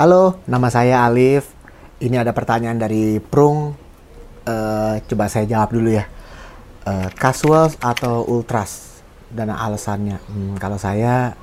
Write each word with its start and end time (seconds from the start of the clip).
Halo, 0.00 0.40
nama 0.48 0.72
saya 0.72 1.04
Alif. 1.04 1.52
Ini 2.00 2.24
ada 2.24 2.32
pertanyaan 2.32 2.80
dari 2.80 3.20
Prung. 3.20 3.76
Eh, 4.48 4.94
coba 5.04 5.28
saya 5.28 5.44
jawab 5.44 5.76
dulu 5.76 5.92
ya. 5.92 6.08
Eh, 6.88 7.12
casual 7.20 7.68
atau 7.84 8.24
ultras 8.24 9.04
dan 9.28 9.52
alasannya? 9.52 10.16
Hmm, 10.24 10.56
kalau 10.56 10.80
saya 10.80 11.36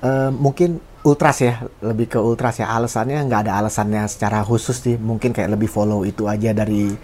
eh, 0.00 0.32
mungkin 0.32 0.80
ultras 1.04 1.44
ya, 1.44 1.68
lebih 1.84 2.08
ke 2.08 2.16
ultras 2.16 2.64
ya. 2.64 2.72
Alasannya 2.72 3.20
nggak 3.28 3.44
ada 3.44 3.60
alasannya 3.60 4.08
secara 4.08 4.40
khusus 4.40 4.80
sih. 4.80 4.96
Mungkin 4.96 5.36
kayak 5.36 5.52
lebih 5.52 5.68
follow 5.68 6.00
itu 6.08 6.24
aja 6.24 6.56
dari 6.56 6.96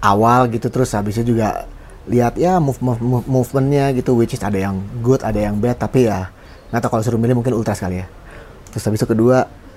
awal 0.00 0.48
gitu. 0.48 0.72
Terus 0.72 0.88
habisnya 0.96 1.28
juga 1.28 1.68
lihat 2.08 2.40
ya 2.40 2.56
move, 2.56 2.80
move, 2.80 3.04
move 3.04 3.28
movementnya 3.28 3.92
gitu. 3.92 4.16
Which 4.16 4.32
is 4.32 4.40
ada 4.40 4.56
yang 4.56 4.80
good, 5.04 5.20
ada 5.20 5.36
yang 5.36 5.60
bad. 5.60 5.76
Tapi 5.76 6.08
ya 6.08 6.32
nggak 6.72 6.80
tahu 6.80 6.96
kalau 6.96 7.04
suruh 7.04 7.20
milih 7.20 7.44
mungkin 7.44 7.52
ultras 7.52 7.76
kali 7.76 8.00
ya. 8.00 8.08
Terus 8.72 8.88
habis 8.88 9.04
itu 9.04 9.08
kedua 9.12 9.67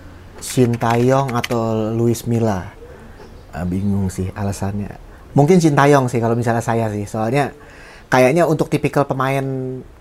Shin 0.42 0.76
Taeyong 0.76 1.38
atau 1.38 1.94
Luis 1.94 2.26
Milla? 2.26 2.74
Ah, 3.54 3.64
bingung 3.64 4.10
sih 4.10 4.28
alasannya. 4.34 4.90
Mungkin 5.38 5.62
Shin 5.62 5.78
Taeyong 5.78 6.10
sih 6.10 6.18
kalau 6.18 6.34
misalnya 6.34 6.66
saya 6.66 6.90
sih. 6.90 7.06
Soalnya 7.06 7.54
kayaknya 8.10 8.50
untuk 8.50 8.68
tipikal 8.68 9.06
pemain 9.08 9.46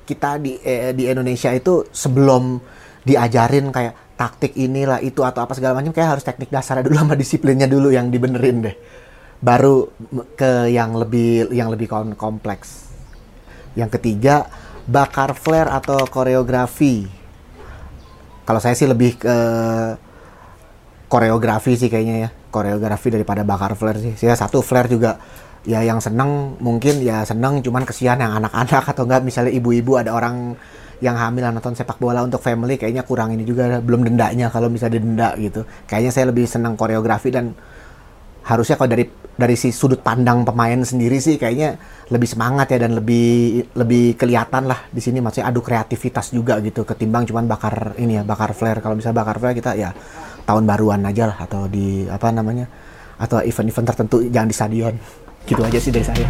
kita 0.08 0.42
di 0.42 0.58
eh, 0.64 0.90
di 0.96 1.06
Indonesia 1.06 1.54
itu 1.54 1.86
sebelum 1.92 2.58
diajarin 3.06 3.70
kayak 3.70 4.18
taktik 4.18 4.52
inilah 4.58 5.00
itu 5.00 5.24
atau 5.24 5.46
apa 5.46 5.56
segala 5.56 5.78
macam 5.78 5.94
kayak 5.94 6.18
harus 6.18 6.24
teknik 6.26 6.52
dasar 6.52 6.84
dulu 6.84 6.98
sama 6.98 7.14
disiplinnya 7.16 7.70
dulu 7.70 7.92
yang 7.92 8.10
dibenerin 8.10 8.66
deh. 8.66 8.76
Baru 9.40 9.88
ke 10.36 10.68
yang 10.68 10.96
lebih 10.96 11.52
yang 11.52 11.68
lebih 11.72 11.86
kom- 11.88 12.16
kompleks. 12.18 12.90
Yang 13.78 14.00
ketiga 14.00 14.50
bakar 14.88 15.36
flare 15.38 15.70
atau 15.70 16.04
koreografi. 16.10 17.06
Kalau 18.44 18.58
saya 18.58 18.74
sih 18.74 18.90
lebih 18.90 19.14
ke 19.14 19.36
koreografi 21.10 21.74
sih 21.74 21.90
kayaknya 21.90 22.16
ya. 22.24 22.28
Koreografi 22.54 23.10
daripada 23.10 23.42
bakar 23.42 23.74
flare 23.74 23.98
sih. 23.98 24.14
Saya 24.14 24.38
satu 24.38 24.62
flare 24.62 24.86
juga 24.86 25.18
ya 25.66 25.84
yang 25.84 26.00
seneng 26.00 26.56
mungkin 26.62 27.04
ya 27.04 27.20
seneng 27.26 27.60
cuman 27.60 27.84
kesian 27.84 28.22
yang 28.22 28.38
anak-anak 28.38 28.94
atau 28.94 29.02
enggak. 29.04 29.26
Misalnya 29.26 29.52
ibu-ibu 29.52 29.98
ada 29.98 30.14
orang 30.14 30.54
yang 31.02 31.16
hamil 31.18 31.50
nonton 31.50 31.74
sepak 31.74 31.96
bola 31.96 32.22
untuk 32.22 32.38
family 32.44 32.76
kayaknya 32.76 33.02
kurang 33.02 33.32
ini 33.32 33.42
juga 33.42 33.80
belum 33.82 34.06
dendanya 34.06 34.52
kalau 34.54 34.70
bisa 34.70 34.86
didenda 34.86 35.34
gitu. 35.34 35.66
Kayaknya 35.90 36.12
saya 36.14 36.24
lebih 36.30 36.46
seneng 36.46 36.78
koreografi 36.78 37.34
dan 37.34 37.52
harusnya 38.40 38.78
kalau 38.78 38.94
dari 38.94 39.04
dari 39.40 39.56
si 39.56 39.72
sudut 39.72 40.04
pandang 40.04 40.44
pemain 40.44 40.76
sendiri 40.84 41.16
sih 41.16 41.40
kayaknya 41.40 41.80
lebih 42.12 42.28
semangat 42.28 42.76
ya 42.76 42.84
dan 42.84 42.92
lebih 42.92 43.64
lebih 43.72 44.14
kelihatan 44.14 44.68
lah 44.68 44.86
di 44.92 45.00
sini. 45.02 45.18
Maksudnya 45.18 45.50
adu 45.50 45.64
kreativitas 45.64 46.30
juga 46.30 46.60
gitu 46.62 46.86
ketimbang 46.86 47.24
cuman 47.26 47.48
bakar 47.50 47.98
ini 47.98 48.20
ya 48.20 48.22
bakar 48.22 48.52
flare 48.52 48.84
kalau 48.84 48.94
bisa 48.94 49.10
bakar 49.10 49.40
flare 49.40 49.56
kita 49.56 49.74
ya 49.74 49.90
tahun 50.50 50.66
baruan 50.66 51.06
aja 51.06 51.30
lah 51.30 51.38
atau 51.46 51.70
di 51.70 52.10
apa 52.10 52.34
namanya 52.34 52.66
atau 53.22 53.38
event-event 53.38 53.86
tertentu 53.86 54.18
jangan 54.34 54.50
di 54.50 54.56
stadion. 54.58 54.94
Gitu 55.46 55.62
aja 55.62 55.78
sih 55.78 55.94
dari 55.94 56.02
saya. 56.02 56.26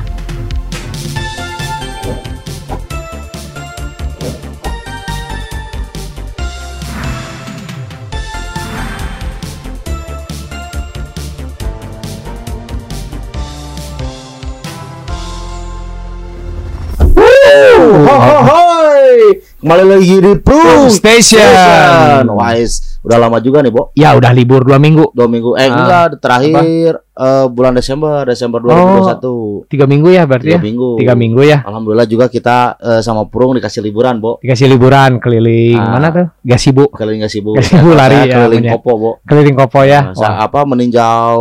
Hohoy. 17.80 19.40
Kembali 19.64 19.84
lagi 19.88 20.16
di 20.20 20.32
Pro 20.44 20.92
Station. 20.92 22.28
Wise, 22.28 22.89
udah 23.00 23.18
lama 23.18 23.38
juga 23.38 23.60
nih, 23.60 23.68
Bo. 23.68 23.90
Ya 23.92 24.12
udah 24.12 24.30
libur 24.30 24.60
dua 24.60 24.76
minggu, 24.76 25.10
Dua 25.10 25.24
minggu. 25.24 25.54
Eh, 25.54 25.62
Ah, 25.62 25.74
enggak, 25.74 26.06
terakhir 26.18 26.92
eh, 27.10 27.46
bulan 27.46 27.72
Desember, 27.72 28.22
Desember 28.22 28.60
2021. 28.60 29.64
tiga 29.66 29.84
minggu 29.84 30.08
ya 30.08 30.24
berarti 30.24 30.46
Tiga 30.46 30.56
ya. 30.56 30.62
minggu. 30.62 30.88
Tiga 30.96 31.14
minggu 31.14 31.40
ya. 31.42 31.58
Alhamdulillah 31.62 32.04
juga 32.04 32.26
kita 32.26 32.56
eh, 32.76 33.00
sama 33.00 33.24
Prung 33.24 33.52
dikasih 33.52 33.80
liburan, 33.80 34.18
Bo. 34.18 34.36
Dikasih 34.38 34.66
liburan 34.66 35.16
keliling 35.16 35.76
Ah. 35.76 35.90
mana 35.92 36.08
tuh? 36.10 36.26
Gasibu. 36.42 36.88
Keliling 36.90 37.20
nggak 37.20 37.32
sibuk. 37.32 37.56
Gasibu 37.56 37.90
lari 37.92 38.14
Saya 38.14 38.24
ya, 38.24 38.34
Keliling 38.38 38.62
punya. 38.62 38.72
Kopo, 38.74 38.92
Bo. 38.94 39.10
Keliling 39.22 39.56
Kopo 39.56 39.80
ya. 39.82 40.00
Nah, 40.10 40.34
apa 40.40 40.60
meninjau 40.64 41.40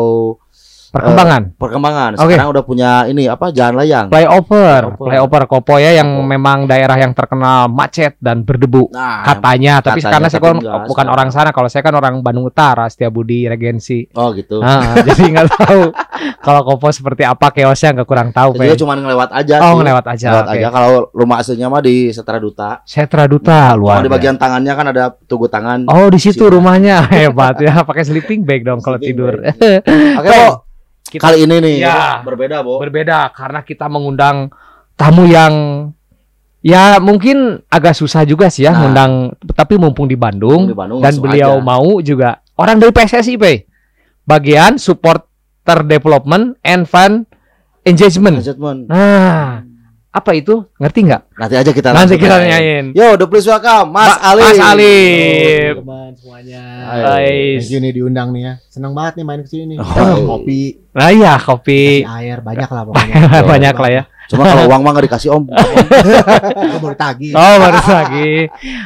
perkembangan. 0.92 1.42
perkembangan. 1.56 2.12
Oke. 2.16 2.34
Sekarang 2.34 2.50
udah 2.50 2.64
punya 2.64 2.92
ini 3.06 3.26
apa 3.26 3.50
jalan 3.50 3.78
layang. 3.78 4.08
Flyover, 4.08 4.82
Flyover. 4.92 5.06
flyover 5.06 5.44
Kopo 5.46 5.76
ya 5.76 5.94
yang 5.94 6.10
Kopo. 6.16 6.28
memang 6.28 6.58
daerah 6.66 6.96
yang 6.96 7.12
terkenal 7.12 7.68
macet 7.68 8.18
dan 8.18 8.42
berdebu. 8.42 8.90
Nah, 8.90 9.22
Katanya, 9.24 9.80
tapi 9.80 10.00
katanya, 10.00 10.12
karena 10.12 10.28
saya 10.28 10.42
kan 10.42 10.56
enggak, 10.56 10.82
bukan 10.86 11.08
orang 11.08 11.30
sana. 11.30 11.50
Kalau 11.50 11.68
saya 11.68 11.82
kan 11.82 11.94
orang 11.94 12.20
Bandung 12.20 12.46
Utara, 12.46 12.86
Setiabudi, 12.86 13.46
Regensi. 13.46 14.10
oh 14.12 14.34
gitu. 14.34 14.60
Ah, 14.60 14.98
jadi 15.08 15.24
nggak 15.30 15.48
tahu 15.52 15.82
kalau 16.40 16.62
Kopo 16.64 16.90
seperti 16.90 17.22
apa 17.22 17.50
keosnya 17.50 17.94
nggak 17.96 18.08
kurang 18.08 18.30
tahu. 18.30 18.56
Pe. 18.56 18.74
cuma 18.76 18.94
ngelewat 18.94 19.30
aja 19.32 19.56
Oh, 19.62 19.72
sih. 19.72 19.76
ngelewat 19.80 20.06
aja. 20.08 20.28
Lewat 20.32 20.46
oke. 20.46 20.56
aja 20.56 20.68
kalau 20.70 20.92
rumah 21.12 21.38
aslinya 21.40 21.68
mah 21.68 21.80
di 21.80 22.10
Setra 22.10 22.38
Duta. 22.38 22.82
Setra 22.84 23.24
Duta 23.24 23.72
luar. 23.74 24.00
Kalau 24.00 24.06
di 24.06 24.12
bagian 24.12 24.36
tangannya 24.36 24.74
kan 24.74 24.86
ada 24.88 25.04
tugu 25.22 25.46
tangan. 25.46 25.86
Oh 25.86 26.08
di 26.08 26.18
situ 26.18 26.42
rumahnya 26.42 27.06
hebat 27.14 27.60
ya 27.60 27.82
pakai 27.82 28.02
sleeping 28.02 28.42
bag 28.42 28.62
dong 28.62 28.80
kalau 28.80 28.98
tidur. 28.98 29.38
Oke, 29.40 30.30
Bo. 30.30 30.66
Kita- 31.10 31.26
Kali 31.26 31.44
ini 31.44 31.56
nih 31.58 31.76
Ya. 31.82 32.22
berbeda, 32.22 32.62
Bo. 32.62 32.78
Berbeda 32.78 33.28
karena 33.30 33.60
kita 33.62 33.86
mengundang 33.86 34.54
tamu 34.94 35.26
yang 35.26 35.54
ya 36.60 37.00
mungkin 37.00 37.64
agak 37.68 37.94
susah 37.94 38.24
juga 38.24 38.48
sih 38.48 38.64
ya 38.64 38.72
Nah. 38.72 38.80
ngundang 38.82 39.12
tapi 39.50 39.76
mumpung 39.76 40.06
di 40.06 40.14
Bandung 40.14 40.68
Di 40.68 40.76
Bandung 40.76 41.00
dan 41.00 41.14
beliau 41.16 41.58
aja. 41.58 41.64
mau 41.64 41.88
juga 42.00 42.30
orang 42.54 42.78
dari 42.78 42.92
PSSI 42.92 43.36
Pe. 43.36 43.54
Bagian 44.24 44.76
supporter 44.76 45.28
development 45.84 46.60
and 46.62 46.86
fan 46.86 47.26
engagement. 47.82 48.38
Adjustment. 48.38 48.86
Nah, 48.86 49.64
apa 50.10 50.32
itu? 50.34 50.66
Ngerti 50.76 51.00
nggak? 51.04 51.22
Nanti 51.34 51.56
aja 51.56 51.70
kita 51.70 51.90
Nanti 51.92 52.16
kita 52.16 52.36
aja. 52.36 52.46
nyanyiin. 52.48 52.86
Yo, 52.92 53.14
the 53.14 53.26
please 53.26 53.46
welcome 53.46 53.90
Mas 53.90 54.10
Ma- 54.12 54.22
Ali. 54.28 54.42
Mas 54.42 54.58
Ali. 54.60 54.98
teman 55.72 56.12
semuanya. 56.14 56.64
Guys. 56.90 57.62
Thank 57.62 57.70
you 57.70 57.80
nih 57.80 57.92
diundang 57.94 58.28
nih 58.30 58.42
ya 58.44 58.54
seneng 58.68 58.92
banget 58.92 59.14
nih 59.16 59.24
main 59.24 59.40
ke 59.40 59.48
sini 59.48 59.64
nih 59.68 59.78
Oh. 59.78 60.18
Kopi 60.36 60.62
Nah 60.90 61.10
iya 61.10 61.38
kopi 61.38 62.02
kasih 62.02 62.10
air 62.12 62.40
banyak 62.40 62.66
lah 62.68 62.82
pokoknya 62.84 63.16
banyak 63.54 63.76
lah 63.76 63.92
ya. 63.92 64.04
Cuma 64.26 64.44
kalau 64.44 64.66
uang 64.70 64.82
mah 64.82 64.92
nggak 64.92 65.06
dikasih 65.06 65.30
Om. 65.32 65.44
Gue 65.48 66.80
baru 66.80 66.96
tagih 66.96 67.32
Oh 67.32 67.56
baru 67.60 67.78
lagi. 67.80 68.32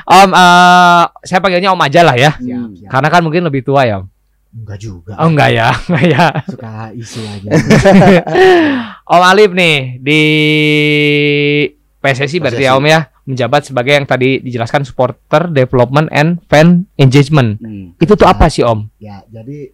Om, 0.04 0.30
eh, 0.30 1.04
saya 1.22 1.40
panggilnya 1.40 1.72
Om 1.72 1.82
aja 1.82 2.02
lah 2.02 2.16
ya. 2.16 2.32
siap, 2.36 2.70
siap. 2.78 2.90
Karena 2.90 3.08
kan 3.08 3.22
mungkin 3.22 3.42
lebih 3.42 3.60
tua 3.62 3.84
ya 3.84 4.00
Om. 4.00 4.13
Enggak 4.54 4.78
juga 4.78 5.14
Oh 5.18 5.28
enggak 5.28 5.50
ya, 5.52 5.70
enggak 5.88 6.06
ya. 6.08 6.26
suka 6.46 6.72
isu 6.94 7.20
aja 7.34 7.50
Om 9.04 9.24
Alif 9.26 9.52
nih 9.52 9.76
di 10.00 10.22
PSSI 11.98 12.38
berarti 12.38 12.62
ya 12.62 12.72
PSSI. 12.72 12.78
Om 12.78 12.86
ya 12.86 13.00
menjabat 13.24 13.62
sebagai 13.64 13.94
yang 13.94 14.04
tadi 14.04 14.30
dijelaskan 14.38 14.84
supporter 14.84 15.48
development 15.48 16.12
and 16.12 16.44
fan 16.46 16.84
engagement. 16.98 17.56
Hmm. 17.58 17.96
Itu 17.96 18.14
tuh 18.14 18.28
apa 18.28 18.48
sih 18.48 18.62
Om? 18.62 18.92
ya 18.98 19.24
jadi 19.26 19.72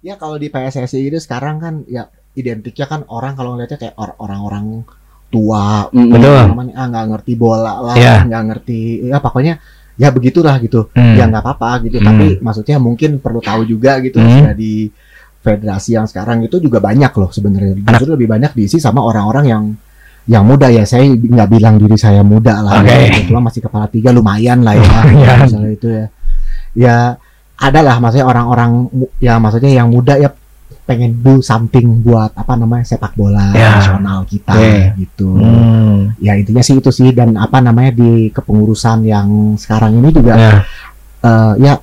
ya 0.00 0.14
kalau 0.14 0.36
di 0.36 0.46
PSSI 0.46 1.08
itu 1.08 1.18
sekarang 1.18 1.56
kan 1.56 1.74
ya 1.86 2.06
identiknya 2.32 2.86
kan 2.86 3.00
orang 3.06 3.32
kalau 3.32 3.54
ngeliatnya 3.54 3.78
kayak 3.78 3.94
or- 3.94 4.16
orang-orang 4.18 4.84
tua 5.28 5.88
Betul. 5.88 6.44
namanya 6.46 6.74
ah 6.74 6.86
nggak 6.86 7.06
ngerti 7.08 7.32
bola 7.34 7.80
lah 7.82 7.94
Iya. 7.96 8.16
nggak 8.22 8.42
ngerti 8.46 8.80
ya 9.02 9.16
pokoknya 9.18 9.54
ya 9.94 10.08
begitulah 10.08 10.56
gitu 10.58 10.88
Hmm. 10.92 11.14
ya 11.14 11.24
nggak 11.26 11.42
apa-apa 11.42 11.84
gitu 11.84 11.98
Hmm. 11.98 12.06
tapi 12.08 12.26
maksudnya 12.38 12.76
mungkin 12.76 13.18
perlu 13.18 13.40
tahu 13.40 13.64
juga 13.64 14.00
gitu 14.00 14.16
Hmm. 14.18 14.52
di 14.56 14.88
federasi 15.42 15.98
yang 15.98 16.06
sekarang 16.06 16.42
itu 16.42 16.56
juga 16.56 16.78
banyak 16.78 17.10
loh 17.12 17.28
sebenarnya 17.28 17.74
justru 17.98 18.14
lebih 18.14 18.30
banyak 18.30 18.52
diisi 18.54 18.78
sama 18.78 19.02
orang-orang 19.02 19.44
yang 19.44 19.64
yang 20.22 20.46
muda 20.46 20.70
ya 20.70 20.86
saya 20.86 21.02
nggak 21.10 21.48
bilang 21.50 21.82
diri 21.82 21.98
saya 21.98 22.22
muda 22.22 22.62
lah 22.62 22.78
Oke. 22.78 22.94
ya. 22.94 23.26
cuma 23.26 23.50
masih 23.50 23.58
kepala 23.58 23.90
tiga 23.90 24.14
lumayan 24.14 24.62
lah 24.62 24.78
ya 24.78 24.86
Lumayan. 24.86 25.38
misalnya 25.42 25.70
itu 25.74 25.86
ya 25.90 26.04
ya 26.72 26.96
ada 27.58 27.80
lah 27.82 27.96
maksudnya 27.98 28.26
orang-orang 28.26 28.86
ya 29.18 29.42
maksudnya 29.42 29.70
yang 29.74 29.90
muda 29.90 30.14
ya 30.14 30.30
pengen 30.82 31.18
do 31.18 31.38
something 31.38 32.00
buat 32.00 32.32
apa 32.32 32.54
namanya 32.54 32.84
sepak 32.84 33.12
bola 33.12 33.50
Ya. 33.50 33.76
nasional 33.76 34.24
kita 34.24 34.52
Oke. 34.52 34.74
gitu 34.98 35.28
Hmm. 35.32 36.12
ya 36.18 36.34
intinya 36.34 36.60
sih 36.60 36.76
itu 36.76 36.88
sih 36.88 37.10
dan 37.10 37.34
apa 37.34 37.58
namanya 37.58 37.92
di 37.92 38.28
kepengurusan 38.28 39.02
yang 39.02 39.28
sekarang 39.54 39.96
ini 39.96 40.08
juga 40.10 40.34
Ya. 40.34 40.52
eh, 41.20 41.52
ya 41.60 41.74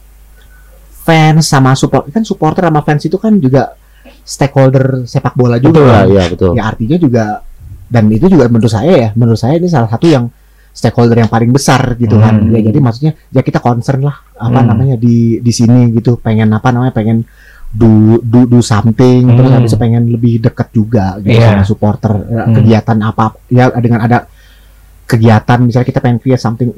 fans 1.00 1.44
sama 1.44 1.74
support 1.74 2.08
kan 2.08 2.22
supporter 2.22 2.64
sama 2.64 2.82
fans 2.82 3.02
itu 3.04 3.18
kan 3.18 3.34
juga 3.36 3.74
stakeholder 4.22 5.04
sepak 5.04 5.34
bola 5.34 5.58
Betul 5.58 5.74
juga 5.74 5.82
lah, 5.90 6.04
iya 6.06 6.24
betul. 6.28 6.52
ya 6.54 6.64
artinya 6.66 6.98
juga 6.98 7.26
dan 7.86 8.06
itu 8.08 8.26
juga 8.28 8.46
menurut 8.46 8.70
saya 8.70 8.94
ya 8.94 9.10
menurut 9.14 9.40
saya 9.40 9.58
ini 9.58 9.66
salah 9.66 9.90
satu 9.90 10.06
yang 10.06 10.30
stakeholder 10.70 11.18
yang 11.18 11.28
paling 11.28 11.50
besar 11.50 11.98
gitu 11.98 12.14
kan 12.16 12.38
Hmm. 12.40 12.54
ya 12.54 12.62
jadi 12.62 12.78
maksudnya 12.78 13.12
ya 13.28 13.42
kita 13.42 13.58
concern 13.58 14.06
lah 14.06 14.22
apa 14.38 14.54
Hmm. 14.56 14.70
namanya 14.70 14.96
di 14.96 15.42
di 15.42 15.50
sini 15.50 15.90
gitu 15.92 16.16
pengen 16.16 16.54
apa 16.54 16.70
namanya 16.70 16.94
pengen 16.94 17.26
do 17.72 18.18
do 18.20 18.46
do 18.48 18.60
something 18.60 19.30
terus 19.30 19.46
Hmm. 19.46 19.58
habis 19.58 19.70
itu 19.70 19.78
pengen 19.78 20.04
lebih 20.06 20.40
dekat 20.40 20.68
juga 20.72 21.18
gitu 21.20 21.36
Iya. 21.36 21.54
sama 21.54 21.64
supporter 21.64 22.12
eh, 22.18 22.42
Hmm. 22.42 22.56
kegiatan 22.56 22.98
apa 23.00 23.26
ya 23.48 23.70
dengan 23.76 24.02
ada 24.02 24.26
kegiatan 25.06 25.58
misalnya 25.60 25.88
kita 25.88 26.00
pengen 26.00 26.18
create 26.18 26.38
something 26.40 26.70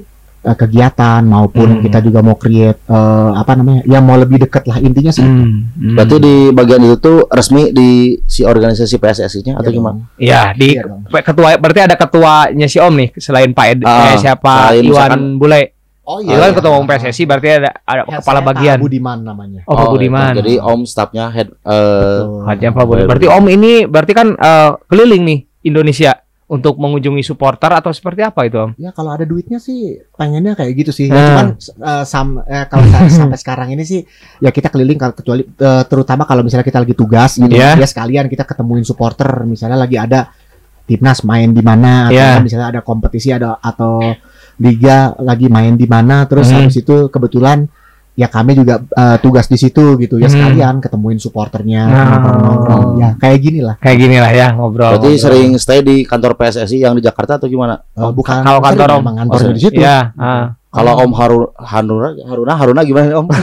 eh, 0.41 0.57
kegiatan 0.57 1.21
maupun 1.21 1.69
Hmm. 1.69 1.81
kita 1.81 2.01
juga 2.01 2.19
mau 2.19 2.33
create 2.33 2.81
eh, 2.83 3.31
apa 3.31 3.51
namanya 3.53 3.85
ya 3.85 3.99
mau 3.99 4.15
lebih 4.15 4.41
deket 4.41 4.63
lah 4.65 4.77
intinya 4.79 5.11
sih 5.11 5.21
Hmm, 5.21 5.69
hmm. 5.71 5.95
Berarti 5.95 6.15
di 6.17 6.35
bagian 6.49 6.81
itu 6.81 6.97
tuh 6.97 7.17
resmi 7.29 7.69
di 7.69 7.89
si 8.25 8.41
organisasi 8.41 8.95
PSSI-nya 8.97 9.53
atau 9.55 9.69
Iya 9.69 9.77
gimana? 9.77 9.99
Ya, 10.17 10.41
di 10.51 10.75
dong. 10.75 11.05
ketua 11.07 11.55
berarti 11.55 11.81
ada 11.81 11.95
ketuanya 11.95 12.65
si 12.65 12.77
Om 12.77 12.93
nih 12.95 13.09
selain 13.15 13.51
Pak 13.51 13.65
Ed, 13.65 13.79
Ah, 13.83 14.11
eh, 14.11 14.15
siapa 14.17 14.53
selain 14.69 14.81
Iwan 14.81 14.91
misalkan- 14.91 15.37
Bule. 15.37 15.61
Oh 16.03 16.17
Itu 16.19 16.33
kan 16.33 16.51
ketua 16.51 16.71
umum 16.71 16.85
PSSI 16.85 17.23
berarti 17.23 17.47
ada, 17.51 17.71
ada 17.81 18.01
Ya, 18.03 18.17
kepala 18.17 18.39
bagian. 18.41 18.75
Pak 18.75 18.83
Budiman 18.83 19.17
namanya 19.19 19.61
Oh, 19.63 19.75
Pak 19.75 19.87
Budiman. 19.91 20.33
Jadi 20.33 20.53
Om 20.57 20.81
stafnya 20.83 21.27
head 21.27 21.49
eh. 21.61 22.19
Haji 22.43 22.63
Pak 22.67 22.77
Budi. 22.79 22.87
Boleh, 22.97 23.05
Berarti 23.05 23.27
Om 23.27 23.45
ini 23.47 23.71
berarti 23.85 24.11
kan 24.11 24.27
eh, 24.31 24.69
keliling 24.85 25.23
nih 25.23 25.39
Indonesia 25.63 26.17
untuk 26.45 26.75
mengunjungi 26.75 27.23
supporter 27.23 27.71
atau 27.71 27.89
seperti 27.89 28.21
apa 28.21 28.43
itu 28.43 28.59
Om? 28.59 28.71
Ya 28.75 28.91
kalau 28.91 29.09
ada 29.09 29.23
duitnya 29.23 29.55
sih 29.55 30.03
pengennya 30.11 30.51
kayak 30.51 30.73
gitu 30.75 30.91
sih. 30.91 31.05
Ya, 31.05 31.15
Nah. 31.15 31.25
cuman 31.25 31.47
eh, 31.55 32.03
sam- 32.03 32.43
eh, 32.43 32.65
kalau 32.65 32.83
sa- 32.85 33.07
sampai 33.07 33.39
sekarang 33.39 33.67
ini 33.69 33.83
sih 33.83 34.03
ya 34.37 34.49
kita 34.49 34.67
keliling 34.67 34.97
kalau 34.97 35.13
kecuali 35.13 35.45
eh, 35.45 35.83
terutama 35.85 36.23
kalau 36.23 36.41
misalnya 36.41 36.65
kita 36.65 36.77
lagi 36.77 36.91
tugas 36.91 37.37
gitu 37.37 37.47
Iya. 37.49 37.73
ya 37.73 37.85
sekalian 37.85 38.25
kita 38.25 38.43
ketemuin 38.43 38.83
supporter 38.83 39.29
misalnya 39.43 39.77
lagi 39.77 39.95
ada 39.95 40.27
timnas 40.83 41.21
main 41.21 41.47
di 41.47 41.61
mana 41.61 42.09
atau 42.09 42.17
Iya. 42.17 42.29
kan 42.33 42.41
misalnya 42.41 42.67
ada 42.69 42.81
kompetisi 42.81 43.29
ada 43.29 43.55
atau 43.55 44.11
liga 44.61 44.97
lagi 45.17 45.47
main 45.47 45.73
di 45.73 45.85
mana 45.85 46.23
terus 46.23 46.47
Hmm. 46.47 46.61
habis 46.61 46.77
itu 46.77 47.09
kebetulan 47.09 47.65
ya 48.11 48.27
kami 48.27 48.53
juga 48.53 48.77
eh, 48.83 49.17
tugas 49.17 49.45
di 49.45 49.55
situ 49.55 49.97
gitu 49.97 50.15
ya 50.15 50.27
Hmm. 50.27 50.35
sekalian 50.35 50.75
ketemuin 50.77 51.17
supporternya 51.17 51.87
nongkrong-nongkrong 51.87 52.85
ya 52.97 53.09
kayak 53.15 53.39
gini 53.39 53.59
lah 53.59 53.75
Kayak 53.75 53.97
gini 53.99 54.17
lah 54.17 54.29
ya 54.29 54.47
ngobrol. 54.51 54.93
Berarti 54.93 55.09
ngobrol. 55.09 55.23
sering 55.25 55.49
stay 55.55 55.79
di 55.79 56.03
kantor 56.03 56.35
PSSI 56.35 56.77
yang 56.79 56.93
di 56.93 57.01
Jakarta 57.01 57.35
atau 57.35 57.47
gimana? 57.47 57.81
Eh, 57.89 58.11
bukan 58.11 58.43
kalau 58.43 58.61
kantor 58.61 58.87
Om. 58.91 59.01
emang 59.01 59.15
kantornya 59.17 59.47
Oh, 59.47 59.55
di 59.55 59.61
situ 59.61 59.79
Ya, 59.79 60.11
ah. 60.13 60.53
Kalau 60.69 60.93
Om 60.99 61.11
Harun 61.13 61.43
Haruna 61.57 62.09
Haruna 62.21 62.53
Haruna 62.53 62.81
gimana 62.81 63.07
Om? 63.17 63.27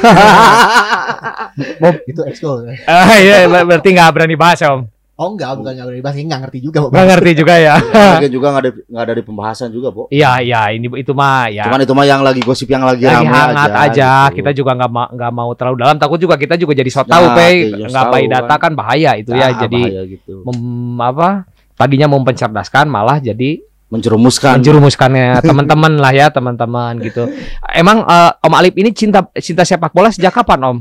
itu 2.07 2.21
ekskul 2.25 2.73
Ah, 2.85 3.17
iya 3.19 3.45
ber- 3.45 3.67
berarti 3.67 3.89
nggak 3.91 4.11
berani 4.11 4.37
bahas 4.37 4.61
Om. 4.63 4.87
Oh 5.19 5.29
enggak 5.29 5.51
bukan 5.53 5.75
nggak 5.75 5.83
berani 5.85 6.01
bahas 6.01 6.15
nggak 6.17 6.41
ngerti 6.41 6.59
juga 6.61 6.79
Nggak 6.87 7.07
ngerti 7.11 7.31
juga 7.35 7.55
ya. 7.57 7.75
Lagian 7.83 8.31
juga 8.31 8.47
nggak 8.49 8.63
ada 8.63 8.71
nggak 8.81 9.03
ada 9.03 9.13
di 9.13 9.23
pembahasan 9.23 9.69
juga, 9.69 9.89
Bu. 9.91 10.07
Iya, 10.09 10.31
iya 10.41 10.61
ini 10.71 10.87
itu 10.95 11.11
mah 11.11 11.47
ya. 11.49 11.67
Cuman 11.67 11.81
itu 11.81 11.93
mah 11.93 12.07
yang 12.07 12.23
lagi 12.23 12.41
gosip 12.41 12.67
yang 12.67 12.81
lagi, 12.81 13.03
lagi 13.03 13.27
hangat 13.27 13.71
aja, 13.73 14.11
gitu. 14.25 14.37
kita 14.39 14.51
juga 14.55 14.71
nggak 14.75 14.91
ma- 14.91 15.11
nggak 15.11 15.33
mau 15.33 15.51
terlalu 15.53 15.77
dalam 15.77 15.97
takut 15.97 16.17
juga 16.17 16.35
kita 16.35 16.55
juga 16.55 16.73
jadi 16.73 16.87
so 16.87 17.01
Nah, 17.01 17.11
tahu 17.11 17.27
pe 17.33 17.49
iya, 17.67 17.85
nggak 17.85 18.05
tahu 18.05 18.15
by 18.15 18.25
data 18.29 18.47
kan. 18.49 18.59
kan 18.61 18.73
bahaya 18.73 19.11
itu 19.15 19.31
ya 19.33 19.47
Ah, 19.49 19.59
jadi 19.59 19.83
bahaya 19.83 20.03
gitu. 20.09 20.35
mem- 20.45 20.99
apa 21.01 21.29
tadinya 21.75 22.07
mau 22.07 22.21
mencerdaskan 22.21 22.87
malah 22.87 23.19
jadi 23.19 23.59
menjerumuskan. 23.89 24.61
menjerumuskannya 24.61 25.41
teman-teman 25.49 25.93
lah 25.95 26.13
ya 26.13 26.27
teman-teman 26.29 27.01
gitu 27.01 27.27
emang 27.71 28.05
eh, 28.05 28.31
Om 28.39 28.55
Alip 28.55 28.75
ini 28.77 28.93
cinta 28.93 29.25
cinta 29.35 29.63
sepak 29.63 29.91
bola 29.91 30.09
sejak 30.09 30.31
kapan 30.33 30.61
Om 30.63 30.79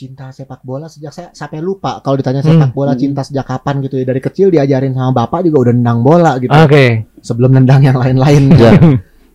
cinta 0.00 0.32
sepak 0.32 0.60
bola 0.62 0.88
sejak 0.88 1.12
saya 1.12 1.28
sampai 1.30 1.60
lupa 1.60 2.00
kalau 2.00 2.16
ditanya 2.16 2.40
Hmm. 2.40 2.56
sepak 2.56 2.72
bola 2.72 2.92
cinta 2.94 3.20
sejak 3.20 3.44
kapan 3.44 3.84
gitu 3.84 3.94
ya 3.94 4.04
dari 4.06 4.16
kecil 4.18 4.48
diajarin 4.48 4.90
sama 4.90 5.12
bapak 5.14 5.44
juga 5.44 5.68
udah 5.68 5.74
nendang 5.74 6.00
bola 6.00 6.32
gitu 6.36 6.48
oke 6.48 6.84
sebelum 7.20 7.50
nendang 7.52 7.84
yang 7.84 7.94
lain-lain 7.94 8.48
Ya. 8.56 8.72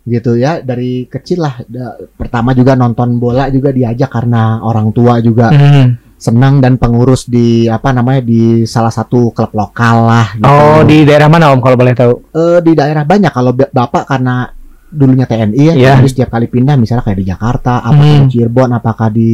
gitu 0.07 0.33
ya 0.35 0.61
dari 0.61 1.05
kecil 1.05 1.37
lah 1.39 1.61
Da- 1.63 1.97
pertama 2.11 2.51
juga 2.51 2.73
nonton 2.73 3.17
bola 3.17 3.45
juga 3.47 3.69
diajak 3.69 4.05
karena 4.07 4.57
orang 4.59 4.89
tua 4.89 5.17
juga 5.19 5.49
Hmm. 5.49 6.01
senang 6.15 6.57
dan 6.57 6.77
pengurus 6.77 7.27
di 7.27 7.65
apa 7.67 7.89
namanya 7.89 8.21
di 8.21 8.41
salah 8.65 8.89
satu 8.89 9.29
klub 9.29 9.51
lokal 9.51 9.95
lah 10.03 10.27
gitu. 10.31 10.45
oh 10.45 10.81
di 10.81 11.03
daerah 11.03 11.25
mana 11.27 11.51
Om 11.51 11.59
kalau 11.59 11.75
boleh 11.75 11.93
tahu 11.93 12.13
Eh, 12.31 12.59
di 12.59 12.73
daerah 12.73 13.03
banyak 13.03 13.29
kalau 13.29 13.51
ba- 13.51 13.69
bapak 13.69 14.03
karena 14.07 14.49
dulunya 14.95 15.27
TNI 15.27 15.59
ya, 15.59 15.73
Iya. 15.75 15.91
jadi 15.99 16.07
setiap 16.07 16.29
kali 16.31 16.47
pindah 16.47 16.79
misalnya 16.79 17.03
kayak 17.03 17.19
di 17.19 17.27
Jakarta, 17.27 17.83
apakah 17.83 17.99
Hmm. 18.07 18.23
di 18.25 18.31
Cirebon, 18.31 18.69
apakah 18.71 19.07
di 19.11 19.31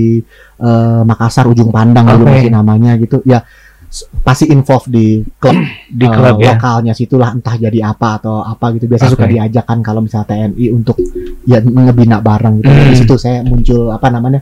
eh, 0.57 1.01
Makassar 1.05 1.45
ujung 1.45 1.69
pandang 1.69 2.05
dulu 2.09 2.25
Oke. 2.25 2.33
masih 2.35 2.49
namanya 2.49 2.97
gitu, 2.97 3.21
ya 3.21 3.41
pasti 4.23 4.47
involve 4.47 4.87
di 4.87 5.19
klub 5.35 5.51
di 5.99 6.05
eh, 6.07 6.11
klub 6.11 6.39
ya 6.39 6.55
lokalnya 6.55 6.93
situlah 6.95 7.35
entah 7.35 7.59
jadi 7.59 7.91
apa 7.91 8.23
atau 8.23 8.39
apa 8.39 8.71
gitu 8.71 8.87
biasa 8.87 9.11
suka 9.11 9.27
Oke. 9.27 9.35
diajak 9.35 9.67
kan 9.67 9.83
kalau 9.83 9.99
misalnya 9.99 10.31
TNI 10.31 10.65
untuk 10.71 10.95
ya 11.43 11.59
ngebina 11.59 12.23
bareng 12.23 12.63
gitu 12.63 12.71
Hmm. 12.71 12.87
di 12.87 12.95
situ 12.95 13.15
saya 13.19 13.43
muncul 13.43 13.91
apa 13.91 14.07
namanya 14.07 14.39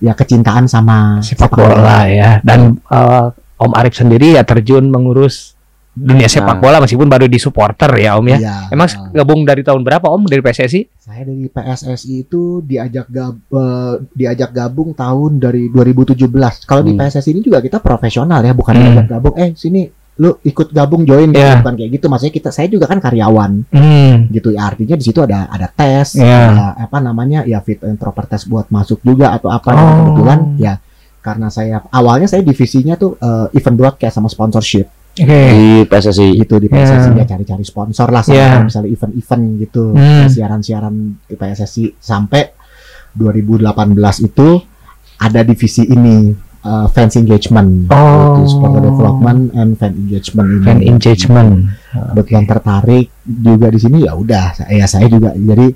ya 0.00 0.14
kecintaan 0.14 0.64
sama 0.64 1.20
sepak 1.20 1.52
bola 1.52 2.08
ya 2.08 2.40
dan 2.40 2.78
eh, 2.80 3.26
Om 3.58 3.72
Arif 3.74 3.98
sendiri 3.98 4.38
ya 4.38 4.46
terjun 4.46 4.86
mengurus 4.88 5.57
dunia 6.00 6.26
sepak 6.26 6.54
Nah. 6.54 6.60
bola 6.60 6.76
meskipun 6.78 7.04
baru 7.04 7.24
di 7.24 7.36
supporter 7.36 7.90
ya 7.94 8.14
Om 8.14 8.26
ya 8.28 8.38
Iya. 8.38 8.54
emang 8.70 8.86
gabung 9.10 9.42
dari 9.42 9.60
tahun 9.60 9.80
berapa 9.80 10.06
Om 10.06 10.24
dari 10.24 10.38
PSSI 10.38 10.80
Saya 10.98 11.24
dari 11.24 11.46
PSSI 11.46 12.14
itu 12.22 12.60
diajak 12.60 13.08
gab, 13.08 13.34
eh, 13.34 13.94
diajak 14.12 14.50
gabung 14.50 14.92
tahun 14.92 15.38
dari 15.38 15.66
2017. 15.68 16.62
Kalau 16.62 16.80
di 16.80 16.92
Hmm. 16.92 17.00
PSSI 17.00 17.30
ini 17.30 17.40
juga 17.40 17.58
kita 17.58 17.78
profesional 17.78 18.38
ya, 18.38 18.52
bukan 18.52 18.72
Hmm. 18.72 18.82
diajak 18.84 19.06
gabung. 19.08 19.34
Eh 19.34 19.50
sini 19.52 19.88
lu 20.14 20.36
ikut 20.38 20.68
gabung 20.68 21.02
join. 21.02 21.30
Iya. 21.30 21.62
bukan 21.62 21.74
kayak 21.74 21.90
gitu. 21.94 22.06
Maksudnya 22.06 22.34
kita 22.34 22.50
saya 22.50 22.66
juga 22.66 22.84
kan 22.84 22.98
karyawan 22.98 23.64
hmm. 23.70 24.28
gitu. 24.30 24.50
Ya, 24.50 24.66
artinya 24.66 24.94
di 24.94 25.04
situ 25.04 25.18
ada 25.18 25.46
ada 25.46 25.64
tes, 25.66 26.12
Iya. 26.12 26.40
ada 26.52 26.66
apa 26.76 26.98
namanya 26.98 27.40
ya 27.42 27.62
fit 27.62 27.80
and 27.80 27.96
proper 27.96 28.26
test 28.26 28.44
buat 28.44 28.68
masuk 28.68 29.00
juga 29.00 29.32
atau 29.32 29.48
apa. 29.48 29.70
Dan 29.70 29.80
Oh. 29.80 29.94
kebetulan 30.12 30.38
ya 30.56 30.74
karena 31.18 31.48
saya 31.48 31.80
awalnya 31.88 32.26
saya 32.26 32.42
divisinya 32.42 32.94
tuh 32.94 33.14
eh, 33.16 33.46
event 33.54 33.76
broadcast 33.76 34.14
sama 34.14 34.26
sponsorship 34.26 34.90
oke. 35.24 35.42
Di 35.50 35.68
PSSI. 35.88 36.28
gitu 36.38 36.54
di. 36.60 36.66
PSSI 36.70 37.10
ya. 37.16 37.24
Cari-cari 37.26 37.64
sponsor 37.64 38.08
lah 38.10 38.22
sama 38.22 38.36
kayak 38.36 38.66
misalnya 38.68 38.90
event-event 38.92 39.44
gitu. 39.62 39.84
Hmm. 39.94 40.26
siaran-siaran 40.28 40.94
di 41.26 41.34
PSSI 41.34 41.84
sampai 41.98 42.42
2018 43.16 44.28
itu 44.28 44.48
ada 45.18 45.40
divisi 45.42 45.82
ini 45.88 46.30
uh, 46.62 46.86
fans 46.90 47.14
engagement. 47.18 47.90
Oh. 47.90 48.42
gitu, 48.42 48.56
supporter 48.58 48.82
development 48.86 49.40
and 49.54 49.70
fan 49.78 49.92
engagement. 49.94 50.48
Ini 50.48 50.64
fan 50.64 50.80
engagement. 50.84 51.50
Kebetulan 51.92 52.44
tertarik 52.46 53.06
juga 53.24 53.66
di 53.72 53.78
sini 53.80 53.98
ya 54.06 54.12
udah 54.14 54.54
saya 54.54 54.72
ya 54.84 54.86
saya 54.86 55.06
juga. 55.10 55.34
Jadi 55.34 55.66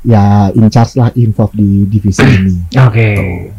ya 0.00 0.48
in 0.56 0.66
charge 0.72 0.96
lah 0.96 1.12
involved 1.16 1.56
di 1.56 1.84
divisi 1.84 2.24
ini. 2.24 2.56
Oke. 2.80 3.10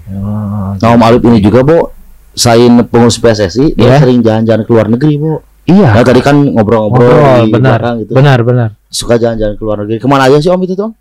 Nah, 0.09 0.75
Om 0.77 1.01
Alip 1.05 1.21
ini 1.29 1.37
juga, 1.39 1.61
Bu, 1.61 2.00
selain 2.33 2.71
pengurus 2.85 3.17
PSSI, 3.17 3.73
dia 3.73 3.87
Iya. 3.87 3.97
sering 3.99 4.19
jalan-jalan 4.19 4.63
ke 4.63 4.71
luar 4.71 4.87
negeri, 4.87 5.13
Bu. 5.15 5.39
iya 5.63 5.93
Nah, 5.93 6.01
tadi 6.01 6.19
kan 6.19 6.35
ngobrol-ngobrol 6.35 7.05
Ngobrol, 7.05 7.39
di 7.43 7.51
benar. 7.51 7.77
belakang 7.77 7.95
gitu. 7.99 8.11
benar 8.13 8.39
benar 8.41 8.69
Suka 8.87 9.15
jalan-jalan 9.15 9.55
ke 9.55 9.63
luar 9.63 9.77
negeri. 9.81 9.97
Ke 9.97 10.07
mana 10.07 10.25
aja 10.25 10.37
sih 10.37 10.49
Om 10.49 10.61
itu 10.61 10.73
tuh? 10.73 10.91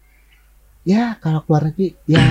Ya 0.83 1.17
kalau 1.17 1.43
keluar 1.43 1.67
negeri 1.67 1.97
ya 2.05 2.23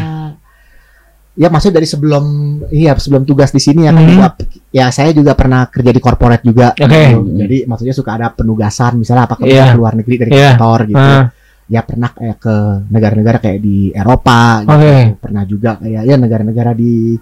ya 1.36 1.48
maksudnya 1.48 1.80
dari 1.80 1.88
sebelum 1.88 2.26
iya 2.68 2.92
sebelum 2.94 3.24
tugas 3.24 3.50
di 3.50 3.60
sini 3.60 3.88
ya 3.88 3.92
kan 3.92 4.04
Mhm. 4.04 4.12
juga 4.12 4.28
ya 4.70 4.86
saya 4.90 5.12
juga 5.12 5.32
pernah 5.34 5.68
kerja 5.68 5.90
di 5.90 6.00
corporate 6.00 6.44
juga 6.44 6.74
Oke. 6.74 6.84
gitu. 6.84 7.20
jadi 7.38 7.58
maksudnya 7.64 7.96
suka 7.96 8.12
ada 8.14 8.28
penugasan 8.30 9.00
misalnya 9.00 9.24
apakah 9.24 9.48
Iya. 9.48 9.72
ke 9.72 9.78
luar 9.78 9.94
negeri 9.96 10.16
dari 10.18 10.32
Iya. 10.34 10.50
kantor 10.54 10.80
gitu 10.86 11.00
Ah, 11.00 11.26
ya 11.66 11.82
pernah 11.82 12.10
kayak 12.12 12.38
ke 12.38 12.56
negara-negara 12.88 13.38
kayak 13.40 13.60
di 13.62 13.78
Eropa 13.90 14.42
gitu 14.64 14.74
Oke. 14.76 14.96
pernah 15.18 15.44
juga 15.46 15.70
kayak 15.78 16.02
ya 16.04 16.16
negara-negara 16.18 16.72
di 16.74 17.16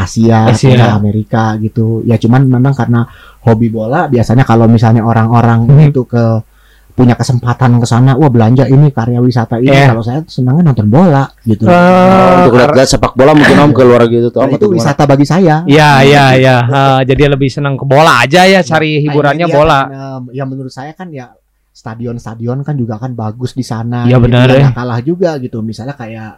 Asia, 0.00 0.38
Asia. 0.46 0.92
Amerika 0.92 1.54
gitu 1.56 2.00
ya 2.02 2.14
cuman 2.14 2.46
memang 2.46 2.72
karena 2.72 3.04
hobi 3.40 3.68
bola 3.68 4.06
biasanya 4.06 4.42
kalau 4.42 4.64
misalnya 4.64 5.00
orang-orang 5.00 5.64
Mhm. 5.64 5.88
itu 5.88 6.02
ke 6.04 6.24
punya 6.90 7.14
kesempatan 7.14 7.80
ke 7.80 7.86
sana 7.86 8.12
wah 8.12 8.28
belanja 8.28 8.66
ini 8.66 8.90
karya 8.90 9.18
wisata 9.18 9.56
ini 9.56 9.72
Iya. 9.72 9.88
kalau 9.88 10.02
saya 10.02 10.20
senangnya 10.26 10.68
nonton 10.68 10.84
bola 10.86 11.24
gitu 11.42 11.64
Ah, 11.64 12.44
Untuk 12.44 12.58
lihat 12.58 12.76
sepak 12.84 13.14
bola 13.14 13.32
mungkin 13.32 13.56
Om 13.58 13.72
ke 13.72 13.82
luar 13.82 14.04
gitu 14.04 14.28
tuh. 14.28 14.38
Nah, 14.38 14.46
Om, 14.46 14.56
itu 14.58 14.66
wisata 14.70 15.02
bagi 15.04 15.24
saya 15.24 15.64
Iya 15.64 15.90
iya 16.02 16.24
iya 16.34 16.56
Ah, 16.62 17.00
jadi 17.00 17.30
lebih 17.30 17.48
senang 17.48 17.74
ke 17.74 17.84
bola 17.84 18.20
aja 18.20 18.44
ya 18.44 18.60
cari 18.60 18.98
Nah, 18.98 19.02
hiburannya 19.06 19.46
dia 19.46 19.54
bola. 19.54 19.80
kan, 19.80 19.88
em, 19.88 20.22
ya 20.30 20.44
menurut 20.44 20.68
saya 20.68 20.92
kan 20.92 21.08
ya 21.08 21.32
stadion-stadion 21.72 22.60
kan 22.60 22.74
juga 22.74 22.94
kan 22.96 23.14
bagus 23.14 23.52
di 23.52 23.62
sana. 23.62 24.04
Iya, 24.04 24.16
Gitu, 24.16 24.24
benar, 24.26 24.46
ya. 24.50 24.68
kalah 24.70 25.00
juga 25.00 25.30
gitu. 25.38 25.58
Misalnya 25.60 25.94
kayak 25.94 26.32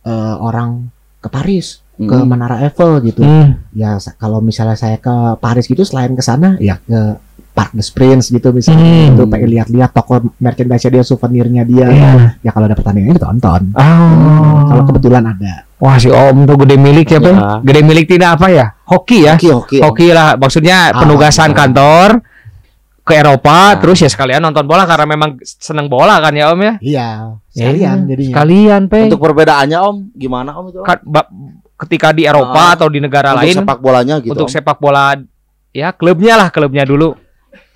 eh, 0.00 0.36
orang 0.36 0.88
ke 1.18 1.28
Paris, 1.28 1.84
ke 1.98 2.14
Hmm. 2.14 2.24
Menara 2.24 2.62
Eiffel 2.62 3.02
gitu. 3.02 3.20
Hmm. 3.20 3.58
Ya 3.72 3.98
kalau 4.14 4.38
misalnya 4.38 4.74
saya 4.74 4.96
ke 4.96 5.10
Paris 5.36 5.66
gitu 5.66 5.82
selain 5.82 6.14
ke 6.14 6.22
sana 6.22 6.54
ya 6.56 6.78
ke 6.78 7.18
Park 7.50 7.74
des 7.74 7.90
Princes 7.90 8.30
gitu 8.30 8.54
misalnya 8.54 8.86
Hmm. 8.86 9.12
itu 9.12 9.22
pengen 9.26 9.50
lihat-lihat 9.50 9.90
toko 9.90 10.22
merchandise 10.38 10.86
dia, 10.86 11.02
souvenirnya 11.02 11.66
dia. 11.66 11.90
Iya. 11.90 12.10
Ya 12.38 12.50
kalau 12.50 12.64
ada 12.64 12.78
pertandingannya 12.78 13.18
ditonton. 13.18 13.74
Oh. 13.74 14.62
Kalau 14.64 14.82
kebetulan 14.86 15.26
ada. 15.26 15.66
Wah 15.76 15.94
si 15.94 16.06
Om 16.06 16.42
tuh 16.44 16.54
gede 16.56 16.74
milik 16.74 17.06
ya? 17.08 17.18
Ya. 17.18 17.58
Gede 17.60 17.80
milik 17.82 18.06
tidak 18.06 18.38
apa 18.38 18.46
ya? 18.48 18.66
Hoki 18.84 19.26
ya? 19.26 19.34
Hoki, 19.34 19.50
hoki. 19.50 19.78
Hoki 19.78 20.08
lah, 20.10 20.34
maksudnya 20.34 20.90
Ah, 20.90 21.02
penugasan 21.02 21.50
kantor 21.50 22.22
ke 23.02 23.14
Eropa, 23.14 23.72
Nah. 23.72 23.80
terus 23.80 23.98
ya 23.98 24.06
sekalian 24.06 24.38
nonton 24.38 24.62
bola 24.62 24.84
karena 24.84 25.06
memang 25.08 25.38
seneng 25.42 25.86
bola 25.86 26.18
kan 26.18 26.30
ya 26.30 26.52
Om 26.52 26.60
ya? 26.60 26.72
Iya, 26.78 27.08
sekalian 27.48 27.98
Iya, 28.04 28.06
jadinya. 28.06 28.32
Sekalian, 28.36 28.80
Pe. 28.86 28.98
Untuk 29.06 29.18
perbedaannya 29.18 29.78
Om, 29.80 29.96
gimana 30.12 30.50
Om 30.54 30.64
itu? 30.68 30.78
Om? 30.78 30.86
Ka- 30.86 31.02
ba- 31.02 31.30
ketika 31.78 32.10
di 32.10 32.26
Eropa 32.26 32.58
Ah, 32.58 32.74
atau 32.74 32.90
di 32.90 32.98
negara 32.98 33.32
Untuk 33.32 33.42
lain 33.46 33.54
sepak 33.62 33.78
bolanya 33.78 34.14
gitu. 34.18 34.32
untuk 34.34 34.48
sepak 34.50 34.78
bola 34.78 35.14
ya 35.70 35.94
klubnya 35.94 36.34
lah 36.34 36.48
klubnya 36.50 36.82
dulu 36.82 37.14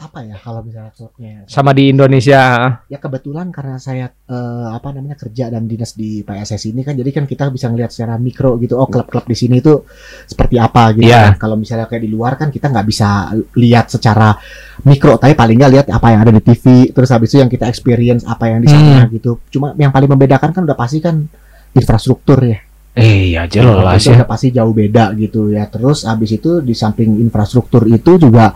apa 0.02 0.26
ya 0.26 0.35
kalau 0.35 0.66
misalnya 0.66 0.90
klubnya 0.90 1.47
sama 1.47 1.71
di 1.71 1.94
Indonesia. 1.94 2.42
ya 2.85 2.99
kebetulan 2.99 3.54
karena 3.54 3.78
saya 3.78 4.11
eh, 4.11 4.66
apa 4.68 4.90
namanya 4.90 5.14
kerja 5.14 5.47
dan 5.47 5.71
dinas 5.71 5.94
di 5.94 6.26
PSSI 6.26 6.75
ini 6.75 6.82
kan 6.82 6.99
jadi 6.99 7.06
kan 7.14 7.25
kita 7.25 7.47
bisa 7.49 7.71
ngelihat 7.71 7.94
secara 7.94 8.18
mikro 8.18 8.59
gitu 8.59 8.75
oh 8.75 8.90
klub-klub 8.90 9.23
di 9.23 9.38
sini 9.38 9.62
itu 9.62 9.87
seperti 10.26 10.59
apa 10.59 10.90
gitu 10.92 11.06
Iya. 11.06 11.38
kan. 11.38 11.47
kalau 11.47 11.54
misalnya 11.54 11.87
kayak 11.87 12.02
di 12.02 12.11
luar 12.11 12.35
kan 12.35 12.50
kita 12.50 12.66
nggak 12.66 12.82
bisa 12.82 13.30
lihat 13.54 13.94
secara 13.94 14.35
mikro 14.82 15.14
tapi 15.16 15.38
paling 15.38 15.54
nggak 15.54 15.73
lihat 15.73 15.87
apa 15.88 16.06
yang 16.11 16.21
ada 16.26 16.32
di 16.35 16.42
TV 16.42 16.64
terus 16.90 17.09
habis 17.14 17.30
itu 17.30 17.38
yang 17.38 17.50
kita 17.50 17.71
experience 17.71 18.26
apa 18.26 18.50
yang 18.50 18.59
di 18.59 18.66
sana 18.66 19.06
gitu 19.06 19.38
cuma 19.54 19.71
yang 19.78 19.94
paling 19.94 20.11
membedakan 20.11 20.50
kan 20.50 20.62
udah 20.66 20.75
pasti 20.75 20.99
kan 20.99 21.23
infrastruktur 21.73 22.42
ya 22.42 22.59
Iya 22.93 23.49
itu 23.49 23.65
udah 23.65 24.29
pasti 24.29 24.53
jauh 24.53 24.73
beda 24.77 25.17
gitu 25.17 25.49
ya. 25.49 25.65
Terus 25.73 26.05
habis 26.05 26.37
itu 26.37 26.61
di 26.61 26.77
samping 26.77 27.17
infrastruktur 27.25 27.89
itu 27.89 28.21
juga 28.21 28.53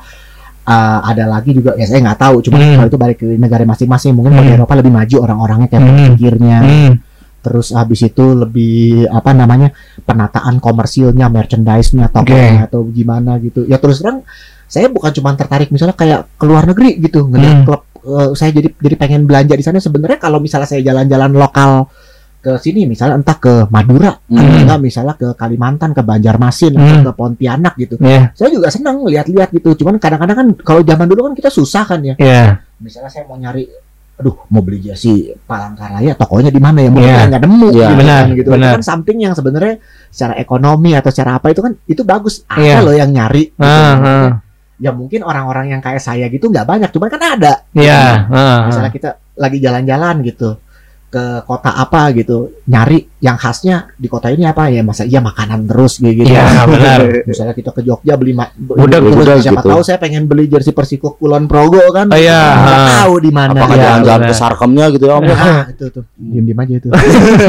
uh, 0.66 1.00
ada 1.00 1.24
lagi 1.24 1.56
juga 1.56 1.72
ya 1.72 1.88
saya 1.88 2.04
nggak 2.04 2.20
tahu. 2.20 2.36
Cuma 2.44 2.60
Hmm. 2.60 2.76
kalau 2.76 2.88
itu 2.92 2.98
balik 3.00 3.16
ke 3.24 3.26
negara 3.40 3.64
masing-masing. 3.64 4.12
Mungkin 4.12 4.36
kalau 4.36 4.44
Hmm. 4.44 4.56
Eropa 4.60 4.74
lebih 4.76 4.92
maju 4.92 5.16
orang-orangnya 5.24 5.68
kayak 5.72 5.82
Hmm. 5.82 6.06
pikirnya. 6.12 6.58
Hmm. 6.60 6.92
Terus 7.40 7.70
habis 7.72 8.00
itu 8.02 8.24
lebih 8.34 9.06
apa 9.08 9.30
namanya 9.32 9.70
penataan 10.02 10.58
komersilnya, 10.58 11.30
merchandise-nya, 11.30 12.10
tokonya 12.12 12.66
atau 12.68 12.84
gimana 12.90 13.38
gitu. 13.40 13.64
Ya 13.64 13.80
terus 13.80 14.02
terang 14.04 14.20
saya 14.66 14.90
bukan 14.90 15.14
cuma 15.14 15.30
tertarik 15.32 15.70
misalnya 15.70 15.94
kayak 15.94 16.26
ke 16.36 16.44
luar 16.44 16.66
negeri 16.66 16.98
gitu 17.00 17.24
ngeliat 17.24 17.62
Hmm. 17.62 17.64
klub. 17.64 17.82
uh, 18.06 18.30
saya 18.38 18.54
jadi 18.54 18.70
jadi 18.78 18.94
pengen 18.94 19.26
belanja 19.26 19.54
di 19.54 19.64
sana. 19.66 19.82
Sebenarnya 19.82 20.20
kalau 20.20 20.38
misalnya 20.38 20.70
saya 20.70 20.78
jalan-jalan 20.78 21.32
lokal 21.34 21.90
ke 22.46 22.52
sini 22.62 22.86
misalnya 22.86 23.18
entah 23.18 23.34
ke 23.34 23.66
Madura 23.66 24.14
Hmm. 24.30 24.38
atau 24.38 24.58
enggak 24.62 24.78
misalnya 24.78 25.14
ke 25.18 25.28
Kalimantan 25.34 25.90
ke 25.90 25.98
Banjarmasin 26.00 26.78
atau 26.78 26.86
Hmm. 26.86 27.02
ke 27.02 27.12
Pontianak 27.12 27.74
gitu 27.74 27.98
Iya. 27.98 28.30
saya 28.32 28.54
juga 28.54 28.70
senang 28.70 29.02
lihat-lihat 29.02 29.50
gitu 29.50 29.74
cuman 29.74 29.98
kadang-kadang 29.98 30.36
kan 30.38 30.48
kalau 30.62 30.80
zaman 30.80 31.10
dulu 31.10 31.26
kan 31.26 31.34
kita 31.34 31.50
susah 31.50 31.82
kan 31.82 31.98
ya 32.00 32.14
Iya. 32.16 32.62
misalnya 32.78 33.10
saya 33.10 33.26
mau 33.26 33.34
nyari 33.34 33.66
aduh 34.16 34.46
mau 34.48 34.62
beli 34.62 34.80
jersey 34.80 35.34
Palangkaraya 35.44 36.14
tokonya 36.14 36.48
di 36.48 36.56
mana 36.56 36.80
ya 36.80 36.88
mungkin 36.88 37.10
saya 37.10 37.26
nggak 37.28 37.42
nemu 37.42 37.66
Iya. 37.66 37.74
gitu 37.74 37.94
Benar, 37.98 38.16
kan, 38.22 38.26
gitu 38.32 38.48
benar. 38.54 38.70
Itu 38.70 38.76
kan 38.78 38.84
something 38.86 39.18
yang 39.20 39.34
sebenarnya 39.34 39.74
secara 40.08 40.34
ekonomi 40.38 40.90
atau 40.94 41.10
secara 41.10 41.30
apa 41.36 41.46
itu 41.50 41.60
kan 41.60 41.72
itu 41.84 42.00
bagus 42.00 42.46
ada 42.46 42.62
Iya. 42.62 42.76
loh 42.80 42.94
yang 42.94 43.10
nyari 43.10 43.50
gitu. 43.50 43.60
Ah, 43.60 43.96
ah. 43.98 44.28
ya 44.76 44.92
mungkin 44.92 45.20
orang-orang 45.20 45.72
yang 45.72 45.80
kayak 45.80 46.00
saya 46.00 46.28
gitu 46.28 46.46
nggak 46.46 46.64
banyak 46.64 46.88
cuman 46.88 47.08
kan 47.10 47.22
ada 47.34 47.52
Iya. 47.72 48.28
ah, 48.30 48.58
misalnya 48.70 48.92
kita 48.92 49.10
lagi 49.36 49.58
jalan-jalan 49.58 50.16
gitu 50.22 50.56
ke 51.06 51.24
kota 51.42 51.70
apa 51.72 52.10
gitu 52.12 52.50
nyari 52.66 52.98
yang 53.18 53.34
khasnya 53.34 53.94
di 53.94 54.04
kota 54.04 54.26
ini 54.26 54.42
apa 54.42 54.66
ya 54.68 54.82
masa 54.82 55.02
iya 55.02 55.18
makanan 55.18 55.64
terus 55.64 55.96
gitu 55.96 56.26
Iya, 56.26 56.66
benar. 56.68 57.00
misalnya 57.22 57.52
kita 57.52 57.70
ke 57.70 57.80
Jogja 57.80 58.14
beli 58.14 58.34
terus 58.34 59.14
gudeg 59.14 59.38
siapa 59.38 59.62
gitu. 59.62 59.70
tahu 59.70 59.80
saya 59.80 59.96
pengen 59.96 60.26
beli 60.26 60.44
jersey 60.44 60.70
Persiko 60.70 61.14
Kulon 61.14 61.46
Progo 61.46 61.78
kan 61.90 62.06
Oh, 62.06 62.18
iya. 62.18 62.42
nggak 62.58 62.78
Ha. 62.78 62.90
tahu 63.00 63.14
di 63.18 63.30
mana 63.30 63.54
Apakah 63.54 63.72
Iya, 63.72 63.84
jalan-jalan 63.86 64.20
ke. 64.20 64.34
Sarkemnya 64.34 64.84
gitu 64.90 65.04
ya 65.04 65.14
Om? 65.14 65.24
Ah, 65.28 65.64
itu 65.68 65.84
tuh 65.88 66.04
diem 66.12 66.44
diem 66.44 66.58
aja 66.58 66.74
itu 66.74 66.88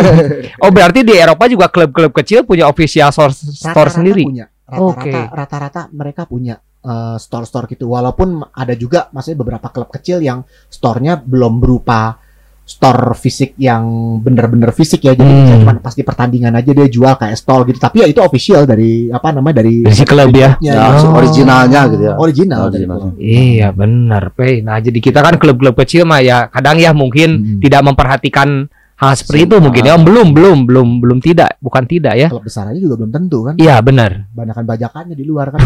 Oh 0.63 0.69
berarti 0.69 0.99
di 1.01 1.13
Eropa 1.13 1.45
juga 1.45 1.65
klub-klub 1.67 2.13
kecil 2.13 2.43
punya 2.43 2.65
official 2.65 3.09
store, 3.09 3.89
sendiri. 3.89 4.21
punya 4.23 4.45
rata-rata 4.63 5.01
Oke. 5.01 5.21
rata-rata 5.31 5.81
mereka 5.89 6.21
punya 6.23 6.55
eh, 6.77 7.17
store-store 7.17 7.65
gitu 7.67 7.89
walaupun 7.89 8.43
ada 8.45 8.73
juga 8.73 9.07
maksudnya 9.09 9.39
beberapa 9.39 9.67
klub 9.67 9.89
kecil 9.89 10.19
yang 10.19 10.39
store-nya 10.67 11.17
belum 11.17 11.57
berupa 11.57 12.19
store 12.67 13.15
fisik 13.15 13.55
yang 13.55 13.87
bener-bener 14.19 14.69
fisik 14.69 14.99
ya 15.01 15.15
jadi 15.15 15.23
Hmm. 15.23 15.63
cuma 15.63 15.79
pas 15.79 15.95
di 15.95 16.03
pertandingan 16.03 16.51
aja 16.51 16.67
dia 16.67 16.83
jual 16.85 17.15
kayak 17.15 17.33
stall 17.33 17.63
gitu 17.63 17.79
tapi 17.79 18.03
ya 18.03 18.07
itu 18.07 18.19
official 18.19 18.67
dari 18.67 19.07
apa 19.07 19.31
namanya 19.31 19.63
dari 19.63 19.87
si 19.87 20.03
klub 20.03 20.35
ya. 20.35 20.59
Ya, 20.59 20.91
gitu. 20.91 21.07
originalnya 21.09 21.81
gitu 21.87 22.03
ya. 22.03 22.13
original, 22.19 22.67
dari 22.67 22.83
Original. 22.83 23.15
Iya 23.17 23.67
benar, 23.71 24.23
Pe. 24.31 24.59
Nah 24.59 24.77
jadi 24.77 24.99
kita 24.99 25.23
kan 25.23 25.39
klub-klub 25.39 25.73
kecil 25.73 26.03
mah 26.03 26.19
ya 26.19 26.47
kadang 26.47 26.75
ya 26.75 26.91
mungkin 26.91 27.29
Hmm. 27.39 27.59
tidak 27.63 27.87
memperhatikan 27.87 28.67
hal 28.97 29.13
seperti 29.13 29.45
itu 29.45 29.55
mungkin 29.61 29.83
ya. 29.85 29.93
Belum, 29.95 30.33
belum, 30.33 30.57
belum, 30.65 30.87
belum 30.99 31.19
tidak, 31.21 31.61
bukan 31.61 31.85
tidak 31.85 32.17
ya. 32.17 32.27
klub 32.33 32.41
besar 32.41 32.65
aja 32.67 32.79
juga 32.81 32.97
belum 32.97 33.11
tentu 33.13 33.45
kan 33.45 33.53
Iya 33.55 33.77
benar. 33.79 34.25
banyakan 34.33 34.65
bajakannya 34.65 35.13
di 35.13 35.25
luar 35.25 35.53
kan 35.53 35.61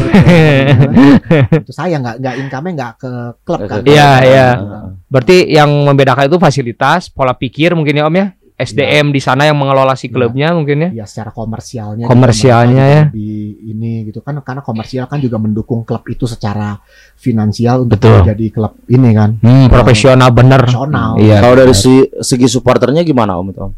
itu 1.63 1.71
saya 1.71 1.95
nggak 1.99 2.15
nggak 2.19 2.35
income-nya 2.43 2.71
nggak 2.75 2.93
ke 2.99 3.11
klub 3.47 3.59
kan 3.65 3.79
Iya, 3.87 4.09
iya. 4.27 4.47
Ah. 4.55 4.87
Berarti 5.07 5.47
yang 5.47 5.71
membedakan 5.87 6.27
itu 6.27 6.37
fasilitas, 6.39 7.07
pola 7.07 7.31
pikir 7.31 7.71
mungkin 7.71 7.95
ya 7.95 8.07
Om 8.07 8.15
ya. 8.15 8.27
SDM 8.53 9.09
di 9.09 9.19
sana 9.19 9.43
yang 9.43 9.55
mengelola 9.55 9.93
si 9.93 10.07
klubnya 10.07 10.51
mungkin 10.51 10.89
ya. 10.91 11.03
ya 11.03 11.05
secara 11.05 11.29
komersialnya 11.29 12.05
Komersialnya 12.05 12.85
ya. 12.85 13.01
lebih 13.07 13.37
ini 13.67 14.05
gitu 14.05 14.19
kan 14.19 14.37
karena 14.39 14.59
komersial 14.59 15.05
kan 15.05 15.17
juga 15.17 15.35
mendukung 15.35 15.81
klub 15.81 16.03
itu 16.05 16.25
secara 16.25 16.77
finansial 17.15 17.83
untuk 17.83 17.97
Betul. 17.97 18.25
jadi 18.27 18.45
klub 18.49 18.73
ini 18.87 19.09
kan 19.11 19.37
Hmm, 19.37 19.65
profesional 19.67 20.29
bener. 20.29 20.61
Profesional. 20.63 21.17
Iya. 21.17 21.37
Kalau 21.39 21.55
dari 21.55 21.73
si, 21.73 21.93
segi 22.17 22.45
supporternya 22.45 23.01
gimana 23.01 23.35
Om 23.35 23.47
itu 23.49 23.61
Om? 23.61 23.73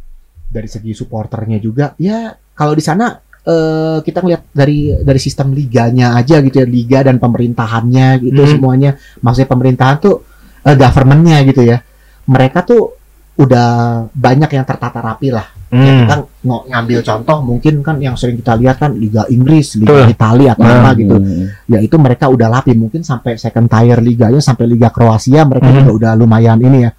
dari 0.48 0.70
segi 0.70 0.94
supporternya 0.94 1.58
juga 1.58 1.98
ya 1.98 2.30
kalau 2.54 2.72
di 2.72 2.84
sana 2.86 3.10
eh, 3.42 3.98
kita 4.00 4.22
ngeliat 4.22 4.54
dari 4.54 4.94
dari 4.96 5.18
sistem 5.18 5.50
liganya 5.50 6.14
aja 6.14 6.38
gitu 6.40 6.62
ya 6.62 6.68
liga 6.70 7.00
dan 7.02 7.18
pemerintahannya 7.18 8.22
gitu 8.22 8.38
Hmm. 8.38 8.52
semuanya 8.54 8.92
maksudnya 9.20 9.50
pemerintahan 9.50 9.98
tuh 9.98 10.22
eh, 10.62 10.78
governmentnya 10.78 11.42
gitu 11.44 11.66
ya 11.66 11.82
mereka 12.24 12.62
tuh 12.62 13.03
udah 13.34 13.68
banyak 14.14 14.50
yang 14.52 14.62
tertata 14.64 15.02
rapi 15.02 15.34
lah 15.34 15.48
Hmm. 15.74 16.06
kita 16.06 16.16
ng- 16.46 16.66
ngambil 16.70 17.00
contoh 17.02 17.38
mungkin 17.42 17.82
kan 17.82 17.98
yang 17.98 18.14
sering 18.14 18.38
kita 18.38 18.54
lihat 18.54 18.78
kan 18.78 18.94
Liga 18.94 19.26
Inggris, 19.26 19.74
Liga 19.74 20.06
Betul. 20.06 20.14
Italia 20.14 20.50
atau 20.54 20.70
Nah, 20.70 20.78
apa 20.80 20.90
gitu. 20.94 21.16
Hmm. 21.18 21.50
Ya 21.66 21.82
itu 21.82 21.96
mereka 21.98 22.30
udah 22.30 22.48
rapi 22.48 22.78
mungkin 22.78 23.02
sampai 23.02 23.42
second 23.42 23.66
tier 23.66 23.98
liganya 23.98 24.38
sampai 24.38 24.70
Liga 24.70 24.94
Kroasia 24.94 25.42
mereka 25.44 25.74
Hmm. 25.74 25.82
juga 25.82 25.92
udah 25.98 26.12
lumayan 26.14 26.62
ini 26.62 26.86
ya. 26.86 26.92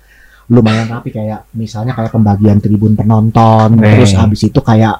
Lumayan 0.50 0.90
rapi 0.90 1.08
kayak 1.08 1.54
misalnya 1.54 1.94
kayak 1.94 2.10
pembagian 2.10 2.58
tribun 2.58 2.98
penonton, 2.98 3.78
Nih. 3.78 3.94
terus 3.94 4.10
habis 4.12 4.42
itu 4.42 4.58
kayak 4.58 4.96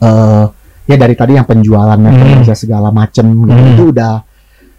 eh 0.00 0.44
ya 0.88 0.96
dari 0.96 1.12
tadi 1.12 1.36
yang 1.36 1.44
penjualan 1.44 2.00
merchandise 2.00 2.56
segala 2.56 2.88
macem 2.88 3.28
gitu, 3.28 3.52
Hmm. 3.52 3.70
itu 3.76 3.84
udah 3.92 4.12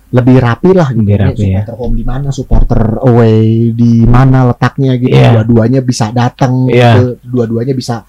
lebih 0.10 0.38
rapi 0.38 0.70
lah 0.74 0.90
gitu. 0.90 1.06
Lebih 1.06 1.16
Ini 1.16 1.24
rapi, 1.24 1.42
ya. 1.46 1.62
supporter 1.62 1.76
home 1.78 1.96
di 1.96 2.04
mana, 2.04 2.28
supporter 2.30 2.82
away 3.04 3.40
di 3.72 3.92
mana 4.04 4.40
letaknya 4.50 4.92
gitu. 4.96 5.14
Iya. 5.14 5.30
Dua-duanya 5.38 5.80
bisa 5.82 6.06
datang 6.10 6.66
Iya. 6.66 6.90
gitu. 6.98 7.06
Dua-duanya 7.24 7.74
bisa 7.74 8.02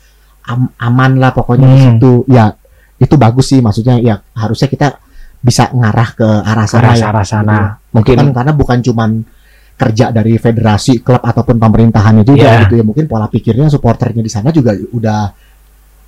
am- 0.42 0.73
aman 0.76 1.12
lah 1.16 1.30
pokoknya 1.30 1.66
di 1.66 1.76
Hmm. 1.76 1.87
situ. 1.97 2.12
Ya 2.26 2.57
itu 2.97 3.14
bagus 3.14 3.49
sih 3.49 3.61
maksudnya 3.61 3.97
ya 3.97 4.16
harusnya 4.35 4.66
kita 4.66 4.97
bisa 5.40 5.73
ngarah 5.73 6.09
ke 6.12 6.28
arah 6.40 6.64
sana 6.64 6.85
Arah 6.85 6.97
ya. 6.97 7.07
arah 7.09 7.25
sana. 7.25 7.57
Gitu. 7.57 7.97
Mungkin 7.97 8.16
Kan 8.16 8.28
karena 8.33 8.52
bukan 8.52 8.78
cuman 8.80 9.11
kerja 9.76 10.12
dari 10.12 10.37
federasi 10.37 11.00
klub 11.00 11.21
ataupun 11.21 11.57
pemerintahannya 11.57 12.21
juga 12.21 12.45
Iya. 12.45 12.61
gitu 12.64 12.75
ya 12.76 12.85
mungkin 12.85 13.09
pola 13.09 13.25
pikirnya 13.26 13.69
supporternya 13.69 14.21
di 14.21 14.28
sana 14.28 14.52
juga 14.52 14.76
udah 14.76 15.33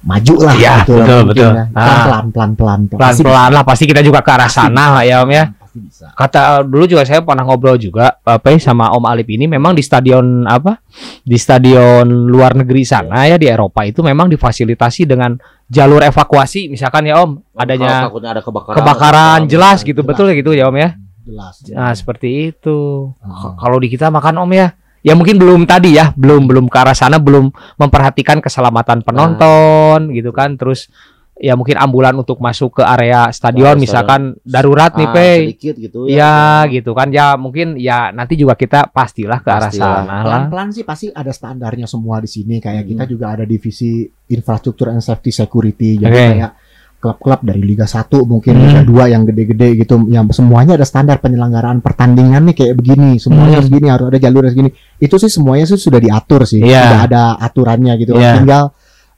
maju 0.02 0.34
lah 0.42 0.52
Iya, 0.52 0.72
gitu 0.82 0.92
lah 0.98 1.06
betul, 1.06 1.20
mungkin 1.24 1.32
betul. 1.32 1.52
ya. 1.54 1.64
Ah. 1.72 2.04
pelan 2.04 2.26
pelan 2.28 2.50
pelan 2.52 2.80
pelan-pelan 2.90 3.50
lah 3.54 3.62
pasti 3.62 3.84
kita 3.86 4.00
juga 4.00 4.20
ke 4.20 4.28
arah 4.28 4.50
sana 4.50 4.84
lah 4.92 5.02
ya 5.04 5.24
Om 5.24 5.30
ya. 5.30 5.44
Pasti 5.72 5.80
bisa 5.80 6.12
Kata 6.12 6.60
dulu 6.60 6.84
juga 6.84 7.08
saya 7.08 7.24
pernah 7.24 7.48
ngobrol 7.48 7.80
juga 7.80 8.20
apa 8.20 8.52
ya, 8.52 8.60
sama 8.60 8.92
Om 8.92 9.08
Alip 9.08 9.32
ini 9.32 9.48
memang 9.48 9.72
di 9.72 9.80
stadion 9.80 10.44
apa? 10.44 10.76
Di 11.24 11.40
stadion 11.40 12.04
luar 12.28 12.52
negeri 12.52 12.84
sana 12.84 13.24
ya 13.24 13.40
di 13.40 13.48
Eropa 13.48 13.88
itu 13.88 14.04
memang 14.04 14.28
difasilitasi 14.28 15.08
dengan 15.08 15.32
jalur 15.64 16.04
evakuasi 16.04 16.68
misalkan 16.68 17.08
ya 17.08 17.24
Om 17.24 17.40
Kalau 17.40 17.56
adanya 17.56 18.04
takutnya 18.04 18.30
ada 18.36 18.42
kebakaran. 18.44 18.76
kebakaran 18.76 19.40
jelas 19.48 19.80
Nah, 19.80 19.88
gitu 19.88 20.00
jelas. 20.04 20.10
betul 20.12 20.26
gitu 20.36 20.50
ya 20.52 20.68
Om 20.68 20.76
ya. 20.76 20.90
jelas 21.24 21.54
Nah, 21.72 21.92
seperti 21.96 22.52
itu. 22.52 23.08
Ah. 23.24 23.56
Kalau 23.56 23.80
di 23.80 23.88
kita 23.88 24.12
makan 24.12 24.44
Om 24.44 24.52
ya, 24.52 24.76
ya 25.00 25.16
mungkin 25.16 25.40
belum 25.40 25.64
tadi 25.64 25.96
ya, 25.96 26.12
belum 26.12 26.44
belum 26.44 26.66
ke 26.68 26.76
arah 26.76 26.92
sana, 26.92 27.16
belum 27.16 27.48
memperhatikan 27.80 28.44
keselamatan 28.44 29.00
penonton 29.00 30.12
gitu 30.12 30.36
kan. 30.36 30.60
Terus 30.60 30.92
ya 31.34 31.54
mungkin 31.54 31.74
ambulan 31.74 32.12
untuk 32.14 32.38
masuk 32.38 32.78
ke 32.78 32.82
area 32.82 33.26
stadion 33.28 33.74
Ke 33.74 33.80
misalkan 33.80 34.20
darurat 34.42 34.92
nih, 34.92 35.06
Ah, 35.06 35.12
Pe. 35.12 35.28
sedikit 35.42 35.74
gitu 35.76 36.00
Ya 36.06 36.34
gitu 36.66 36.92
kan 36.92 37.08
ya 37.08 37.34
mungkin 37.34 37.74
ya 37.74 38.10
nanti 38.10 38.34
juga 38.34 38.52
kita 38.52 38.86
pastilah 38.86 39.38
ke 39.38 39.48
arah 39.48 39.68
Pastilah. 39.68 39.96
sana 39.98 40.06
lah. 40.06 40.22
pelan-pelan 40.22 40.68
sih 40.70 40.82
pasti 40.82 41.06
ada 41.08 41.30
standarnya 41.30 41.84
semua 41.84 42.18
di 42.18 42.28
sini 42.28 42.58
kayak 42.58 42.84
Hmm. 42.84 42.90
kita 42.92 43.04
juga 43.06 43.26
ada 43.32 43.44
divisi 43.44 44.04
infrastruktur 44.28 44.88
and 44.88 45.00
safety 45.00 45.30
security 45.30 45.98
jadi 45.98 46.14
kayak 46.30 46.52
klub-klub 46.98 47.42
dari 47.42 47.58
Liga 47.60 47.82
1 47.82 48.22
mungkin 48.22 48.54
Hmm. 48.54 48.62
Liga 48.64 48.82
2 48.84 49.04
yang 49.08 49.22
gede-gede 49.24 49.74
gitu 49.76 50.06
yang 50.06 50.30
semuanya 50.30 50.76
ada 50.76 50.84
standar 50.84 51.18
penyelenggaraan 51.18 51.80
pertandingan 51.80 52.44
nih 52.44 52.56
kayak 52.56 52.74
begini 52.76 53.18
semuanya 53.18 53.48
Hmm. 53.48 53.58
harus 53.58 53.70
gini 53.72 53.86
harus 53.88 54.06
ada 54.06 54.18
jalur 54.20 54.46
harus 54.46 54.54
gini 54.54 54.70
itu 54.96 55.14
sih 55.16 55.26
semuanya 55.28 55.66
sih 55.66 55.74
sudah 55.76 55.98
diatur 55.98 56.44
sih 56.44 56.62
Iya. 56.62 56.82
sudah 56.86 57.00
ada 57.02 57.22
aturannya 57.40 57.92
gitu 57.96 58.14
Iya. 58.14 58.38
tinggal 58.38 58.64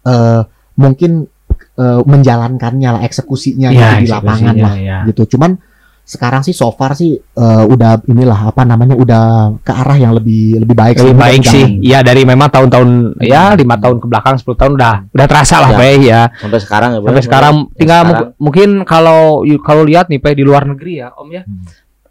eh, 0.02 0.40
mungkin 0.74 1.28
eh, 1.74 2.00
menjalankannya 2.02 2.88
lah 2.90 3.02
eksekusinya 3.02 3.68
Iya, 3.68 3.78
gitu 3.96 4.00
di 4.00 4.08
lapangan 4.08 4.54
lah 4.56 4.74
ya. 4.76 4.98
gitu 5.06 5.36
cuman 5.36 5.58
sekarang 6.04 6.40
sih 6.40 6.52
so 6.52 6.68
far 6.68 6.92
sih 6.92 7.16
eh, 7.16 7.64
udah 7.64 8.04
inilah 8.04 8.52
apa 8.52 8.60
namanya 8.62 8.92
udah 8.92 9.24
ke 9.58 9.72
arah 9.72 9.96
yang 9.96 10.12
lebih 10.12 10.60
lebih 10.60 10.72
baik 10.72 11.00
Lebih 11.00 11.16
baik 11.16 11.42
sih. 11.42 11.80
Ya 11.80 12.00
dari 12.00 12.22
memang 12.22 12.46
tahun-tahun 12.46 13.16
ya 13.18 13.52
lima 13.54 13.74
tahun 13.74 13.98
ke 13.98 14.06
belakang 14.06 14.36
10 14.36 14.44
tahun 14.54 14.72
udah 14.74 14.94
udah 15.08 15.26
terasa 15.26 15.58
lah 15.58 15.70
Ya. 15.70 15.78
Pe 15.78 15.88
ya. 15.98 16.22
Sampai 16.36 16.60
sekarang 16.60 16.90
ya. 16.92 16.98
Sampai 17.00 17.22
sekarang 17.22 17.54
Ya, 17.56 17.72
tinggal 17.74 18.00
sekarang. 18.02 18.20
mu- 18.20 18.32
mungkin 18.38 18.68
kalau 18.84 19.22
kalau 19.58 19.82
lihat 19.82 20.06
nih 20.06 20.20
Pe 20.20 20.30
di 20.32 20.44
luar 20.44 20.62
negeri 20.64 21.00
ya 21.00 21.08
Om 21.10 21.28
ya. 21.30 21.42
Hmm. 21.42 21.64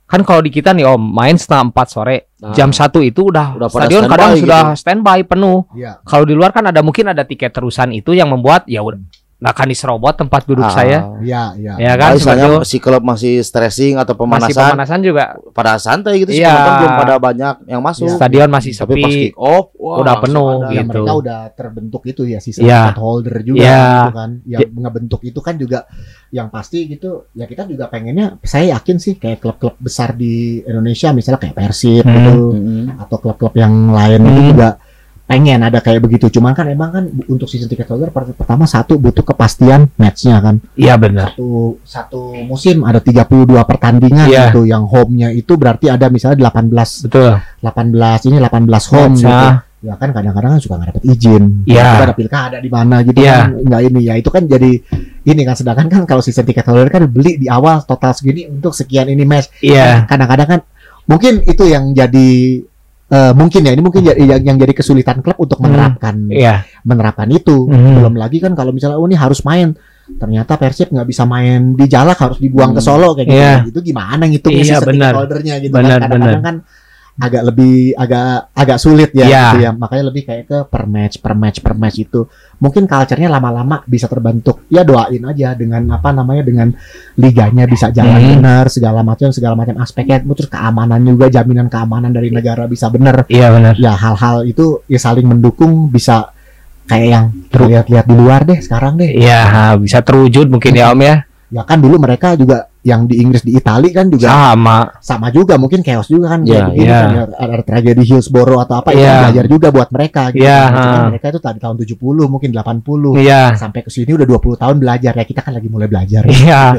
kan 0.03 0.21
kalau 0.21 0.41
di 0.41 0.49
kita 0.49 0.69
nih 0.71 0.85
Om 0.85 1.01
main 1.11 1.33
setengah 1.35 1.69
empat 1.69 1.87
sore 1.87 2.17
Nah. 2.35 2.51
jam 2.51 2.69
satu 2.69 2.99
itu 2.99 3.29
udah, 3.29 3.55
Udah 3.55 3.65
stadion 3.67 4.03
kadang 4.03 4.35
gitu. 4.35 4.43
sudah 4.43 4.73
standby 4.73 5.21
penuh 5.21 5.63
Iya. 5.71 6.01
kalau 6.01 6.21
di 6.21 6.33
luar 6.33 6.49
kan 6.49 6.65
ada 6.65 6.81
mungkin 6.81 7.07
ada 7.07 7.23
tiket 7.23 7.49
terusan 7.49 7.89
itu 7.89 8.11
yang 8.11 8.27
membuat 8.27 8.65
ya 8.67 8.81
udah 8.81 8.99
nggak 9.43 9.53
akan 9.53 9.67
diserobot 9.67 10.15
tempat 10.15 10.41
duduk 10.47 10.63
Ah. 10.63 10.71
saya 10.71 10.99
Iya, 11.19 11.43
iya. 11.53 11.73
ya 11.75 11.91
Kan 11.93 11.99
kan 11.99 12.11
misalnya 12.15 12.47
itu. 12.47 12.57
si 12.63 12.77
klub 12.79 13.03
masih 13.03 13.43
stressing 13.43 13.99
atau 13.99 14.15
masih 14.15 14.23
pemanasan 14.55 14.71
pemanasan 14.71 14.99
juga 15.03 15.23
pada 15.51 15.75
santai 15.75 16.23
gitu 16.23 16.31
sih 16.31 16.39
Iya. 16.39 16.47
penonton 16.49 16.73
belum 16.79 16.93
pada 16.95 17.15
banyak 17.19 17.55
yang 17.67 17.81
masuk. 17.81 18.07
Iya. 18.07 18.15
stadion 18.15 18.47
masih 18.47 18.71
Tapi 18.71 18.79
pas 18.79 19.03
sepi 19.03 19.03
kick 19.03 19.35
off 19.35 19.65
wah, 19.75 19.99
Udah 19.99 20.15
penuh, 20.17 20.47
ada. 20.57 20.67
Ya, 20.69 20.79
gitu. 20.79 20.87
mereka 20.95 21.11
udah 21.13 21.39
terbentuk 21.51 22.01
itu 22.05 22.21
ya 22.23 22.39
Iya. 22.39 22.79
ticket 22.87 22.97
holder 22.97 23.35
juga 23.41 23.59
Iya. 23.59 23.83
gitu 23.83 24.11
kan. 24.15 24.29
Ya 24.45 24.57
ngebentuk 24.63 25.21
itu 25.21 25.39
kan 25.39 25.55
juga 25.55 25.79
yang 26.29 26.47
pasti 26.47 26.79
gitu. 26.87 27.27
Ya 27.31 27.43
kita 27.43 27.67
juga 27.67 27.85
pengennya 27.85 28.39
saya 28.41 28.73
yakin 28.73 28.95
sih 28.95 29.13
kayak 29.15 29.37
klub-klub 29.37 29.75
besar 29.77 30.15
di 30.15 30.63
Indonesia 30.63 31.11
misalnya 31.11 31.43
kayak 31.43 31.53
Persib 31.53 32.01
Hmm. 32.01 32.15
gitu 32.15 32.35
Mm-mm. 32.53 32.83
atau 32.97 33.17
klub-klub 33.19 33.53
yang 33.53 33.91
lain 33.91 34.21
itu 34.23 34.31
Hmm. 34.33 34.49
juga 34.49 34.69
pengen 35.23 35.59
ada 35.59 35.79
kayak 35.79 36.03
begitu. 36.03 36.27
Cuman 36.29 36.51
kan 36.51 36.67
emang 36.67 36.89
kan 36.91 37.03
untuk 37.25 37.47
season 37.47 37.65
ticket 37.65 37.87
holder 37.87 38.09
per- 38.09 38.35
pertama 38.35 38.63
satu 38.63 38.95
butuh 38.95 39.23
kepastian 39.23 39.87
matchnya 39.95 40.37
kan. 40.37 40.59
iya 40.75 40.93
benar 40.95 41.31
Satu 41.31 41.79
satu 41.81 42.21
musim 42.43 42.83
ada 42.83 42.99
32 42.99 43.23
pertandingan 43.63 44.27
Iya. 44.27 44.51
gitu 44.51 44.63
yang 44.63 44.83
home-nya 44.83 45.31
itu 45.31 45.55
berarti 45.55 45.87
ada 45.87 46.07
misalnya 46.07 46.51
18 46.51 47.07
betul 47.07 47.39
18 47.63 48.27
ini 48.27 48.37
18 48.37 48.91
home 48.91 49.15
gitu. 49.17 49.27
Nah, 49.27 49.63
Ya 49.83 49.99
kan 49.99 50.15
kadang-kadang 50.15 50.55
kan 50.55 50.61
suka 50.63 50.79
nggak 50.79 50.95
dapet 50.95 51.03
izin. 51.11 51.43
Iya. 51.67 51.83
Tiba-tiba 51.83 52.05
ada 52.07 52.15
pilkada 52.15 52.57
di 52.57 52.69
mana 52.71 52.95
gitu 53.03 53.19
Iya. 53.19 53.35
kan 53.35 53.47
nggak 53.67 53.81
ini 53.83 53.99
ya 54.01 54.13
itu 54.15 54.29
kan 54.31 54.43
jadi 54.47 54.71
ini 55.23 55.41
kan 55.43 55.55
sedangkan 55.55 55.87
kan 55.87 56.01
kalau 56.03 56.23
season 56.23 56.43
ticket 56.43 56.63
holder 56.63 56.87
kan 56.87 57.03
beli 57.03 57.35
di 57.35 57.51
awal 57.51 57.83
total 57.83 58.15
segini 58.15 58.47
untuk 58.47 58.71
sekian 58.71 59.07
ini 59.07 59.23
match. 59.23 59.51
iya 59.59 60.07
Kadang-kadang 60.07 60.47
kan 60.47 60.59
mungkin 61.03 61.43
itu 61.43 61.67
yang 61.67 61.91
jadi 61.91 62.63
eh, 63.07 63.33
mungkin 63.33 63.61
ya 63.61 63.71
ini 63.71 63.81
mungkin 63.81 64.01
jadi 64.01 64.19
yang, 64.19 64.41
yang 64.43 64.57
jadi 64.57 64.73
kesulitan 64.73 65.19
klub 65.19 65.37
untuk 65.37 65.59
Hmm. 65.59 65.69
menerapkan 65.69 66.15
iya 66.29 66.63
menerapkan 66.81 67.27
itu. 67.29 67.67
Mhm. 67.67 67.99
Belum 67.99 68.13
lagi 68.15 68.37
kan 68.39 68.53
kalau 68.53 68.71
misalnya 68.71 68.95
oh 68.95 69.05
ini 69.05 69.15
harus 69.15 69.43
main 69.43 69.75
ternyata 70.03 70.59
Persib 70.59 70.91
nggak 70.91 71.07
bisa 71.07 71.23
main 71.23 71.73
di 71.73 71.87
Jalak 71.87 72.19
harus 72.19 72.37
dibuang 72.37 72.75
ke 72.75 72.81
Hmm. 72.83 72.87
Solo 72.87 73.15
kayak 73.15 73.27
gitu. 73.27 73.39
Iya. 73.39 73.53
Itu 73.71 73.79
gimana 73.81 74.23
ngitungnya 74.27 74.63
Iya, 74.63 74.79
benar. 74.83 75.11
holdernya 75.15 75.55
gitu 75.63 75.71
Benar, 75.71 75.97
kan. 75.97 76.09
Kadang-kadang 76.11 76.43
kan 76.43 76.55
agak 77.13 77.45
lebih 77.45 77.93
agak 77.93 78.49
agak 78.51 78.77
sulit 78.77 79.13
ya 79.13 79.29
Iya. 79.29 79.43
gitu 79.53 79.57
ya. 79.61 79.71
Makanya 79.71 80.03
lebih 80.09 80.23
kayak 80.25 80.45
ke 80.45 80.57
per 80.65 80.83
match, 80.85 81.21
per 81.21 81.33
match, 81.33 81.57
per 81.61 81.73
match 81.73 81.97
itu. 81.99 82.25
Mungkin 82.57 82.89
culture-nya 82.89 83.29
lama-lama 83.29 83.85
bisa 83.85 84.09
terbentuk. 84.09 84.65
Ya 84.65 84.81
doain 84.81 85.21
aja 85.21 85.53
dengan 85.53 85.85
apa 85.93 86.09
namanya 86.09 86.41
dengan 86.41 86.73
liganya 87.13 87.69
bisa 87.69 87.93
jalan 87.93 88.17
Hmm. 88.17 88.31
benar, 88.41 88.65
segala 88.67 89.05
macam 89.05 89.29
segala 89.29 89.53
macam 89.53 89.77
aspeknya 89.77 90.25
terus 90.25 90.49
keamanan 90.49 90.99
juga 90.99 91.29
jaminan 91.29 91.69
keamanan 91.69 92.09
dari 92.09 92.33
negara 92.33 92.65
bisa 92.65 92.89
benar. 92.89 93.29
iya 93.29 93.53
benar 93.53 93.77
Ya 93.77 93.93
hal-hal 93.93 94.43
itu 94.43 94.81
ya 94.87 94.97
saling 94.97 95.29
mendukung 95.29 95.89
bisa 95.89 96.33
kayak 96.83 97.07
yang 97.07 97.25
lihat-lihat 97.53 98.05
di 98.09 98.15
luar 98.17 98.41
deh 98.43 98.57
sekarang 98.57 98.97
deh. 98.97 99.13
iya 99.13 99.77
bisa 99.77 100.01
terwujud 100.01 100.49
mungkin 100.49 100.73
ya 100.73 100.89
Om 100.91 100.99
ya 100.99 101.15
Ya 101.53 101.61
kan 101.61 101.77
dulu 101.77 102.01
mereka 102.01 102.33
juga 102.33 102.65
yang 102.81 103.05
di 103.05 103.21
Inggris 103.21 103.45
di 103.45 103.53
Itali 103.53 103.93
kan 103.93 104.09
juga 104.09 104.25
sama 104.25 104.89
sama 104.97 105.29
juga 105.29 105.53
mungkin 105.55 105.85
chaos 105.85 106.09
juga 106.09 106.33
kan 106.33 106.41
Iya, 106.41 106.49
kayak 106.49 106.65
begini 106.73 106.83
iya. 106.83 106.97
kan 106.97 107.09
ya, 107.13 107.23
ada, 107.23 107.35
ada 107.53 107.63
tragedi 107.63 108.03
Hillsborough 108.03 108.57
atau 108.59 108.75
apa 108.81 108.89
itu 108.89 109.05
Iya. 109.05 109.15
belajar 109.21 109.45
juga 109.45 109.67
buat 109.69 109.89
mereka 109.93 110.21
gitu. 110.33 110.41
Iya, 110.41 110.59
Maksudnya 110.65 110.97
ha. 110.97 111.09
mereka 111.13 111.25
itu 111.29 111.39
tadi 111.39 111.57
tahun 111.61 111.75
70 111.77 112.25
mungkin 112.25 112.49
80 112.49 113.21
iya 113.21 113.41
sampai 113.53 113.79
ke 113.79 113.91
sini 113.93 114.11
udah 114.11 114.25
20 114.25 114.57
tahun 114.57 114.75
belajar 114.81 115.13
ya 115.13 115.23
kita 115.23 115.39
kan 115.39 115.53
lagi 115.53 115.69
mulai 115.69 115.85
belajar. 115.85 116.25
iya 116.25 116.73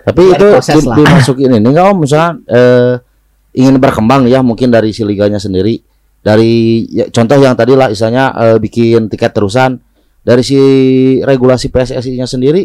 Tapi 0.00 0.22
Dari 0.22 0.32
itu 0.32 0.46
di- 0.78 0.86
lah. 0.86 0.96
dimasukin 0.96 1.50
ini 1.52 1.66
nggak 1.66 1.86
om 1.90 1.96
misalnya 1.98 2.30
eh, 2.46 2.94
ingin 3.50 3.76
berkembang 3.76 4.30
ya 4.30 4.40
mungkin 4.40 4.70
dari 4.70 4.94
si 4.94 5.02
liganya 5.02 5.42
sendiri 5.42 5.82
dari 6.22 6.86
ya, 6.86 7.10
contoh 7.10 7.34
yang 7.34 7.58
tadi 7.58 7.74
lah 7.74 7.90
misalnya 7.90 8.30
eh, 8.38 8.56
bikin 8.56 9.10
tiket 9.10 9.34
terusan 9.34 9.82
dari 10.22 10.40
si 10.40 10.60
regulasi 11.18 11.66
PSSI-nya 11.66 12.24
sendiri 12.24 12.62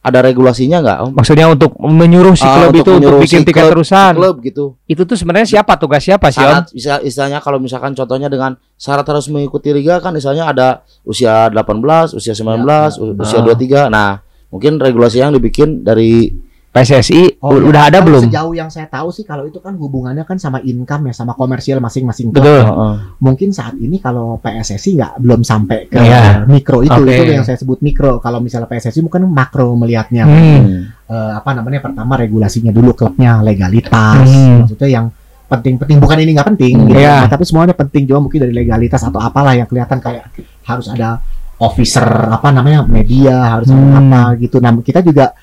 ada 0.00 0.18
regulasinya 0.18 0.80
nggak 0.80 0.98
om? 0.98 1.10
maksudnya 1.12 1.44
untuk 1.46 1.76
menyuruh 1.76 2.32
si 2.32 2.40
Ah, 2.42 2.56
klub 2.58 2.70
untuk 2.70 2.80
itu 2.80 2.90
untuk 2.96 3.20
bikin 3.20 3.40
si 3.40 3.46
tiket 3.46 3.60
klub- 3.60 3.72
terusan 3.74 4.12
Klub 4.14 4.36
gitu. 4.40 4.64
itu 4.84 5.02
tuh 5.02 5.12
sebenarnya 5.12 5.44
siapa 5.46 5.76
tugas 5.76 6.00
siapa 6.00 6.28
sih 6.28 6.40
Om 6.40 6.64
bisa 6.70 6.98
istilahnya 6.98 7.38
kalau 7.38 7.56
misalkan 7.56 7.92
contohnya 7.92 8.26
dengan 8.26 8.52
syarat 8.74 9.04
harus 9.04 9.28
mengikuti 9.28 9.68
liga 9.70 9.98
kan 9.98 10.10
misalnya 10.10 10.48
ada 10.48 10.68
usia 11.02 11.46
18, 11.46 12.12
usia 12.12 12.32
19, 12.32 12.96
u- 12.96 13.12
usia 13.14 13.38
Ah. 13.38 13.44
23. 13.44 13.80
Nah, 13.86 14.10
mungkin 14.48 14.76
regulasi 14.76 15.18
yang 15.18 15.30
dibikin 15.30 15.80
dari 15.80 16.32
PSSI 16.70 17.42
Oh, 17.42 17.50
udah 17.52 17.82
ya. 17.82 17.88
ada 17.90 17.98
Kalau 17.98 18.06
belum 18.06 18.22
Sejauh 18.24 18.54
yang 18.54 18.70
saya 18.70 18.86
tahu 18.86 19.10
sih 19.10 19.22
kalau 19.22 19.42
itu 19.42 19.58
kan 19.58 19.74
hubungannya 19.74 20.22
kan 20.22 20.36
sama 20.36 20.62
income 20.62 21.10
ya 21.10 21.14
sama 21.16 21.34
komersial 21.34 21.78
masing-masing. 21.78 22.30
klub. 22.30 22.38
betul 22.38 22.62
Heeh. 22.62 22.94
Mungkin 23.18 23.48
saat 23.50 23.74
ini 23.74 23.98
kalau 23.98 24.38
PSSI 24.38 24.90
nggak 24.94 25.12
belum 25.18 25.40
sampai 25.42 25.78
ke 25.84 25.98
Iya. 25.98 26.46
mikro 26.46 26.80
itu 26.80 26.94
Oke. 26.94 27.10
itu 27.12 27.32
yang 27.32 27.42
saya 27.42 27.56
sebut 27.56 27.78
mikro. 27.80 28.18
Kalau 28.18 28.38
misalnya 28.38 28.66
PSSI 28.66 29.00
mungkin 29.00 29.26
makro 29.26 29.74
melihatnya. 29.74 30.24
Hmm. 30.24 30.94
eh, 31.04 31.32
apa 31.34 31.50
namanya 31.52 31.82
pertama 31.82 32.14
regulasinya 32.14 32.70
dulu 32.70 32.94
klubnya 32.94 33.42
legalitas 33.42 34.22
Hmm. 34.22 34.62
maksudnya 34.62 34.86
yang 34.88 35.06
penting-penting 35.44 35.98
bukan 35.98 36.16
ini 36.16 36.30
nggak 36.32 36.48
penting 36.48 36.74
Hmm, 36.76 36.86
gitu 36.86 37.02
iya. 37.02 37.26
Nah, 37.26 37.28
tapi 37.28 37.42
semuanya 37.42 37.74
penting 37.74 38.06
juga 38.06 38.22
mungkin 38.22 38.38
dari 38.40 38.54
legalitas 38.54 39.02
atau 39.02 39.18
apalah 39.18 39.52
yang 39.52 39.66
kelihatan 39.66 39.98
kayak 39.98 40.30
harus 40.62 40.86
ada 40.86 41.18
officer 41.58 42.06
apa 42.30 42.48
namanya 42.48 42.86
media 42.86 43.36
harus 43.50 43.68
ada 43.68 43.82
Hmm. 43.82 43.98
apa 44.06 44.38
gitu 44.38 44.56
nah 44.56 44.70
kita 44.72 45.02
juga 45.02 45.34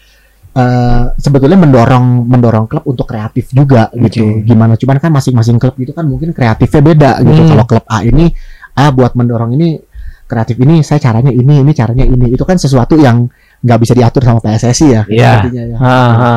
eh, 0.58 1.04
sebetulnya 1.16 1.56
mendorong 1.56 2.26
mendorong 2.26 2.66
klub 2.66 2.84
untuk 2.90 3.06
kreatif 3.06 3.54
juga 3.54 3.94
gitu 3.94 4.42
gimana 4.42 4.74
cuman 4.74 4.98
kan 4.98 5.12
masing-masing 5.14 5.62
klub 5.62 5.78
itu 5.78 5.94
kan 5.94 6.04
mungkin 6.04 6.34
kreatifnya 6.34 6.82
beda 6.82 7.12
gitu 7.22 7.42
Hmm. 7.46 7.50
kalau 7.54 7.66
klub 7.70 7.86
A 7.86 8.02
ini 8.02 8.34
ah 8.74 8.90
buat 8.90 9.14
mendorong 9.14 9.54
ini 9.54 9.78
kreatif 10.26 10.58
ini 10.60 10.82
saya 10.82 11.00
caranya 11.00 11.30
ini 11.30 11.62
ini 11.62 11.72
caranya 11.72 12.04
ini 12.04 12.34
itu 12.34 12.44
kan 12.44 12.58
sesuatu 12.58 12.98
yang 12.98 13.30
nggak 13.64 13.80
bisa 13.80 13.94
diatur 13.94 14.22
sama 14.22 14.40
PSSI 14.42 14.88
ya 14.92 15.02
Iya. 15.08 15.30
sepertinya 15.40 15.64
ya. 15.66 15.78
Ha, 15.78 15.98
ha. 16.14 16.34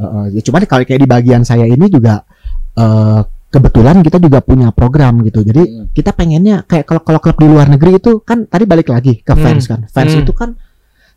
Heeh, 0.00 0.24
ya 0.38 0.40
cuman 0.44 0.60
kalau 0.64 0.84
kayak 0.84 1.00
di 1.02 1.08
bagian 1.08 1.42
saya 1.42 1.64
ini 1.64 1.86
juga 1.88 2.20
eh, 2.76 3.20
kebetulan 3.50 3.98
kita 4.00 4.22
juga 4.22 4.38
punya 4.38 4.70
program 4.70 5.26
gitu. 5.26 5.42
Jadi 5.42 5.62
Hmm. 5.66 5.86
kita 5.90 6.14
pengennya 6.14 6.62
kayak 6.62 6.86
kalau 6.86 7.02
kalau 7.02 7.18
klub 7.18 7.34
di 7.36 7.46
luar 7.50 7.66
negeri 7.66 7.98
itu 7.98 8.22
kan 8.22 8.46
tadi 8.46 8.62
balik 8.64 8.86
lagi 8.88 9.18
ke 9.20 9.32
Hmm. 9.34 9.42
fans 9.42 9.64
kan. 9.66 9.80
Fans 9.90 10.14
Hmm. 10.14 10.22
itu 10.22 10.32
kan 10.32 10.50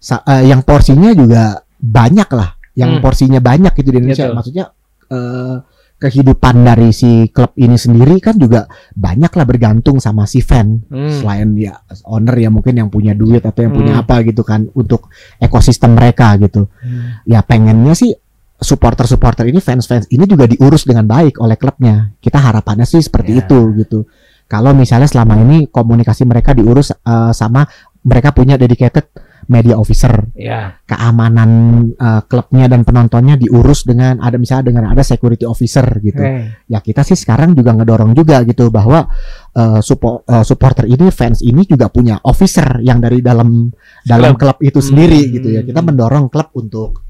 eh, 0.04 0.44
yang 0.50 0.66
porsinya 0.66 1.14
juga 1.14 1.62
banyak 1.84 2.30
lah. 2.32 2.56
Yang 2.74 2.92
Hmm. 2.98 3.02
porsinya 3.04 3.40
banyak 3.44 3.74
gitu 3.76 3.92
di 3.92 3.98
Indonesia. 4.00 4.26
Betul. 4.32 4.38
Maksudnya 4.40 4.66
eh, 5.12 5.58
kehidupan 5.94 6.56
dari 6.66 6.90
si 6.92 7.30
klub 7.30 7.54
ini 7.56 7.78
sendiri 7.78 8.18
kan 8.18 8.36
juga 8.36 8.66
banyak 8.92 9.30
lah 9.30 9.46
bergantung 9.46 10.02
sama 10.02 10.26
si 10.26 10.42
fan. 10.42 10.82
Hmm. 10.90 11.12
Selain 11.12 11.54
dia 11.54 11.76
owner 12.04 12.34
ya 12.34 12.50
mungkin 12.50 12.76
yang 12.76 12.90
punya 12.90 13.14
duit 13.14 13.44
atau 13.46 13.62
yang 13.62 13.72
punya 13.72 13.94
Hmm. 13.96 14.04
apa 14.04 14.26
gitu 14.26 14.42
kan 14.42 14.68
untuk 14.74 15.12
ekosistem 15.38 15.94
mereka 15.94 16.34
gitu 16.40 16.66
Hmm. 16.82 17.24
ya 17.24 17.44
pengennya 17.46 17.94
sih 17.94 18.12
supporter-supporter 18.58 19.44
ini 19.46 19.60
fans-fans 19.60 20.08
ini 20.08 20.24
juga 20.24 20.48
diurus 20.48 20.88
dengan 20.88 21.04
baik 21.06 21.38
oleh 21.38 21.60
klubnya. 21.60 22.10
Kita 22.18 22.40
harapannya 22.40 22.88
sih 22.88 23.04
seperti 23.04 23.36
Ya. 23.38 23.44
itu 23.44 23.60
gitu. 23.78 24.08
Kalau 24.48 24.72
misalnya 24.72 25.08
selama 25.08 25.36
ini 25.40 25.68
komunikasi 25.68 26.24
mereka 26.24 26.56
diurus 26.56 26.90
eh, 26.92 27.32
sama 27.32 27.68
mereka 28.04 28.32
punya 28.32 28.56
dedicated 28.56 29.08
media 29.48 29.76
officer, 29.76 30.30
Ya. 30.34 30.78
keamanan 30.84 31.50
eh, 31.94 32.22
klubnya 32.26 32.66
dan 32.66 32.82
penontonnya 32.82 33.36
diurus 33.36 33.84
dengan 33.84 34.18
ada 34.18 34.36
misalnya 34.36 34.70
dengan 34.70 34.84
ada 34.88 35.02
security 35.02 35.44
officer 35.44 35.84
gitu. 36.00 36.20
Oke. 36.20 36.64
Ya 36.66 36.80
kita 36.80 37.02
sih 37.02 37.14
sekarang 37.14 37.52
juga 37.52 37.74
ngedorong 37.74 38.12
juga 38.12 38.44
gitu 38.44 38.68
bahwa 38.68 39.08
eh, 39.52 39.80
suppo- 39.80 40.22
eh, 40.24 40.42
supporter 40.42 40.86
ini 40.86 41.08
fans 41.10 41.40
ini 41.40 41.64
juga 41.64 41.88
punya 41.88 42.18
officer 42.22 42.80
yang 42.80 42.98
dari 42.98 43.20
dalam 43.20 43.70
dalam 44.02 44.34
klub 44.34 44.58
itu 44.60 44.80
sendiri 44.80 45.20
Hmm. 45.22 45.32
gitu 45.34 45.48
ya. 45.50 45.62
Kita 45.62 45.80
mendorong 45.80 46.28
klub 46.28 46.50
untuk 46.54 47.02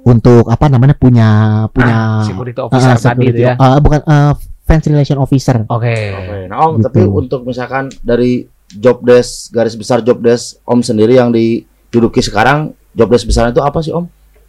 untuk 0.00 0.48
apa 0.48 0.66
namanya 0.66 0.96
punya 0.96 1.28
punya 1.68 2.24
Security 2.24 2.56
officer 2.58 2.88
eh, 2.88 2.96
tadi 2.96 3.20
itu 3.22 3.36
security- 3.36 3.44
ya. 3.44 3.52
eh, 3.54 3.78
bukan 3.78 4.00
eh, 4.00 4.32
fans 4.64 4.84
relation 4.86 5.18
officer. 5.18 5.56
Oke. 5.66 5.94
Oke, 6.14 6.36
nah 6.46 6.58
Om, 6.62 6.72
Gitu. 6.78 6.84
tapi 6.88 7.00
untuk 7.04 7.40
misalkan 7.42 7.90
dari 8.00 8.46
job 8.70 9.02
desk 9.02 9.50
garis 9.50 9.74
besar 9.74 10.00
job 10.00 10.22
desk 10.22 10.62
Om 10.62 10.80
sendiri 10.80 11.18
yang 11.18 11.34
diduduki 11.90 12.20
sekarang 12.20 12.58
job 12.90 13.06
desk 13.06 13.26
besar 13.26 13.48
itu 13.48 13.58
apa 13.58 13.78
sih 13.80 13.90
Om? 13.90 14.06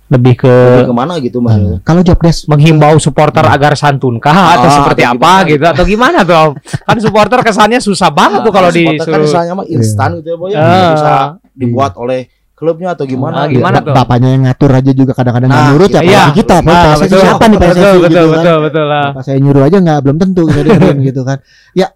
Lebih 0.07 0.33
ke 0.37 0.51
Lebih 0.51 0.87
ke 0.87 0.95
mana 0.95 1.13
gitu 1.17 1.37
Eh, 1.37 1.41
maksudnya? 1.41 1.77
kalau 1.81 2.01
job 2.01 2.19
desk 2.19 2.45
menghimbau 2.45 2.95
supporter 2.97 3.41
agar 3.41 3.73
santunkah 3.73 4.29
atau 4.53 4.67
Ah, 4.67 4.75
seperti 4.77 5.01
atau 5.01 5.15
apa 5.15 5.31
gimana? 5.39 5.49
gitu 5.49 5.65
atau 5.65 5.83
gimana 5.83 6.17
tuh 6.21 6.37
Om? 6.37 6.51
kan 6.83 6.97
supporter 6.97 7.39
kesannya 7.41 7.79
susah 7.79 8.09
banget 8.09 8.39
tuh 8.41 8.51
kalau 8.51 8.69
Supporter 8.69 9.07
kan 9.07 9.19
misalnya 9.19 9.53
mah 9.53 9.65
instan 9.65 10.09
gitu 10.17 10.27
ya 10.27 10.37
boy 10.37 10.47
ya 10.47 10.57
Ah. 10.57 10.89
bisa 10.91 11.13
dibuat 11.53 11.93
oleh 11.95 12.27
klubnya 12.53 12.93
atau 12.93 13.05
gimana? 13.05 13.33
Ah, 13.35 13.45
gitu. 13.47 13.57
gimana 13.57 13.77
tuh? 13.79 13.89
bapaknya 13.89 14.29
yang 14.29 14.43
ngatur 14.45 14.69
aja 14.69 14.91
juga 14.91 15.11
kadang-kadang 15.11 15.49
Nah, 15.49 15.65
nurut 15.71 15.89
ya 15.89 15.97
iya. 15.97 16.29
apalagi 16.29 16.31
kita 16.37 16.53
apa 16.55 16.69
Ah, 16.69 16.77
PSSI 16.83 17.01
betul. 17.01 17.19
siapa 17.19 17.43
nih 17.43 17.57
PSSI 17.57 17.65
betul, 17.71 17.81
gitu 17.81 18.03
betul, 18.03 18.21
kan. 18.21 18.35
betul, 18.37 18.57
betul 18.61 18.85
lah. 18.85 19.05
Bapak 19.07 19.23
saya 19.23 19.37
nyuruh 19.39 19.63
aja 19.63 19.77
nggak 19.79 19.99
belum 19.99 20.17
tentu 20.19 20.41
dengerin 20.45 20.97
gitu 21.07 21.21
kan. 21.23 21.37
Ya 21.71 21.87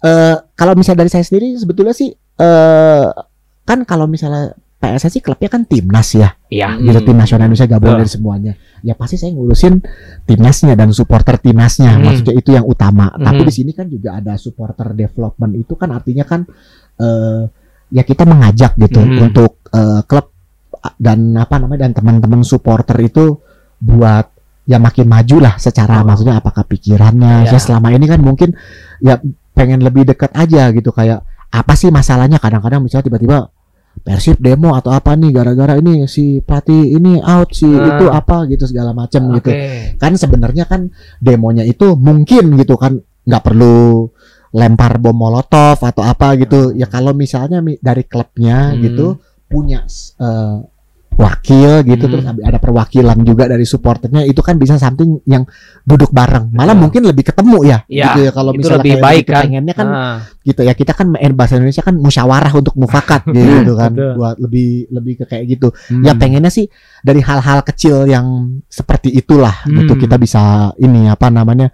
eh 0.00 0.36
kalau 0.54 0.72
misalnya 0.72 0.98
dari 0.98 1.10
saya 1.10 1.24
sendiri 1.24 1.46
sebetulnya 1.54 1.92
sih 1.92 2.08
eh 2.14 3.04
kan 3.62 3.78
kalau 3.82 4.06
misalnya 4.06 4.54
PSSI 4.84 5.24
klubnya 5.24 5.48
kan 5.48 5.64
timnas 5.64 6.12
ya, 6.12 6.36
Iya. 6.52 6.76
gitu 6.76 7.00
Hmm. 7.00 7.08
tim 7.08 7.16
nasional 7.16 7.48
Indonesia 7.48 7.64
gabungan 7.66 7.96
Betul. 7.96 8.02
dari 8.04 8.12
semuanya. 8.12 8.52
Ya 8.84 8.92
pasti 8.92 9.16
saya 9.16 9.32
ngurusin 9.32 9.80
timnasnya 10.22 10.76
dan 10.76 10.92
supporter 10.92 11.40
timnasnya, 11.40 11.96
Hmm. 11.96 12.04
maksudnya 12.04 12.34
itu 12.36 12.52
yang 12.52 12.68
utama. 12.68 13.08
Tapi 13.10 13.40
Hmm. 13.40 13.48
di 13.48 13.52
sini 13.56 13.72
kan 13.72 13.88
juga 13.88 14.20
ada 14.20 14.36
supporter 14.36 14.92
development 14.92 15.52
itu 15.56 15.72
kan 15.74 15.88
artinya 15.90 16.28
kan 16.28 16.44
eh, 16.94 17.42
ya 17.90 18.02
kita 18.04 18.22
mengajak 18.22 18.76
gitu 18.76 19.00
Hmm. 19.00 19.24
untuk 19.26 19.64
eh, 19.72 20.00
klub 20.06 20.30
dan 20.94 21.32
apa 21.34 21.58
namanya 21.58 21.88
dan 21.88 21.96
teman-teman 21.96 22.44
supporter 22.44 22.94
itu 23.00 23.40
buat 23.80 24.30
ya 24.64 24.78
makin 24.78 25.10
maju 25.10 25.42
lah 25.42 25.54
secara 25.58 26.00
Oh. 26.00 26.06
maksudnya 26.06 26.38
apakah 26.38 26.62
pikirannya 26.64 27.44
Iya. 27.44 27.56
saya 27.56 27.60
selama 27.60 27.90
ini 27.90 28.06
kan 28.06 28.20
mungkin 28.22 28.54
ya 29.02 29.18
pengen 29.52 29.82
lebih 29.82 30.06
dekat 30.06 30.30
aja 30.32 30.70
gitu 30.70 30.88
kayak 30.88 31.20
apa 31.50 31.72
sih 31.74 31.90
masalahnya 31.90 32.38
kadang-kadang 32.38 32.82
misalnya 32.82 33.06
tiba-tiba 33.06 33.50
Persib 34.02 34.36
demo 34.36 34.74
atau 34.74 34.90
apa 34.90 35.14
nih 35.14 35.30
gara-gara 35.30 35.78
ini 35.78 36.04
si 36.04 36.38
pelatih 36.38 36.92
ini 36.92 37.18
out 37.18 37.50
si 37.50 37.64
Ah. 37.64 37.94
itu 37.94 38.04
apa 38.06 38.44
gitu 38.46 38.66
segala 38.66 38.90
macam 38.90 39.30
gitu 39.32 39.48
Oke. 39.48 39.94
kan 39.96 40.12
sebenarnya 40.14 40.64
kan 40.64 40.90
demonya 41.18 41.62
itu 41.62 41.94
mungkin 41.94 42.58
gitu 42.58 42.74
kan 42.74 42.96
nggak 42.98 43.42
perlu 43.42 44.10
lempar 44.50 44.98
bom 44.98 45.14
molotov 45.14 45.78
atau 45.78 46.02
apa 46.02 46.34
gitu 46.36 46.70
ya 46.72 46.86
kalau 46.86 47.10
misalnya 47.10 47.58
mi- 47.58 47.78
dari 47.78 48.02
klubnya 48.02 48.70
Hmm. 48.70 48.82
gitu 48.82 49.06
punya 49.46 49.86
eh, 50.18 50.56
wakil 51.16 51.82
gitu 51.82 52.04
Hmm. 52.04 52.12
terus 52.12 52.24
ada 52.40 52.58
perwakilan 52.58 53.16
juga 53.20 53.44
dari 53.46 53.62
supporternya 53.62 54.22
itu 54.22 54.38
kan 54.38 54.54
bisa 54.54 54.74
something 54.74 55.22
yang 55.24 55.46
duduk 55.82 56.10
bareng 56.10 56.50
malah 56.50 56.70
Betul. 56.70 56.80
mungkin 56.80 57.02
lebih 57.04 57.24
ketemu 57.26 57.58
ya 57.62 57.78
Iya, 57.84 58.04
gitu 58.06 58.18
ya 58.20 58.30
kalau 58.30 58.50
misalnya 58.52 58.78
lebih 58.78 58.92
kayak 58.92 59.02
baik 59.02 59.16
begitu 59.20 59.32
kan. 59.32 59.42
pengennya 59.42 59.74
kan 59.74 59.88
Ah. 59.88 60.16
gitu 60.40 60.60
ya 60.60 60.72
kita 60.72 60.92
kan 60.92 61.06
main 61.08 61.32
bahasa 61.32 61.52
Indonesia 61.54 61.80
kan 61.80 61.94
musyawarah 61.94 62.52
untuk 62.52 62.74
mufakat 62.74 63.22
gitu 63.32 63.72
kan 63.74 63.92
Betul. 63.92 64.12
buat 64.14 64.36
lebih 64.38 64.68
lebih 64.90 65.12
ke 65.18 65.24
kayak 65.26 65.44
gitu 65.50 65.68
Hmm. 65.88 66.02
ya 66.02 66.12
pengennya 66.12 66.48
sih 66.48 66.66
dari 67.00 67.20
hal-hal 67.20 67.62
kecil 67.62 68.04
yang 68.04 68.26
seperti 68.66 69.08
itulah 69.10 69.54
Hmm. 69.62 69.80
gitu 69.80 69.96
kita 69.96 70.16
bisa 70.16 70.42
ini 70.76 71.06
apa 71.06 71.28
namanya 71.28 71.70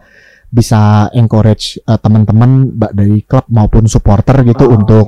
bisa 0.48 1.07
encourage 1.12 1.79
eh, 1.79 1.94
teman-teman 1.96 2.50
dari 2.90 3.22
klub 3.22 3.46
maupun 3.48 3.87
supporter 3.87 4.42
gitu 4.42 4.66
Oh. 4.66 4.74
untuk 4.74 5.07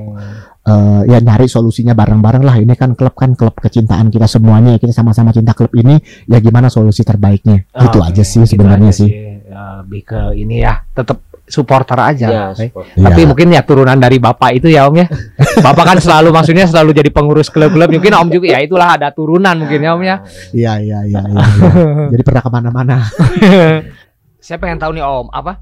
eh, 0.63 1.01
ya 1.07 1.19
nyari 1.19 1.47
solusinya 1.47 1.93
bareng-bareng 1.93 2.43
lah 2.43 2.57
ini 2.57 2.75
kan 2.75 2.95
klub 2.95 3.13
kan 3.13 3.35
klub 3.35 3.55
kecintaan 3.55 4.09
kita 4.09 4.27
semuanya 4.27 4.75
ya 4.75 4.79
kita 4.79 4.95
sama-sama 4.95 5.31
cinta 5.31 5.53
klub 5.53 5.75
ini 5.75 5.99
ya 6.27 6.39
gimana 6.39 6.67
solusi 6.67 7.03
terbaiknya 7.03 7.67
Oh, 7.73 7.87
itu 7.87 7.99
aja 7.99 8.23
sih 8.23 8.43
Gitu 8.43 8.55
sebenarnya 8.55 8.91
aja 8.91 8.99
sih 9.03 9.11
Ya, 9.53 9.85
lebih 9.85 10.09
ke 10.09 10.33
ini 10.33 10.65
ya, 10.65 10.81
tetap 10.97 11.21
supporter 11.45 11.93
aja. 12.01 12.25
Ya, 12.33 12.45
Oke. 12.57 12.73
support. 12.73 12.89
Tapi 12.97 13.21
Iya. 13.21 13.29
mungkin 13.29 13.47
ya 13.53 13.61
turunan 13.61 14.01
dari 14.01 14.17
bapak 14.17 14.57
itu 14.57 14.73
ya 14.73 14.89
om 14.89 14.97
ya. 14.97 15.05
bapak 15.67 15.85
kan 15.85 15.99
selalu 16.01 16.33
maksudnya 16.33 16.65
selalu 16.65 16.97
jadi 16.97 17.13
pengurus 17.13 17.53
klub-klub. 17.53 17.93
Mungkin 17.93 18.17
om 18.17 18.33
juga 18.33 18.57
ya 18.57 18.65
itulah 18.65 18.97
ada 18.97 19.13
turunan 19.13 19.53
mungkin 19.61 19.85
ya 19.85 19.93
om 19.93 20.01
ya. 20.01 20.25
iya 20.57 20.81
iya 20.81 20.99
iya 21.05 21.21
iya, 21.21 21.43
iya. 21.45 21.69
jadi 22.17 22.23
pernah 22.25 22.41
ke 22.41 22.49
mana-mana 22.49 22.97
Saya 24.41 24.57
pengen 24.57 24.81
tahu 24.81 24.97
nih 24.97 25.05
om 25.05 25.29
apa 25.29 25.61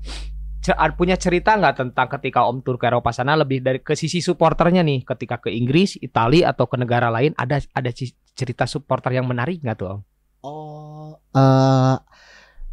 punya 0.95 1.17
cerita 1.17 1.57
nggak 1.57 1.77
tentang 1.81 2.09
ketika 2.21 2.45
om 2.45 2.61
tur 2.61 2.77
ke 2.77 2.85
Eropa 2.87 3.11
sana 3.11 3.33
lebih 3.33 3.65
dari 3.65 3.81
ke 3.81 3.97
sisi 3.97 4.21
supporternya 4.21 4.85
nih 4.85 5.09
ketika 5.09 5.41
ke 5.41 5.49
Inggris, 5.49 5.97
Italia 5.99 6.53
atau 6.53 6.69
ke 6.69 6.77
negara 6.77 7.09
lain 7.09 7.33
ada 7.35 7.57
ada 7.73 7.91
cerita 8.37 8.69
supporter 8.69 9.17
yang 9.17 9.25
menarik 9.25 9.65
nggak 9.65 9.77
tuh 9.77 9.89
om? 9.89 10.01
Oh, 10.41 11.13
eh 11.33 11.97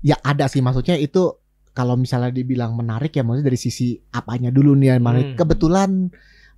ya 0.04 0.15
ada 0.23 0.47
sih 0.47 0.60
maksudnya 0.60 0.95
itu 1.00 1.36
kalau 1.71 1.93
misalnya 1.93 2.34
dibilang 2.34 2.73
menarik 2.73 3.13
ya 3.13 3.21
maksudnya 3.21 3.54
dari 3.54 3.60
sisi 3.60 3.95
apanya 4.12 4.50
dulu 4.52 4.76
nih 4.76 4.88
ya 4.91 4.95
menarik. 5.00 5.28
Hmm. 5.34 5.38
Kebetulan 5.39 5.89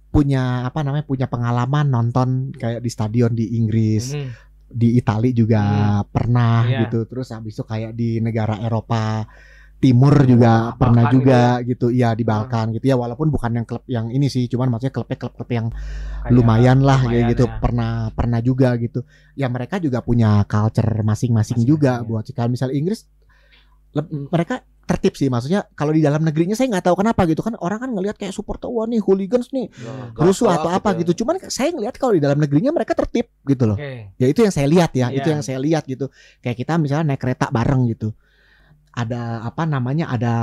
punya 0.10 0.66
apa 0.66 0.82
namanya 0.82 1.06
punya 1.06 1.30
pengalaman 1.30 1.94
nonton 1.94 2.50
kayak 2.58 2.82
di 2.82 2.90
stadion 2.90 3.38
di 3.38 3.54
Inggris, 3.54 4.18
Hmm. 4.18 4.34
di 4.70 4.98
Italia 4.98 5.34
juga 5.34 5.62
pernah 6.10 6.66
Iya. 6.66 6.90
gitu. 6.90 7.06
Terus 7.06 7.30
habis 7.30 7.54
itu 7.54 7.66
kayak 7.66 7.94
di 7.94 8.18
negara 8.18 8.58
Eropa 8.58 9.26
Timur 9.80 10.12
juga 10.28 10.52
Balkan 10.70 10.78
pernah 10.78 11.04
gitu 11.04 11.16
juga 11.16 11.42
gitu. 11.64 11.86
Iya 11.88 12.10
di 12.12 12.22
Hmm. 12.22 12.32
Balkan 12.36 12.66
gitu. 12.72 12.86
Ya 12.86 12.96
walaupun 12.96 13.28
bukan 13.28 13.52
yang 13.54 13.64
klub 13.64 13.84
yang 13.86 14.06
ini 14.08 14.28
sih, 14.28 14.46
cuman 14.46 14.68
maksudnya 14.70 14.92
klubnya 14.92 15.18
klub-klub 15.18 15.50
yang 15.50 15.68
Kayak 15.72 16.32
lumayan 16.32 16.80
lah 16.80 17.00
lumayan 17.00 17.32
gitu. 17.32 17.48
ya. 17.48 17.56
pernah 17.58 17.92
pernah 18.12 18.40
juga 18.40 18.76
gitu. 18.76 19.08
Ya 19.34 19.48
mereka 19.48 19.80
juga 19.80 20.00
punya 20.00 20.44
culture 20.44 21.00
masing-masing 21.02 21.64
juga 21.64 22.00
ya. 22.00 22.04
buat 22.04 22.28
kalau 22.30 22.52
misalnya 22.52 22.76
Inggris 22.76 23.08
leb- 23.92 24.12
mereka 24.28 24.60
tertib 24.84 25.14
sih. 25.16 25.30
Maksudnya 25.30 25.64
kalau 25.72 25.94
di 25.94 26.02
dalam 26.02 26.20
negerinya 26.20 26.54
saya 26.54 26.68
nggak 26.68 26.84
tahu 26.84 27.00
kenapa 27.00 27.24
gitu. 27.24 27.40
Kan 27.40 27.56
orang 27.56 27.80
kan 27.80 27.90
ngelihat 27.90 28.18
kayak 28.18 28.34
supporter 28.34 28.68
wah 28.68 28.84
nih 28.84 29.00
hooligans 29.00 29.48
nih 29.50 29.72
rusuh 30.14 30.50
atau 30.50 30.68
apa 30.68 30.92
gitu. 30.98 31.24
Cuman 31.24 31.40
saya 31.46 31.72
ngelihat 31.72 31.96
kalau 31.96 32.18
di 32.18 32.22
dalam 32.22 32.36
negerinya 32.36 32.70
mereka 32.70 32.98
tertib 32.98 33.32
gitu 33.44 33.64
loh. 33.64 33.78
Oke. 33.78 34.12
ya 34.18 34.28
itu 34.28 34.42
yang 34.42 34.52
saya 34.52 34.68
lihat 34.68 34.92
ya 34.92 35.08
itu 35.10 35.24
Iya. 35.24 35.34
yang 35.38 35.42
saya 35.42 35.56
lihat 35.58 35.84
gitu. 35.86 36.12
Kayak 36.42 36.58
kita 36.58 36.74
misalnya 36.76 37.14
naik 37.14 37.22
kereta 37.22 37.48
bareng 37.48 37.88
gitu 37.88 38.12
ada 39.00 39.22
apa 39.42 39.64
namanya 39.64 40.08
ada 40.08 40.34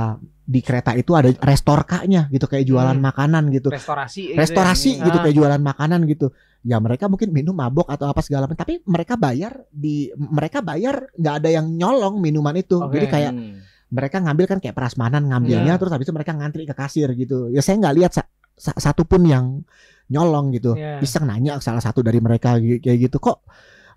di 0.41 0.59
kereta 0.59 0.91
itu 0.93 1.11
ada 1.11 1.27
restorkanya 1.37 2.25
gitu 2.27 2.45
kayak 2.45 2.63
jualan 2.63 2.95
Hmm. 2.95 3.03
makanan 3.03 3.43
gitu 3.49 3.67
Restorasi. 3.67 4.21
gitu 4.23 4.33
ya. 4.33 4.37
restorasi 4.39 4.89
Ah. 4.95 5.05
gitu 5.05 5.17
kayak 5.19 5.35
jualan 5.35 5.61
makanan 5.61 5.99
gitu 6.05 6.31
ya 6.61 6.77
mereka 6.77 7.05
mungkin 7.05 7.29
minum 7.29 7.51
mabok 7.51 7.87
atau 7.87 8.07
apa 8.07 8.19
segala 8.19 8.45
macam 8.45 8.59
tapi 8.59 8.79
mereka 8.83 9.13
bayar 9.15 9.67
di 9.67 10.07
mereka 10.15 10.59
bayar 10.59 11.11
nggak 11.13 11.35
ada 11.37 11.49
yang 11.51 11.67
nyolong 11.69 12.17
minuman 12.17 12.55
itu 12.55 12.77
Oke. 12.77 12.95
jadi 12.95 13.07
kayak 13.07 13.31
Hmm. 13.31 13.59
mereka 13.87 14.17
ngambil 14.19 14.45
kan 14.47 14.57
kayak 14.57 14.73
prasmanan 14.73 15.23
ngambilnya 15.25 15.73
Iya. 15.73 15.79
terus 15.79 15.91
habis 15.91 16.03
itu 16.03 16.15
mereka 16.15 16.31
ngantri 16.31 16.63
ke 16.63 16.73
kasir 16.73 17.11
gitu 17.13 17.47
ya 17.47 17.59
saya 17.59 17.77
nggak 17.77 17.95
lihat 17.95 18.11
sa- 18.11 18.27
sa- 18.53 18.75
satu 18.75 19.03
pun 19.03 19.21
yang 19.21 19.63
nyolong 20.07 20.51
gitu 20.51 20.73
Iya. 20.73 20.99
iseng 20.99 21.23
nanya 21.23 21.59
salah 21.59 21.79
satu 21.79 21.99
dari 21.99 22.17
mereka 22.17 22.55
kayak 22.55 22.97
gitu 23.01 23.17
kok 23.17 23.43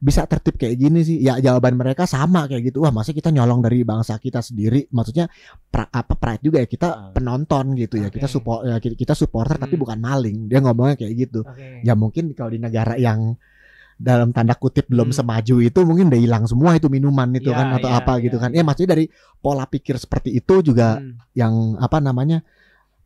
bisa 0.00 0.24
tertib 0.24 0.56
kayak 0.56 0.80
gini 0.80 1.04
sih 1.04 1.20
ya 1.20 1.36
jawaban 1.38 1.76
mereka 1.76 2.08
sama 2.08 2.48
kayak 2.48 2.72
gitu 2.72 2.80
wah 2.80 2.88
masa 2.88 3.12
kita 3.12 3.28
nyolong 3.28 3.60
dari 3.60 3.84
bangsa 3.84 4.16
kita 4.16 4.40
sendiri 4.40 4.88
maksudnya 4.88 5.28
pra- 5.68 5.86
apa 5.86 6.16
pride 6.16 6.40
juga 6.40 6.56
ya 6.56 6.66
kita 6.66 6.88
Ah. 6.88 7.12
penonton 7.12 7.76
gitu 7.76 8.00
ya 8.00 8.08
kita 8.08 8.24
support 8.24 8.64
ya, 8.64 8.80
kita 8.80 9.12
supporter 9.12 9.54
tapi 9.54 9.76
Hmm. 9.76 9.82
bukan 9.84 9.98
maling 10.00 10.48
dia 10.48 10.58
ngomongnya 10.58 10.96
kayak 10.96 11.12
gitu 11.20 11.40
Oke. 11.44 11.84
ya 11.84 11.92
mungkin 11.92 12.32
kalau 12.32 12.48
di 12.48 12.56
negara 12.58 12.96
yang 12.96 13.36
dalam 13.94 14.32
tanda 14.32 14.56
kutip 14.56 14.88
belum 14.88 15.12
Hmm. 15.12 15.18
semaju 15.20 15.54
itu 15.60 15.80
mungkin 15.84 16.08
udah 16.08 16.16
hilang 16.18 16.44
semua 16.48 16.72
itu 16.72 16.88
minuman 16.88 17.28
itu 17.36 17.52
Ya, 17.52 17.60
kan 17.60 17.76
atau 17.76 17.92
ya, 17.92 18.00
apa 18.00 18.12
ya, 18.16 18.24
gitu 18.24 18.36
kan 18.36 18.50
ya. 18.50 18.56
ya 18.56 18.62
maksudnya 18.64 18.90
dari 18.96 19.04
pola 19.36 19.64
pikir 19.64 20.00
seperti 20.00 20.32
itu 20.32 20.64
juga 20.64 20.96
Hmm. 20.96 21.20
yang 21.36 21.52
apa 21.76 22.00
namanya 22.00 22.40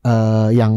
eh 0.01 0.49
yang 0.55 0.75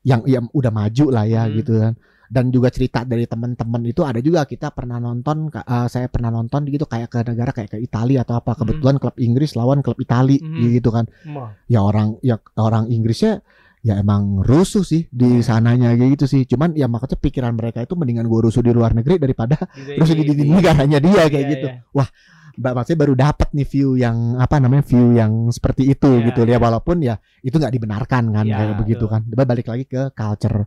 yang 0.00 0.24
yang 0.24 0.44
udah 0.50 0.72
maju 0.72 1.06
lah 1.10 1.28
ya 1.28 1.44
Hmm. 1.44 1.52
gitu 1.54 1.72
kan 1.76 1.92
dan 2.26 2.50
juga 2.50 2.68
cerita 2.68 3.02
dari 3.02 3.24
teman-teman 3.24 3.82
itu 3.84 4.02
ada 4.02 4.18
juga 4.18 4.42
kita 4.42 4.70
pernah 4.70 4.98
nonton 4.98 5.50
eh, 5.50 5.86
saya 5.86 6.06
pernah 6.06 6.30
nonton 6.30 6.66
gitu 6.66 6.84
kayak 6.84 7.08
ke 7.08 7.18
negara 7.22 7.50
kayak 7.50 7.74
ke 7.74 7.78
Italia 7.78 8.22
atau 8.22 8.36
apa 8.36 8.54
kebetulan 8.54 8.98
klub 8.98 9.14
Inggris 9.16 9.54
lawan 9.54 9.80
klub 9.80 9.96
Itali 9.96 10.38
Hmm. 10.38 10.58
gitu 10.72 10.90
kan 10.90 11.06
Wah. 11.30 11.54
ya 11.66 11.80
orang 11.80 12.18
ya 12.20 12.36
orang 12.56 12.90
Inggrisnya 12.90 13.40
ya 13.80 14.02
emang 14.02 14.42
rusuh 14.42 14.82
sih 14.82 15.06
di 15.08 15.38
Hmm. 15.38 15.46
sananya 15.46 15.94
gitu 15.94 16.26
sih 16.26 16.42
cuman 16.42 16.74
ya 16.74 16.90
makanya 16.90 17.14
pikiran 17.16 17.54
mereka 17.54 17.78
itu 17.80 17.94
mendingan 17.94 18.26
gue 18.26 18.40
rusuh 18.42 18.58
di 18.58 18.74
luar 18.74 18.90
negeri 18.92 19.16
daripada 19.16 19.54
rusuh 19.94 20.14
di, 20.14 20.26
di 20.26 20.34
gitu. 20.34 20.50
negaranya 20.50 20.98
dia 20.98 21.22
kayak 21.30 21.46
Iya, 21.46 21.52
gitu 21.54 21.66
iya. 21.70 21.80
Mbak 21.94 22.08
maksudnya 22.56 23.00
baru 23.04 23.14
dapat 23.14 23.48
nih 23.52 23.66
view 23.68 24.00
yang 24.00 24.40
apa 24.40 24.56
namanya 24.56 24.84
view 24.88 25.12
yang 25.12 25.52
seperti 25.52 25.92
itu 25.92 26.08
Iya, 26.08 26.32
gitu 26.32 26.40
ya 26.48 26.56
iya. 26.56 26.58
walaupun 26.58 26.96
ya 27.04 27.14
itu 27.44 27.56
nggak 27.56 27.74
dibenarkan 27.76 28.24
kan 28.32 28.44
Iya, 28.48 28.56
kayak 28.56 28.76
begitu 28.80 29.04
kan. 29.06 29.20
Coba 29.28 29.44
balik 29.44 29.68
lagi 29.68 29.84
ke 29.84 30.10
culture 30.16 30.64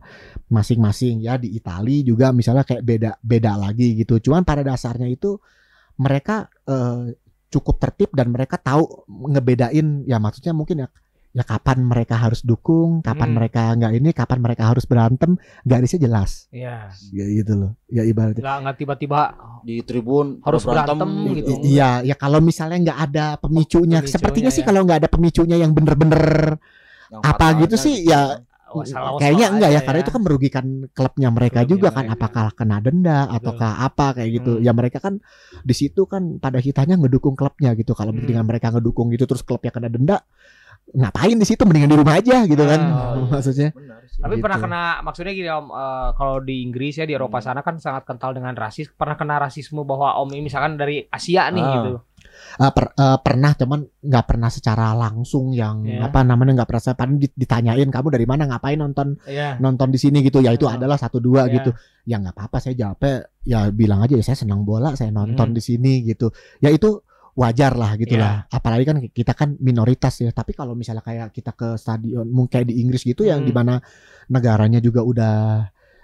masing-masing 0.50 1.22
ya 1.26 1.34
di 1.36 1.54
Italia 1.54 2.00
juga 2.06 2.30
misalnya 2.30 2.62
kayak 2.62 2.82
beda 2.86 3.10
beda 3.20 3.52
lagi 3.58 3.98
gitu. 3.98 4.22
Cuman 4.22 4.46
pada 4.46 4.62
dasarnya 4.62 5.10
itu 5.10 5.36
mereka 5.98 6.48
eh, 6.64 7.14
cukup 7.50 7.76
tertib 7.82 8.10
dan 8.14 8.30
mereka 8.30 8.56
tahu 8.56 8.86
ngebedain 9.10 10.06
ya 10.06 10.22
maksudnya 10.22 10.54
mungkin 10.54 10.86
ya 10.86 10.88
ya 11.30 11.46
kapan 11.46 11.86
mereka 11.86 12.18
harus 12.18 12.42
dukung, 12.42 13.06
kapan 13.06 13.30
Hmm. 13.30 13.36
mereka 13.38 13.62
nggak 13.72 13.92
ini, 13.94 14.10
kapan 14.10 14.38
mereka 14.42 14.66
harus 14.66 14.82
berantem, 14.82 15.38
garisnya 15.62 16.02
jelas. 16.02 16.50
Iya. 16.50 16.90
Ya 17.14 17.24
gitu 17.30 17.52
loh. 17.54 17.72
Ya 17.86 18.02
ibaratnya 18.02 18.42
Nggak 18.42 18.56
nggak 18.66 18.76
tiba-tiba 18.76 19.20
di 19.62 19.76
tribun 19.86 20.42
Harus 20.42 20.66
berantem 20.66 20.98
berantem 20.98 21.38
gitu. 21.38 21.50
I- 21.62 21.78
Iya, 21.78 21.90
ya 22.02 22.14
kalau 22.18 22.42
misalnya 22.42 22.78
nggak 22.82 22.98
ada 23.06 23.26
pemicunya, 23.38 24.02
Pemicunya, 24.02 24.10
sepertinya 24.10 24.50
sih 24.50 24.62
ya. 24.62 24.66
kalau 24.66 24.80
nggak 24.82 24.98
ada 25.06 25.10
pemicunya 25.10 25.56
yang 25.56 25.70
bener-bener 25.70 26.24
yang 27.10 27.22
apa 27.22 27.46
gitu 27.62 27.74
sih, 27.74 28.06
ya 28.06 28.42
wassalam- 28.70 29.18
kayaknya 29.18 29.46
enggak 29.50 29.70
ya, 29.70 29.78
aja 29.78 29.86
karena 29.86 30.00
itu 30.02 30.10
kan 30.14 30.22
merugikan 30.22 30.66
klubnya 30.90 31.28
mereka 31.30 31.58
Klubnya 31.62 31.72
juga 31.74 31.88
kan, 31.90 32.04
mereka. 32.06 32.14
apakah 32.18 32.46
kena 32.54 32.76
denda 32.78 33.18
ataukah 33.28 33.72
apa 33.82 34.06
kayak 34.14 34.30
gitu. 34.30 34.52
Hmm. 34.58 34.62
Ya 34.62 34.70
mereka 34.70 34.98
kan 34.98 35.18
di 35.62 35.74
situ 35.74 36.06
kan 36.06 36.38
pada 36.38 36.58
hitanya 36.58 36.94
ngedukung 36.94 37.34
klubnya 37.34 37.74
gitu. 37.74 37.94
Kalau 37.94 38.14
Hmm. 38.14 38.22
dengan 38.22 38.46
mereka 38.46 38.70
ngedukung 38.70 39.10
gitu 39.10 39.26
terus 39.26 39.42
klubnya 39.42 39.70
kena 39.70 39.90
denda, 39.90 40.22
ngapain 40.92 41.34
di 41.34 41.46
situ 41.46 41.62
mendingan 41.62 41.88
di 41.88 41.96
rumah 41.96 42.18
aja 42.18 42.42
gitu 42.44 42.62
kan. 42.62 42.80
Oh, 42.80 43.14
iya. 43.22 43.30
Maksudnya. 43.30 43.68
Benar 43.70 44.02
sih. 44.04 44.20
Tapi 44.20 44.34
Gitu. 44.36 44.44
pernah 44.44 44.58
kena 44.58 44.82
maksudnya 45.00 45.32
gini 45.32 45.48
Om, 45.48 45.66
eh, 45.70 46.08
kalau 46.14 46.36
di 46.40 46.54
Inggris 46.60 46.94
ya 46.94 47.06
di 47.06 47.14
Eropa 47.14 47.38
Hmm. 47.38 47.46
sana 47.46 47.60
kan 47.60 47.78
sangat 47.78 48.02
kental 48.04 48.32
dengan 48.32 48.52
rasis. 48.52 48.90
Pernah 48.90 49.14
kena 49.14 49.38
rasisme 49.38 49.80
bahwa 49.82 50.18
Om 50.18 50.28
ini 50.32 50.42
misalkan 50.44 50.74
dari 50.74 51.06
Asia 51.06 51.46
nih 51.48 51.62
Ah. 51.62 51.72
gitu. 51.78 51.92
Eh, 52.52 52.72
per- 52.74 52.92
eh, 52.92 53.18
pernah 53.22 53.52
cuman 53.54 53.80
nggak 54.02 54.24
pernah 54.26 54.50
secara 54.50 54.92
langsung 54.92 55.54
yang 55.54 55.86
Iya. 55.86 56.04
apa 56.04 56.20
namanya 56.20 56.60
nggak 56.60 56.68
pernah 56.68 56.82
paling 56.92 57.16
dit- 57.16 57.36
ditanyain 57.38 57.88
kamu 57.88 58.08
dari 58.10 58.26
mana 58.26 58.44
ngapain 58.44 58.76
nonton 58.76 59.14
Iya. 59.24 59.56
nonton 59.56 59.88
di 59.88 59.98
sini 59.98 60.20
gitu 60.20 60.42
ya 60.42 60.50
itu 60.50 60.66
Oh. 60.66 60.74
adalah 60.74 60.98
satu 60.98 61.16
dua 61.16 61.46
Iya. 61.46 61.62
gitu 61.62 61.70
ya 62.04 62.18
nggak 62.18 62.34
apa-apa 62.34 62.58
saya 62.58 62.74
jawabnya 62.74 63.14
ya 63.40 63.70
bilang 63.70 64.02
aja 64.02 64.18
ya 64.18 64.24
saya 64.24 64.36
senang 64.36 64.66
bola 64.66 64.92
saya 64.92 65.08
nonton 65.08 65.52
Hmm. 65.52 65.56
di 65.56 65.62
sini 65.62 66.02
gitu 66.02 66.28
ya 66.58 66.68
itu 66.68 67.00
wajar 67.40 67.72
lah 67.72 67.96
gitu 67.96 68.14
Iya. 68.14 68.20
lah 68.20 68.34
apalagi 68.50 68.84
kan 68.84 68.96
kita 69.08 69.32
kan 69.32 69.56
minoritas 69.58 70.20
ya 70.20 70.28
tapi 70.30 70.52
kalau 70.52 70.76
misalnya 70.76 71.00
kayak 71.00 71.32
kita 71.32 71.52
ke 71.52 71.74
stadion 71.74 72.28
mungkin 72.28 72.52
kayak 72.52 72.68
di 72.68 72.76
Inggris 72.78 73.00
gitu 73.02 73.24
yang 73.24 73.40
Hmm. 73.40 73.48
di 73.48 73.52
mana 73.52 73.74
negaranya 74.28 74.76
juga 74.78 75.00
udah 75.00 75.36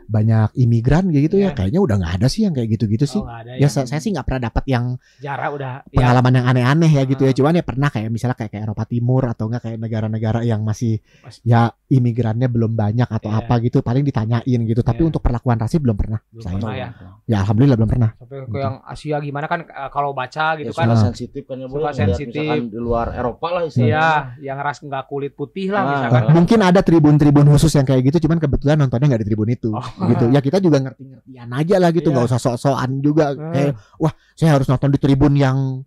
banyak 0.06 0.54
imigran 0.56 1.10
gitu 1.10 1.34
ya 1.34 1.50
Iya. 1.50 1.56
kayaknya 1.58 1.80
udah 1.82 1.96
nggak 1.98 2.14
ada 2.16 2.26
sih 2.26 2.46
yang 2.46 2.54
kayak 2.54 2.68
gitu-gitu 2.72 3.04
sih 3.04 3.18
Oh, 3.18 3.26
nggak 3.26 3.38
ada 3.42 3.50
ya 3.52 3.66
yang 3.66 3.70
saya, 3.70 3.84
saya 3.84 3.98
sih 3.98 4.14
nggak 4.14 4.22
pernah 4.22 4.42
dapat 4.46 4.64
yang 4.64 4.84
jarak 5.18 5.50
udah 5.50 5.72
ya. 5.82 5.90
pengalaman 5.92 6.32
yang 6.32 6.46
aneh-aneh 6.46 6.90
ya 6.94 7.02
gitu 7.04 7.22
ya. 7.22 7.34
Hmm. 7.34 7.38
Cuman 7.42 7.58
ya 7.58 7.64
pernah 7.66 7.88
kayak 7.90 8.08
misalnya 8.08 8.36
kayak, 8.38 8.50
kayak 8.54 8.64
Eropa 8.64 8.84
Timur 8.86 9.22
atau 9.26 9.44
enggak 9.50 9.62
kayak 9.66 9.78
negara-negara 9.82 10.40
yang 10.40 10.62
masih 10.62 11.02
Mas- 11.20 11.42
ya 11.42 11.74
imigrannya 11.86 12.50
belum 12.50 12.74
banyak 12.74 13.06
atau 13.06 13.30
Iya. 13.30 13.38
apa 13.40 13.54
gitu 13.62 13.78
paling 13.78 14.02
ditanyain 14.02 14.42
gitu. 14.62 14.82
Tapi 14.82 15.00
Iya. 15.00 15.08
untuk 15.08 15.22
perlakuan 15.22 15.54
rasi 15.54 15.78
belum 15.78 15.94
pernah. 15.94 16.18
Belum 16.28 16.42
saya. 16.42 16.54
pernah 16.56 16.74
ya. 16.74 16.88
Ya 17.24 17.36
alhamdulillah 17.42 17.76
belum 17.76 17.90
pernah. 17.90 18.10
Sampai 18.16 18.38
ke 18.42 18.58
yang 18.58 18.76
Asia 18.82 19.16
gimana 19.18 19.46
kan 19.46 19.60
eh, 19.62 19.90
kalau 19.90 20.10
baca 20.10 20.46
gitu 20.56 20.70
Ya, 20.70 20.74
kan. 20.74 20.86
suka 20.90 20.96
sensitif 21.06 21.42
kan 21.46 21.56
ya 21.56 21.66
boleh 21.66 21.90
sensitif. 21.90 22.34
misalkan 22.34 22.66
di 22.68 22.78
luar 22.78 23.06
Eropa 23.12 23.46
lah 23.50 23.62
istilahnya. 23.64 23.94
Iya, 23.94 24.10
yang 24.44 24.58
ras 24.58 24.78
nggak 24.78 25.04
kulit 25.06 25.32
putih 25.32 25.70
lah 25.70 25.80
Ah. 25.80 25.90
misalkan. 25.92 26.22
Mungkin 26.34 26.58
ada 26.60 26.80
tribun-tribun 26.80 27.46
khusus 27.48 27.70
yang 27.72 27.84
kayak 27.84 28.02
gitu, 28.04 28.26
cuman 28.26 28.38
kebetulan 28.38 28.76
nontonnya 28.76 29.06
nggak 29.08 29.22
di 29.22 29.28
tribun 29.28 29.48
itu, 29.48 29.70
Oh. 29.70 29.86
gitu. 30.06 30.26
Ya 30.28 30.40
kita 30.40 30.58
juga 30.58 30.78
ngerti-ngertian 30.80 31.48
aja 31.48 31.76
lah 31.78 31.90
gitu, 31.90 32.08
Iya. 32.08 32.14
nggak 32.14 32.26
usah 32.28 32.40
sok-sokan 32.40 32.90
juga. 32.98 33.30
Kayak 33.32 33.78
wah 33.96 34.10
saya 34.34 34.54
harus 34.54 34.66
nonton 34.66 34.90
di 34.90 34.98
tribun 34.98 35.34
yang 35.34 35.86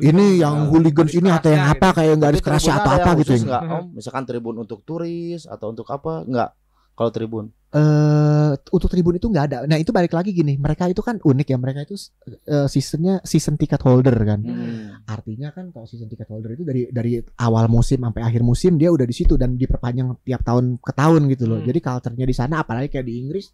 ini 0.00 0.40
yang 0.40 0.56
Ya, 0.64 0.68
hooligans 0.70 1.12
ini 1.12 1.28
atau 1.28 1.50
yang 1.52 1.66
apa 1.68 1.88
kayak 1.92 2.12
nggak 2.16 2.30
ada 2.32 2.38
Tapi 2.40 2.46
kerasnya 2.46 2.72
tribunnya 2.72 2.84
atau 2.84 2.90
ada 2.90 3.02
apa 3.02 3.08
yang 3.10 3.20
gitu. 3.20 3.32
ya. 3.32 3.42
nggak, 3.44 3.62
Om? 3.68 3.84
Misalkan 3.92 4.24
tribun 4.24 4.56
untuk 4.58 4.78
turis 4.82 5.42
atau 5.44 5.66
untuk 5.70 5.86
apa? 5.92 6.24
Enggak. 6.24 6.50
Kalau 6.94 7.10
tribun. 7.10 7.46
eh 7.74 8.54
untuk 8.70 8.86
tribun 8.86 9.18
itu 9.18 9.26
nggak 9.26 9.44
ada. 9.50 9.58
Nah 9.66 9.74
itu 9.74 9.90
balik 9.90 10.14
lagi 10.14 10.30
gini, 10.30 10.54
mereka 10.54 10.86
itu 10.86 11.02
kan 11.02 11.18
unik 11.18 11.48
ya, 11.50 11.58
mereka 11.58 11.82
itu 11.82 11.98
eh, 12.46 12.70
seasonnya 12.70 13.18
season 13.26 13.58
ticket 13.58 13.82
holder 13.82 14.14
kan. 14.22 14.46
Hmm. 14.46 15.02
Artinya 15.02 15.50
kan 15.50 15.74
kalau 15.74 15.82
season 15.82 16.06
ticket 16.06 16.30
holder 16.30 16.54
itu 16.54 16.62
dari 16.62 16.86
dari 16.94 17.18
awal 17.42 17.66
musim 17.66 17.98
sampai 17.98 18.22
akhir 18.22 18.46
musim 18.46 18.78
dia 18.78 18.94
udah 18.94 19.02
di 19.02 19.10
situ 19.10 19.34
dan 19.34 19.58
diperpanjang 19.58 20.22
tiap 20.22 20.46
tahun 20.46 20.78
ke 20.78 20.92
tahun 20.94 21.26
gitu 21.34 21.44
loh. 21.50 21.58
Hmm. 21.58 21.66
Jadi 21.66 21.78
culture-nya 21.82 22.26
di 22.30 22.36
sana 22.38 22.62
apalagi 22.62 22.94
kayak 22.94 23.06
di 23.10 23.14
Inggris 23.26 23.50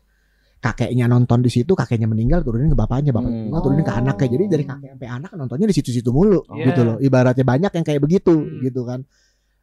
kakeknya 0.60 1.08
nonton 1.08 1.40
di 1.40 1.48
situ, 1.48 1.72
kakeknya 1.72 2.04
meninggal 2.04 2.44
turunin 2.44 2.68
ke 2.68 2.76
bapaknya, 2.76 3.16
bapak 3.16 3.32
Hmm. 3.32 3.48
meninggal 3.48 3.60
turunin 3.64 3.84
ke 3.84 3.92
Oh. 3.96 4.00
anaknya. 4.04 4.28
Jadi 4.28 4.44
dari 4.46 4.64
kakek 4.68 4.88
sampai 4.92 5.08
anak 5.08 5.30
nontonnya 5.32 5.66
di 5.66 5.74
situ-situ 5.74 6.10
mulu 6.12 6.44
Oh. 6.44 6.56
gitu 6.60 6.80
loh. 6.84 6.96
Ibaratnya 7.00 7.44
banyak 7.48 7.72
yang 7.72 7.84
kayak 7.84 8.00
begitu 8.04 8.34
Hmm. 8.36 8.60
gitu 8.60 8.84
kan. 8.84 9.00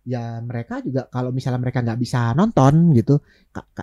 Ya 0.08 0.40
mereka 0.40 0.80
juga 0.82 1.06
kalau 1.12 1.30
misalnya 1.30 1.60
mereka 1.62 1.84
nggak 1.84 2.00
bisa 2.00 2.32
nonton 2.34 2.96
gitu, 2.98 3.20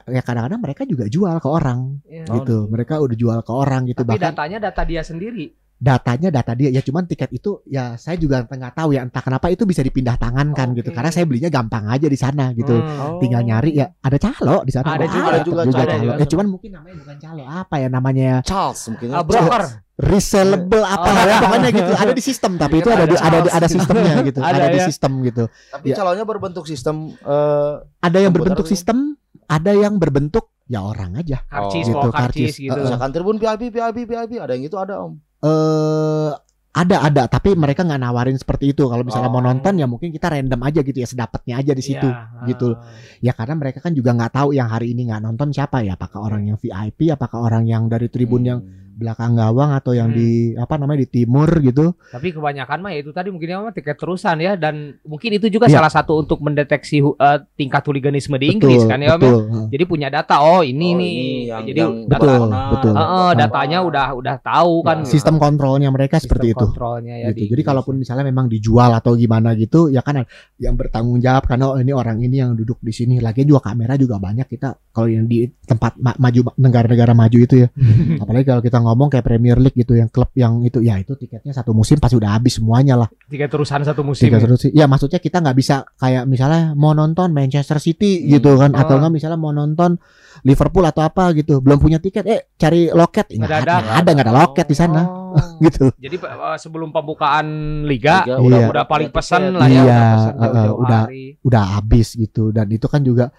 ya 0.09 0.24
kadang-kadang 0.24 0.59
mereka 0.59 0.83
juga 0.88 1.05
jual 1.07 1.37
ke 1.38 1.46
orang 1.46 2.00
Iya. 2.09 2.24
Oh, 2.33 2.40
gitu. 2.42 2.57
Mereka 2.66 2.98
udah 2.98 3.16
jual 3.16 3.38
ke 3.44 3.53
orang 3.53 3.83
gitu 3.87 4.03
Tapi 4.03 4.11
bahkan 4.18 4.33
datanya 4.35 4.59
data 4.72 4.83
dia 4.83 5.05
sendiri. 5.05 5.53
Datanya 5.85 6.33
data 6.33 6.57
dia 6.57 6.70
ya 6.70 6.81
cuman 6.81 7.05
tiket 7.05 7.29
itu 7.31 7.61
ya 7.66 7.92
saya 7.94 8.16
juga 8.16 8.40
nggak 8.42 8.73
tahu 8.73 8.90
ya 8.90 9.05
entah 9.05 9.20
kenapa 9.20 9.47
itu 9.47 9.62
bisa 9.62 9.79
dipindah 9.79 10.16
tangan 10.16 10.51
kan 10.51 10.73
gitu 10.73 10.88
Oke. 10.88 10.97
karena 10.97 11.11
saya 11.11 11.25
belinya 11.25 11.53
gampang 11.53 11.85
aja 11.87 12.07
di 12.07 12.16
sana 12.16 12.51
gitu 12.53 12.73
Hmm. 12.75 13.20
tinggal 13.20 13.42
nyari 13.42 13.75
ya 13.75 13.92
ada 13.94 14.16
calo 14.16 14.62
di 14.62 14.73
sana 14.73 14.87
Ada 14.90 15.05
Oh, 15.05 15.11
juga, 15.11 15.29
ada 15.29 15.40
juga 15.40 15.62
juga 15.62 15.77
calo 15.77 15.92
calo 15.92 16.12
ya. 16.14 16.27
cuman 16.27 16.47
mungkin 16.49 16.70
namanya 16.73 16.94
bukan 16.97 17.16
calo 17.18 17.42
apa 17.44 17.75
ya 17.77 17.88
namanya 17.88 18.31
Charles 18.40 18.81
mungkin. 18.88 19.09
Ah, 19.11 19.20
broker. 19.23 19.62
resellable 19.94 20.83
apa 20.83 21.05
Oh, 21.05 21.14
ya. 21.14 21.25
ya. 21.25 21.37
pokoknya 21.40 21.68
gitu 21.70 21.92
ada 21.92 22.12
di 22.12 22.23
sistem 22.23 22.53
tapi 22.57 22.75
itu 22.79 22.88
Ada 22.88 22.97
ada 22.97 23.05
di, 23.05 23.16
ada 23.16 23.38
di, 23.38 23.51
ada 23.53 23.66
sistemnya 23.68 24.14
gitu 24.23 24.38
Ada 24.40 24.57
ada, 24.57 24.66
di 24.66 24.79
ya. 24.79 24.87
sistem 24.87 25.12
gitu 25.23 25.44
Tapi 25.68 25.87
Ya. 25.87 25.94
calonnya 25.94 26.25
berbentuk 26.25 26.64
sistem 26.64 26.97
eh 27.14 27.73
ada 28.01 28.18
yang 28.18 28.33
berbentuk 28.33 28.64
gitu. 28.64 28.73
sistem 28.73 28.99
ada 29.44 29.70
yang 29.70 29.94
berbentuk 29.94 30.49
ya 30.64 30.81
orang 30.81 31.12
aja 31.14 31.44
Karcis, 31.44 31.85
gitu, 31.85 31.94
bawa 31.94 32.09
karcis 32.11 32.51
karcis. 32.51 32.64
gitu. 32.64 32.79
Misalkan 32.81 33.11
tribun 33.12 33.37
VIP 33.37 33.62
VIP 33.68 33.99
VIP 34.09 34.33
ada 34.37 34.51
yang 34.51 34.62
gitu 34.62 34.77
ada 34.77 34.94
Om. 34.99 35.12
Eh 35.44 36.30
ada 36.74 37.07
ada 37.07 37.22
tapi 37.30 37.54
mereka 37.54 37.87
nggak 37.87 38.02
nawarin 38.02 38.35
seperti 38.35 38.74
itu 38.74 38.90
kalau 38.90 39.07
misalnya 39.07 39.30
mau 39.30 39.38
Oh. 39.38 39.46
nonton 39.46 39.78
ya 39.78 39.87
mungkin 39.87 40.11
kita 40.11 40.26
random 40.26 40.59
aja 40.59 40.83
gitu 40.83 40.98
ya 40.98 41.07
sedapatnya 41.07 41.54
aja 41.54 41.70
di 41.70 41.85
situ 41.85 42.02
Iya, 42.02 42.50
gitu. 42.50 42.74
ya 43.22 43.30
karena 43.30 43.54
mereka 43.54 43.78
kan 43.78 43.94
juga 43.94 44.11
nggak 44.11 44.33
tahu 44.35 44.59
yang 44.59 44.66
hari 44.66 44.90
ini 44.90 45.07
nggak 45.07 45.22
nonton 45.22 45.54
siapa 45.54 45.87
ya 45.87 45.94
apakah 45.94 46.26
orang 46.26 46.50
yang 46.50 46.59
VIP 46.59 47.14
apakah 47.14 47.46
orang 47.46 47.62
yang 47.64 47.87
dari 47.87 48.11
tribun 48.11 48.42
yang 48.42 48.59
Hmm. 48.59 48.84
Belakang 48.94 49.35
gawang 49.35 49.70
atau 49.72 49.90
yang 49.90 50.07
Hmm. 50.07 50.16
di 50.16 50.28
apa 50.54 50.74
namanya 50.74 51.02
di 51.02 51.11
timur 51.12 51.50
gitu 51.59 51.92
Tapi 52.07 52.30
kebanyakan 52.30 52.78
mah 52.78 52.90
ya 52.90 53.00
itu 53.00 53.11
tadi 53.11 53.28
mungkin 53.28 53.48
mah 53.61 53.72
tiket 53.72 53.94
terusan 53.94 54.38
ya 54.38 54.54
dan 54.54 54.74
mungkin 55.02 55.30
itu 55.33 55.46
juga 55.48 55.66
Iya. 55.66 55.76
salah 55.76 55.92
satu 55.92 56.16
untuk 56.16 56.38
mendeteksi 56.38 56.98
eh, 57.00 57.38
tingkat 57.52 57.83
huliganisme 57.83 58.35
di 58.35 58.50
Inggris 58.50 58.83
kan 58.85 58.98
ya 58.98 59.11
Om 59.11 59.12
ya. 59.12 59.18
betul 59.20 59.40
Jadi 59.66 59.85
punya 59.85 60.09
data 60.09 60.37
oh 60.40 60.61
ini 60.61 60.87
Oh, 60.87 60.96
nih. 60.96 61.11
ini 61.11 61.28
yang- 61.44 61.64
Jadi 61.64 61.78
yang 61.78 61.94
data- 62.04 62.22
betul, 62.22 62.46
betul. 62.70 62.92
Heeh, 62.94 63.26
apa. 63.26 63.37
datanya 63.37 63.78
udah 63.80 64.07
udah 64.14 64.37
tahu 64.38 64.74
kan. 64.80 64.98
Ya, 65.00 65.09
sistem 65.09 65.37
kontrolnya 65.37 65.88
mereka 65.88 66.16
Sistem 66.16 66.28
seperti 66.30 66.46
itu 66.48 66.64
Kontrolnya 66.64 67.14
ya 67.16 67.28
gitu. 67.28 67.40
di 67.40 67.50
Jadi 67.50 67.62
kalaupun 67.64 67.94
misalnya 67.96 68.22
memang 68.22 68.46
dijual 68.46 68.90
atau 68.92 69.14
gimana 69.14 69.52
gitu, 69.54 69.88
ya 69.88 70.00
kan 70.00 70.22
yang 70.57 70.74
bertanggung 70.74 71.18
jawab 71.18 71.44
karena 71.44 71.64
oh, 71.66 71.76
ini 71.76 71.90
orang 71.90 72.20
ini 72.20 72.37
yang 72.38 72.52
duduk 72.52 72.78
di 72.78 72.90
sini. 72.90 73.18
Lagian 73.18 73.46
juga 73.46 73.64
kamera 73.64 73.94
juga 73.94 74.16
banyak 74.16 74.46
kita 74.46 74.68
kalau 74.88 75.09
yang 75.09 75.24
di 75.24 75.48
tempat 75.61 75.96
ma- 75.96 76.14
maju 76.14 76.40
negara-negara 76.57 77.12
maju 77.12 77.38
itu 77.40 77.54
ya. 77.57 77.68
Apalagi 78.16 78.44
kalau 78.44 78.61
kita 78.61 78.78
ngomong 78.85 79.09
kayak 79.09 79.25
Premier 79.25 79.57
League 79.57 79.75
gitu, 79.75 79.92
yang 79.92 80.07
klub 80.07 80.29
yang 80.33 80.61
itu, 80.61 80.79
ya 80.79 80.94
itu 80.94 81.12
tiketnya 81.12 81.51
satu 81.51 81.73
musim 81.73 81.97
pasti 81.97 82.14
udah 82.14 82.31
habis 82.33 82.57
semuanya 82.57 82.94
lah. 82.94 83.09
tiket 83.25 83.49
terusan 83.49 83.81
satu 83.81 84.01
musim. 84.01 84.29
Tiga 84.29 84.38
terus, 84.38 84.68
ya 84.68 84.85
maksudnya 84.85 85.16
kita 85.16 85.40
nggak 85.40 85.57
bisa 85.57 85.83
kayak 85.94 86.25
misalnya 86.25 86.73
mau 86.73 86.92
nonton 86.92 87.31
Manchester 87.31 87.77
City 87.77 88.20
Hmm. 88.20 88.29
gitu 88.31 88.51
kan, 88.55 88.70
atau 88.73 88.94
Oh. 88.94 89.01
nggak 89.01 89.12
misalnya 89.12 89.37
mau 89.37 89.51
nonton 89.51 89.97
Liverpool 90.42 90.85
atau 90.85 91.01
apa 91.01 91.33
gitu, 91.33 91.59
belum 91.59 91.79
punya 91.79 91.97
tiket, 91.97 92.25
eh 92.25 92.53
cari 92.53 92.88
loket, 92.88 93.31
nggak 93.31 93.49
ada, 93.49 93.57
ada. 93.57 93.75
nggak 93.81 93.97
ada, 93.97 94.11
nggak 94.11 94.27
ada 94.27 94.35
loket 94.37 94.66
di 94.66 94.77
sana, 94.77 95.03
Oh. 95.03 95.35
gitu. 95.64 95.88
Jadi 95.97 96.16
eh, 96.16 96.59
sebelum 96.59 96.90
pembukaan 96.90 97.47
liga, 97.83 98.23
Liga 98.23 98.37
udah 98.37 98.59
Iya. 98.61 98.68
udah 98.68 98.85
paling 98.85 99.09
Tiket. 99.09 99.16
pesan 99.16 99.42
lah 99.53 99.64
ya, 99.64 99.73
Iya, 99.73 99.81
udah 99.81 100.05
pesan 100.11 100.29
eh, 100.29 100.38
jauh-jauh 100.44 100.77
udah. 100.77 101.03
hari. 101.05 101.25
udah 101.40 101.62
habis 101.75 102.09
gitu 102.12 102.44
dan 102.51 102.66
itu 102.68 102.85
kan 102.85 103.01
juga 103.01 103.31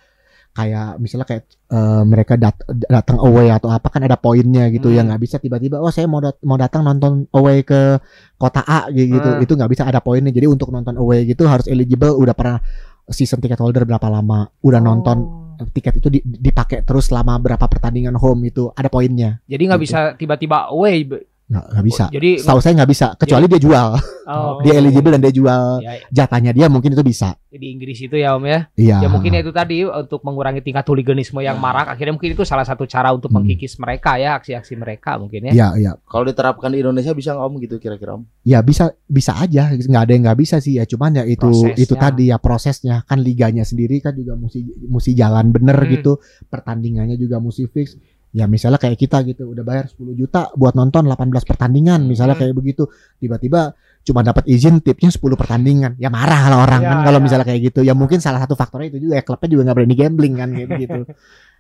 kayak 0.56 0.98
misalnya 0.98 1.28
kayak 1.28 1.44
eh, 1.68 2.04
mereka 2.04 2.34
dat- 2.36 2.64
datang 2.88 3.20
away 3.20 3.52
atau 3.52 3.68
apa 3.68 3.92
kan 3.92 4.00
ada 4.00 4.16
poinnya 4.16 4.72
gitu 4.72 4.88
Hmm. 4.88 4.96
ya 4.96 5.02
nggak 5.04 5.20
bisa 5.20 5.36
tiba-tiba 5.36 5.78
oh 5.78 5.92
saya 5.92 6.08
mau 6.08 6.18
dat- 6.18 6.40
mau 6.42 6.56
datang 6.56 6.82
nonton 6.82 7.28
away 7.30 7.62
ke 7.62 8.00
kota 8.34 8.64
A 8.64 8.88
gitu 8.88 9.20
Hmm. 9.20 9.44
itu 9.44 9.52
nggak 9.52 9.68
bisa 9.68 9.84
ada 9.84 10.00
poinnya 10.00 10.32
jadi 10.32 10.48
untuk 10.48 10.72
nonton 10.72 10.96
away 10.96 11.28
gitu 11.28 11.44
harus 11.44 11.68
eligible 11.68 12.16
udah 12.16 12.32
pernah 12.32 12.64
season 13.06 13.38
ticket 13.38 13.60
holder 13.60 13.84
berapa 13.84 14.08
lama 14.08 14.48
udah 14.58 14.80
nonton 14.80 15.18
Oh. 15.20 15.68
tiket 15.70 16.00
itu 16.00 16.08
di- 16.10 16.24
dipakai 16.24 16.82
terus 16.82 17.08
selama 17.08 17.36
berapa 17.38 17.64
pertandingan 17.64 18.16
home 18.16 18.44
itu 18.46 18.72
ada 18.72 18.88
poinnya 18.88 19.44
Jadi 19.44 19.62
nggak 19.62 19.78
Gitu. 19.78 19.86
bisa 19.86 20.00
tiba-tiba 20.16 20.68
away. 20.70 21.04
Nggak 21.46 21.66
nggak 21.72 21.86
bisa 21.86 22.06
Jadi 22.10 22.30
setahu 22.38 22.58
saya 22.58 22.74
nggak 22.76 22.90
bisa 22.90 23.08
kecuali 23.16 23.46
dia 23.46 23.60
jual 23.60 23.88
oh, 24.26 24.58
dia 24.66 24.74
eligible 24.76 25.14
dan 25.14 25.22
dia 25.22 25.30
jual 25.30 25.78
Ya, 25.78 25.92
jatahnya 26.10 26.52
dia 26.52 26.66
mungkin 26.66 26.90
itu 26.90 27.02
bisa 27.02 27.38
di 27.48 27.72
Inggris 27.72 27.96
itu 27.98 28.12
ya 28.14 28.34
Om 28.34 28.44
ya. 28.44 28.60
iya 28.76 28.98
Ya 29.00 29.08
mungkin 29.08 29.32
itu 29.32 29.48
tadi 29.50 29.80
untuk 29.82 30.20
mengurangi 30.22 30.60
tingkat 30.60 30.84
hooliganisme 30.84 31.40
yang 31.40 31.56
marak. 31.56 31.88
Akhirnya 31.88 32.12
mungkin 32.12 32.34
itu 32.34 32.44
salah 32.44 32.64
satu 32.64 32.84
cara 32.84 33.10
untuk 33.10 33.32
Hmm. 33.32 33.40
mengkikis 33.40 33.78
mereka 33.78 34.18
ya 34.18 34.36
aksi-aksi 34.36 34.76
mereka 34.76 35.16
mungkin 35.16 35.48
ya. 35.48 35.52
iya 35.54 35.68
iya 35.80 35.92
Kalau 36.04 36.26
diterapkan 36.26 36.68
di 36.68 36.82
Indonesia 36.82 37.12
bisa 37.12 37.32
nggak 37.32 37.46
Om 37.46 37.56
gitu 37.62 37.76
kira-kira 37.78 38.12
Om? 38.14 38.24
ya 38.44 38.60
bisa 38.60 38.90
bisa 39.02 39.38
aja 39.38 39.72
nggak 39.72 40.02
ada 40.02 40.12
yang 40.12 40.24
nggak 40.26 40.36
bisa 40.38 40.58
sih 40.58 40.76
ya 40.76 40.84
cuman 40.84 41.16
ya 41.16 41.24
itu 41.24 41.46
Prosesnya. 41.46 41.80
itu 41.80 41.94
tadi 41.96 42.24
ya 42.28 42.38
prosesnya 42.38 42.96
kan 43.02 43.20
liganya 43.20 43.62
sendiri 43.62 43.98
kan 44.00 44.12
juga 44.12 44.36
mesti 44.36 44.60
mesti 44.84 45.12
jalan 45.14 45.46
bener 45.50 45.78
Hmm. 45.78 45.92
gitu 45.94 46.12
pertandingannya 46.50 47.16
juga 47.16 47.38
mesti 47.38 47.66
fix 47.68 47.96
ya 48.36 48.46
misalnya 48.46 48.76
kayak 48.76 49.00
kita 49.00 49.24
gitu 49.24 49.48
udah 49.48 49.64
bayar 49.64 49.88
10 49.88 50.12
juta 50.14 50.52
buat 50.54 50.76
nonton 50.76 51.08
18 51.08 51.16
pertandingan 51.42 52.04
misalnya 52.04 52.36
Hmm. 52.36 52.44
kayak 52.44 52.54
begitu 52.54 52.84
tiba-tiba 53.16 53.72
cuma 54.04 54.22
dapat 54.22 54.44
izin 54.46 54.84
tipnya 54.84 55.08
10 55.08 55.34
pertandingan 55.34 55.96
ya 55.96 56.12
marah 56.12 56.44
lah 56.46 56.60
orang 56.62 56.82
Ya, 56.84 56.90
kan 56.92 56.98
kalau 57.02 57.20
ya. 57.20 57.24
misalnya 57.24 57.46
kayak 57.48 57.62
gitu 57.66 57.80
ya 57.82 57.96
mungkin 57.96 58.20
salah 58.20 58.38
satu 58.38 58.54
faktornya 58.54 58.92
itu 58.92 59.00
juga 59.00 59.16
ya 59.16 59.24
klubnya 59.24 59.48
juga 59.50 59.62
nggak 59.64 59.78
berani 59.78 59.96
gambling 59.96 60.34
kan 60.36 60.50
kayak 60.52 60.68
gitu 60.78 61.00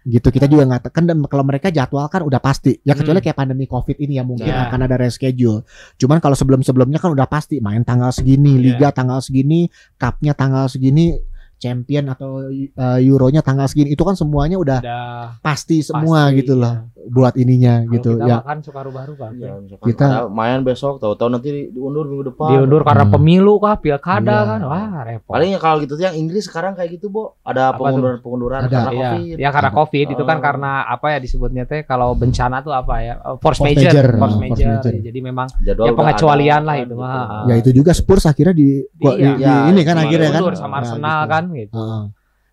gitu 0.05 0.27
kita 0.29 0.45
juga 0.45 0.63
nggak 0.67 0.83
tekan 0.85 1.03
dan 1.03 1.17
kalau 1.25 1.41
mereka 1.41 1.71
jadwal 1.71 2.05
kan 2.05 2.21
udah 2.21 2.37
pasti 2.37 2.77
ya 2.81 2.93
kecuali 2.93 3.17
Hmm. 3.17 3.25
kayak 3.25 3.37
pandemi 3.39 3.65
covid 3.65 3.97
ini 3.97 4.19
ya 4.19 4.23
mungkin 4.23 4.45
Ya. 4.45 4.67
akan 4.67 4.79
ada 4.83 4.99
reschedule 4.99 5.63
cuman 5.95 6.19
kalau 6.19 6.35
sebelum 6.35 6.59
sebelumnya 6.59 6.99
kan 6.99 7.09
udah 7.09 7.25
pasti 7.25 7.57
main 7.57 7.81
tanggal 7.81 8.11
segini 8.11 8.53
Iya. 8.53 8.61
liga 8.61 8.87
tanggal 8.91 9.17
segini 9.17 9.65
cupnya 9.95 10.33
tanggal 10.33 10.67
segini 10.67 11.17
champion 11.59 12.11
atau 12.11 12.47
uh, 12.49 12.99
euronya 12.99 13.41
tanggal 13.43 13.67
segini 13.67 13.95
itu 13.95 14.03
kan 14.03 14.15
semuanya 14.15 14.59
udah 14.59 14.79
Udah 14.83 15.39
pasti 15.39 15.81
semua 15.81 16.29
pasti, 16.29 16.37
gitu 16.43 16.53
loh 16.59 16.73
ya. 16.73 16.94
Buat 17.07 17.33
ininya 17.35 17.81
Kalau 17.81 17.93
gitu 17.93 18.09
kita 18.13 18.25
ya. 18.25 18.35
makan 18.39 18.57
suka 18.59 18.79
rubah-rubah. 18.81 19.27
Misalkan 19.29 19.77
Kita- 19.81 20.25
main 20.27 20.61
besok, 20.61 20.97
tahu-tahu 20.97 21.29
nanti 21.29 21.49
di- 21.49 21.69
diundur 21.69 22.05
minggu 22.05 22.25
depan. 22.29 22.49
Diundur 22.51 22.81
karena 22.81 23.05
Hmm. 23.05 23.13
pemilu 23.13 23.53
kah, 23.57 23.75
pilkada 23.75 24.25
Iya. 24.31 24.41
kan. 24.47 24.59
Wah, 24.63 24.89
repot. 25.03 25.31
Paling 25.31 25.49
ya 25.51 25.59
kalau 25.59 25.77
gitu 25.79 25.93
tuh 25.93 26.03
yang 26.03 26.15
Inggris 26.15 26.43
sekarang 26.43 26.73
kayak 26.73 26.89
gitu, 26.93 27.07
Bo. 27.07 27.37
Ada 27.41 27.73
pengunduran-pengunduran 27.73 28.59
Ada. 28.61 28.69
karena 28.69 28.91
Iya, 28.91 29.09
Covid. 29.11 29.35
ya 29.37 29.49
karena 29.49 29.71
covid 29.71 30.07
itu 30.09 30.23
kan 30.23 30.37
Oh. 30.37 30.43
karena 30.43 30.71
apa 30.83 31.07
ya 31.07 31.17
disebutnya 31.17 31.63
teh 31.63 31.81
kalau 31.81 32.13
bencana 32.13 32.59
tuh 32.59 32.71
apa 32.71 32.95
ya 32.99 33.13
Eh, 33.15 33.37
force, 33.37 33.57
Force 33.57 33.61
major, 33.63 33.89
major. 33.89 34.05
force 34.15 34.35
Ah, 34.35 34.39
major. 34.39 34.55
force 34.67 34.87
major. 34.87 34.93
Jadi 35.01 35.19
memang 35.19 35.47
Jadwal 35.57 35.85
Ya, 35.85 35.93
pengecualian 35.93 36.61
ada, 36.61 36.67
lah 36.67 36.75
itu 36.77 36.85
gitu. 36.87 36.95
mah. 36.97 37.43
ya 37.45 37.55
itu 37.55 37.69
juga 37.71 37.91
Spurs 37.91 38.25
akhirnya 38.25 38.51
di, 38.51 38.67
Iya. 38.95 39.11
di, 39.11 39.25
di 39.35 39.43
Ya, 39.43 39.55
ini 39.67 39.81
kan 39.81 39.95
akhirnya 39.97 40.29
kan. 40.29 40.41
diundur 40.41 40.55
sama 40.55 40.71
Nah, 40.71 40.79
Arsenal 40.81 41.19
gitu. 41.21 41.31
kan 41.31 41.43
gitu. 41.51 41.73
Heeh. 41.75 42.03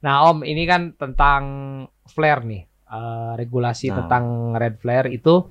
Nah 0.02 0.14
Om 0.26 0.38
ini 0.42 0.62
kan 0.64 0.82
tentang 0.92 1.42
flare 2.04 2.42
nih 2.42 2.62
Eh, 2.92 3.32
regulasi 3.34 3.88
Nah. 3.88 4.04
tentang 4.04 4.24
red 4.52 4.76
flare 4.76 5.08
itu 5.08 5.48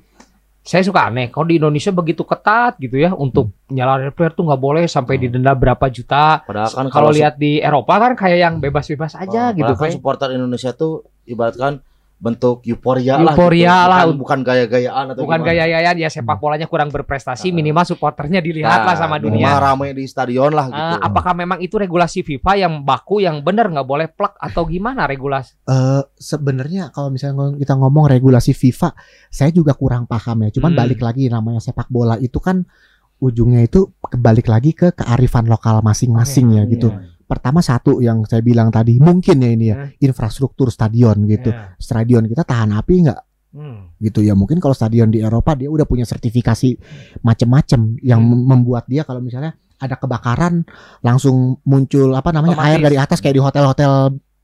saya 0.61 0.85
suka 0.85 1.09
aneh 1.09 1.33
kalau 1.33 1.49
di 1.49 1.57
Indonesia 1.57 1.89
begitu 1.89 2.21
ketat 2.21 2.77
gitu 2.77 3.01
ya 3.01 3.17
untuk 3.17 3.49
nyala 3.65 3.97
red 3.97 4.13
flare 4.13 4.37
tuh 4.37 4.45
nggak 4.45 4.61
boleh 4.61 4.85
sampai 4.85 5.17
Hmm. 5.17 5.23
didenda 5.25 5.57
berapa 5.57 5.89
juta. 5.89 6.45
Padahal 6.45 6.69
kan 6.69 6.85
Kalau 6.87 7.09
lihat 7.09 7.41
di 7.41 7.57
Eropa 7.57 7.97
kan 7.97 8.13
kayak 8.13 8.37
yang 8.37 8.55
bebas-bebas 8.57 9.17
aja 9.17 9.49
Oh, 9.49 9.57
gitu 9.57 9.73
kan 9.73 9.89
supporter 9.89 10.29
Indonesia 10.29 10.69
tuh 10.71 11.01
ibaratkan 11.25 11.81
bentuk 12.21 12.61
euforia 12.63 13.17
lah 13.17 13.33
Euforia 13.33 13.65
gitu. 13.73 13.89
lah. 13.89 13.99
bukan, 14.05 14.15
bukan 14.15 14.39
gaya-gayaan 14.45 15.05
atau 15.09 15.21
Bukan 15.25 15.39
gimana. 15.41 15.49
gaya-gayaan 15.51 15.97
ya 15.97 16.05
sepak 16.07 16.37
bolanya 16.37 16.69
kurang 16.69 16.87
berprestasi 16.87 17.49
Ah. 17.49 17.51
minimal 17.51 17.81
supporternya 17.83 18.37
dilihat 18.39 18.69
lah 18.79 18.85
Nah, 18.87 18.95
sama 18.95 19.17
minimal 19.17 19.41
dunia. 19.41 19.57
rame 19.57 19.87
di 19.91 20.05
stadion 20.05 20.51
lah 20.51 20.69
gitu. 20.69 20.77
Ah, 20.77 21.01
apakah 21.01 21.33
memang 21.33 21.57
itu 21.59 21.75
regulasi 21.75 22.21
FIFA 22.21 22.51
yang 22.59 22.73
baku 22.81 23.19
yang 23.19 23.41
benar 23.41 23.65
nggak 23.67 23.83
boleh 23.83 24.07
plak 24.07 24.37
atau 24.37 24.63
gimana 24.63 25.03
regulasi? 25.03 25.57
Eh, 25.63 26.01
sebenarnya 26.15 26.89
kalau 26.89 27.09
misalnya 27.09 27.57
kita 27.57 27.73
ngomong 27.73 28.05
regulasi 28.07 28.53
FIFA, 28.53 28.93
saya 29.27 29.49
juga 29.49 29.73
kurang 29.73 30.05
paham 30.05 30.45
ya. 30.45 30.53
Cuman 30.53 30.71
Hmm. 30.71 30.79
balik 30.79 31.01
lagi 31.01 31.25
namanya 31.25 31.57
sepak 31.57 31.89
bola 31.89 32.15
itu 32.15 32.37
kan 32.37 32.69
ujungnya 33.17 33.61
itu 33.61 33.89
kebalik 33.99 34.45
lagi 34.45 34.71
ke 34.71 34.93
kearifan 34.93 35.45
lokal 35.45 35.81
masing-masing 35.81 36.53
ya 36.53 36.65
gitu. 36.65 36.89
Iya. 36.89 37.10
Pertama 37.31 37.63
satu 37.63 37.97
yang 37.97 38.27
saya 38.27 38.43
bilang 38.43 38.67
tadi 38.67 38.99
mungkin 38.99 39.39
ya 39.39 39.49
ini 39.49 39.65
ya 39.65 39.75
Hmm. 39.77 39.89
infrastruktur 40.01 40.67
stadion 40.67 41.15
gitu. 41.25 41.47
Ya. 41.47 41.71
Stadion 41.77 42.27
kita 42.27 42.43
tahan 42.43 42.75
api 42.75 43.07
nggak 43.07 43.19
Hmm. 43.51 43.95
gitu 43.97 44.19
ya 44.19 44.31
mungkin 44.31 44.59
kalau 44.59 44.71
stadion 44.71 45.07
di 45.07 45.19
Eropa 45.19 45.51
dia 45.53 45.67
udah 45.67 45.83
punya 45.83 46.03
sertifikasi 46.03 46.75
macem-macem 47.19 47.99
yang 47.99 48.19
Hmm. 48.19 48.31
mem- 48.33 48.47
membuat 48.49 48.83
dia 48.85 49.03
kalau 49.03 49.19
misalnya 49.19 49.55
ada 49.75 49.95
kebakaran 49.95 50.61
langsung 50.99 51.35
muncul 51.63 52.13
apa 52.13 52.29
namanya 52.29 52.53
Otomatis. 52.53 52.71
air 52.71 52.79
dari 52.81 52.97
atas 52.97 53.17
kayak 53.17 53.33
di 53.33 53.41
hotel-hotel 53.41 53.91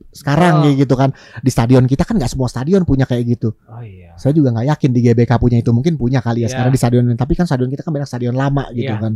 sekarang 0.09 0.55
Oh. 0.61 0.73
gitu 0.73 0.93
kan 0.93 1.13
di 1.37 1.47
stadion 1.47 1.85
kita 1.85 2.01
kan 2.01 2.17
nggak 2.17 2.27
semua 2.27 2.47
stadion 2.47 2.81
punya 2.83 3.05
kayak 3.05 3.23
gitu 3.29 3.53
Oh 3.65 3.79
iya. 3.79 4.11
saya 4.15 4.31
juga 4.31 4.49
nggak 4.49 4.67
yakin 4.67 4.89
di 4.89 4.99
GBK 5.01 5.31
punya 5.35 5.57
itu 5.57 5.69
mungkin 5.69 5.93
punya 5.93 6.19
kali 6.19 6.41
ya 6.41 6.45
Iya. 6.45 6.49
sekarang 6.49 6.71
di 6.71 6.79
stadion 6.79 7.03
tapi 7.13 7.33
kan 7.33 7.45
stadion 7.45 7.69
kita 7.69 7.81
kan 7.81 7.91
banyak 7.91 8.07
stadion 8.07 8.33
lama 8.33 8.65
gitu 8.71 8.89
Iya. 8.89 8.97
kan 8.99 9.13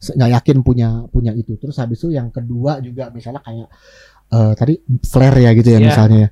nggak 0.00 0.30
yakin 0.40 0.56
punya 0.60 0.88
punya 1.08 1.32
itu 1.32 1.54
terus 1.56 1.76
habis 1.76 1.98
itu 1.98 2.10
yang 2.10 2.28
kedua 2.28 2.78
juga 2.78 3.08
misalnya 3.08 3.40
kayak 3.40 3.68
eh, 4.30 4.52
tadi 4.56 4.74
flare 5.02 5.38
ya 5.40 5.50
gitu 5.52 5.68
ya 5.68 5.78
Iya. 5.78 5.86
misalnya 5.86 6.18
ya. 6.24 6.30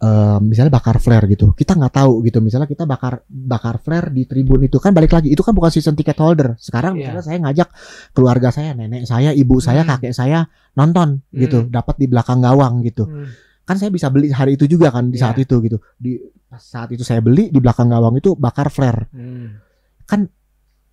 Eh, 0.00 0.38
misalnya 0.40 0.72
bakar 0.72 0.96
flare 0.96 1.28
gitu 1.28 1.52
kita 1.52 1.76
nggak 1.76 1.92
tahu 1.92 2.24
gitu 2.24 2.40
misalnya 2.40 2.64
kita 2.64 2.88
bakar 2.88 3.20
bakar 3.28 3.76
flare 3.76 4.08
di 4.08 4.24
tribun 4.24 4.64
itu 4.64 4.80
kan 4.80 4.96
balik 4.96 5.12
lagi 5.12 5.28
itu 5.28 5.44
kan 5.44 5.52
bukan 5.52 5.68
season 5.68 5.92
ticket 5.92 6.16
holder 6.16 6.56
sekarang 6.56 6.96
Iya. 6.96 7.12
misalnya 7.12 7.20
saya 7.22 7.38
ngajak 7.44 7.68
keluarga 8.10 8.48
saya 8.48 8.72
nenek 8.72 9.04
saya 9.04 9.28
ibu 9.30 9.60
saya 9.60 9.84
Hmm. 9.84 9.92
kakek 9.92 10.16
saya 10.16 10.48
nonton 10.72 11.20
gitu 11.30 11.68
dapat 11.68 11.96
di 11.96 12.08
belakang 12.08 12.40
gawang 12.40 12.80
gitu 12.80 13.04
Hmm. 13.04 13.28
kan 13.60 13.76
saya 13.76 13.92
bisa 13.92 14.08
beli 14.08 14.32
hari 14.32 14.56
itu 14.56 14.64
juga 14.66 14.88
kan 14.88 15.04
di 15.06 15.20
Iya. 15.20 15.28
saat 15.28 15.36
itu 15.36 15.60
gitu 15.60 15.76
di 15.94 16.16
saat 16.56 16.88
itu 16.88 17.04
saya 17.04 17.20
beli 17.20 17.52
di 17.52 17.60
belakang 17.60 17.86
gawang 17.86 18.16
itu 18.16 18.32
bakar 18.34 18.72
flare 18.72 19.04
Hmm. 19.12 19.60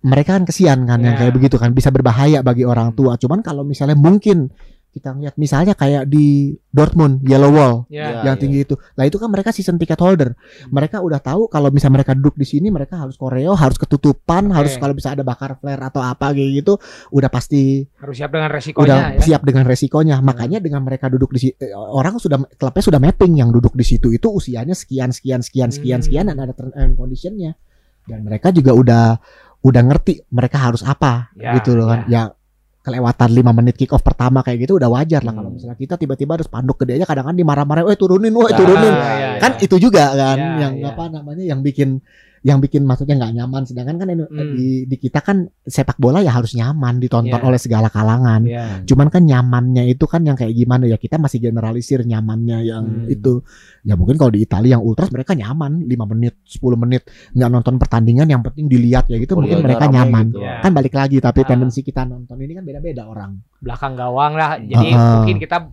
Mereka 0.08 0.34
kan 0.34 0.44
kesian 0.44 0.82
kan 0.82 0.98
yang 0.98 1.14
Iya. 1.14 1.20
kayak 1.20 1.32
begitu 1.36 1.56
kan 1.56 1.70
bisa 1.70 1.92
berbahaya 1.92 2.40
bagi 2.40 2.64
orang 2.64 2.90
tua 2.92 3.14
cuman 3.14 3.40
kalau 3.40 3.62
misalnya 3.62 3.94
mungkin 3.94 4.48
kita 4.88 5.12
lihat 5.14 5.36
misalnya 5.36 5.76
kayak 5.76 6.08
di 6.08 6.56
Dortmund 6.72 7.20
Yellow 7.22 7.52
Wall 7.52 7.74
Ya. 7.86 8.08
Iya, 8.08 8.32
yang 8.32 8.36
tinggi 8.36 8.64
itu 8.64 8.72
lah 8.96 9.04
itu 9.04 9.14
kan 9.14 9.28
mereka 9.28 9.52
season 9.52 9.76
ticket 9.76 10.00
holder 10.00 10.32
mereka 10.66 10.98
udah 10.98 11.20
tahu 11.20 11.44
kalau 11.46 11.68
misalnya 11.68 12.00
mereka 12.00 12.16
duduk 12.16 12.34
di 12.34 12.48
sini 12.48 12.72
mereka 12.72 12.96
harus 12.96 13.14
koreo 13.14 13.52
harus 13.52 13.76
ketutupan 13.76 14.48
Oke. 14.48 14.56
harus 14.56 14.72
kalau 14.74 14.96
bisa 14.96 15.12
ada 15.12 15.20
bakar 15.20 15.60
flare 15.60 15.78
atau 15.84 16.00
apa 16.00 16.32
kayak 16.32 16.64
gitu 16.64 16.80
udah 17.12 17.28
pasti 17.28 17.84
Harus 18.00 18.16
siap 18.16 18.32
dengan 18.32 18.48
resikonya 18.48 18.88
udah 18.88 19.00
ya. 19.12 19.20
siap 19.20 19.42
dengan 19.44 19.64
resikonya. 19.66 20.16
Makanya 20.18 20.58
dengan 20.58 20.80
mereka 20.80 21.06
duduk 21.06 21.30
di 21.30 21.40
situ, 21.44 21.60
orang 21.74 22.16
sudah 22.16 22.40
klubnya 22.56 22.82
sudah 22.82 22.98
mapping 22.98 23.36
yang 23.36 23.52
duduk 23.52 23.76
di 23.76 23.84
situ 23.84 24.08
itu 24.08 24.32
usianya 24.32 24.72
sekian 24.72 25.12
sekian 25.12 25.44
sekian 25.44 25.68
sekian 25.68 26.00
Hmm. 26.00 26.06
sekian 26.08 26.24
dan 26.32 26.38
ada 26.40 26.56
term 26.56 26.72
and 26.72 26.96
conditionnya. 26.96 27.54
Dan 28.02 28.24
mereka 28.24 28.48
juga 28.48 28.72
udah 28.72 29.20
udah 29.58 29.82
ngerti 29.84 30.22
mereka 30.30 30.56
harus 30.60 30.82
apa 30.82 31.30
Ya, 31.34 31.54
gitu 31.58 31.74
loh 31.74 31.90
kan. 31.90 32.06
Ya 32.06 32.30
kelewatan 32.78 33.28
5 33.28 33.52
menit 33.52 33.76
kick 33.76 33.92
off 33.92 34.00
pertama 34.00 34.40
kayak 34.40 34.64
gitu 34.64 34.80
udah 34.80 34.88
wajar 34.88 35.20
lah 35.20 35.34
Hmm. 35.34 35.40
kalau 35.44 35.50
misalnya 35.52 35.76
kita 35.76 36.00
tiba-tiba 36.00 36.40
harus 36.40 36.48
panduk 36.48 36.80
gede 36.80 36.96
aja 36.96 37.04
kadang-kadang 37.04 37.36
dimarah-marahin, 37.36 37.84
"Woi 37.84 37.98
turunin, 38.00 38.32
woi 38.32 38.48
Ya, 38.48 38.56
turunin." 38.56 38.94
ya, 38.96 39.12
ya, 39.12 39.30
kan 39.44 39.52
ya. 39.54 39.64
itu 39.68 39.76
juga 39.76 40.04
kan 40.16 40.38
Ya, 40.40 40.48
yang 40.64 40.72
ya. 40.80 40.88
apa 40.94 41.04
namanya 41.12 41.44
yang 41.44 41.60
bikin 41.60 42.00
yang 42.42 42.58
bikin 42.58 42.82
maksudnya 42.82 43.16
nggak 43.16 43.34
nyaman 43.34 43.62
sedangkan 43.62 43.96
kan 43.96 44.06
Hmm. 44.08 44.54
di, 44.54 44.84
di 44.84 44.96
kita 44.96 45.20
kan 45.20 45.46
sepak 45.62 45.96
bola 45.96 46.18
ya 46.18 46.30
harus 46.30 46.52
nyaman 46.52 46.98
ditonton 46.98 47.34
Ya. 47.34 47.44
oleh 47.44 47.56
segala 47.56 47.88
kalangan 47.88 48.42
Ya. 48.42 48.82
cuman 48.82 49.08
kan 49.08 49.22
nyamannya 49.22 49.88
itu 49.88 50.04
kan 50.04 50.22
yang 50.22 50.34
kayak 50.34 50.52
gimana 50.52 50.84
ya 50.84 50.96
kita 50.96 51.16
masih 51.16 51.38
generalisir 51.40 52.02
nyamannya 52.02 52.58
yang 52.62 52.84
Hmm. 52.84 53.06
itu 53.08 53.42
ya 53.82 53.94
mungkin 53.94 54.16
kalau 54.16 54.30
di 54.30 54.42
Italia 54.42 54.76
yang 54.76 54.84
ultras 54.84 55.08
mereka 55.08 55.32
nyaman 55.32 55.84
5 55.84 56.04
menit 56.06 56.34
10 56.44 56.76
menit 56.76 57.02
nggak 57.32 57.50
nonton 57.50 57.74
pertandingan 57.76 58.26
yang 58.26 58.42
penting 58.42 58.66
dilihat 58.66 59.06
ya 59.06 59.16
gitu 59.16 59.34
mungkin 59.34 59.60
Euphorianya 59.60 59.66
mereka 59.80 59.84
nyaman 59.88 60.26
gitu. 60.28 60.40
Kan 60.44 60.70
balik 60.72 60.94
lagi 60.94 61.16
tapi 61.18 61.40
Ah. 61.42 61.48
tendensi 61.48 61.80
kita 61.80 62.02
nonton 62.02 62.36
ini 62.38 62.52
kan 62.54 62.64
beda-beda 62.64 63.02
orang 63.04 63.38
belakang 63.58 63.98
gawang 63.98 64.38
lah. 64.38 64.56
Jadi 64.62 64.94
Heeh. 64.94 65.10
mungkin 65.18 65.36
kita 65.42 65.66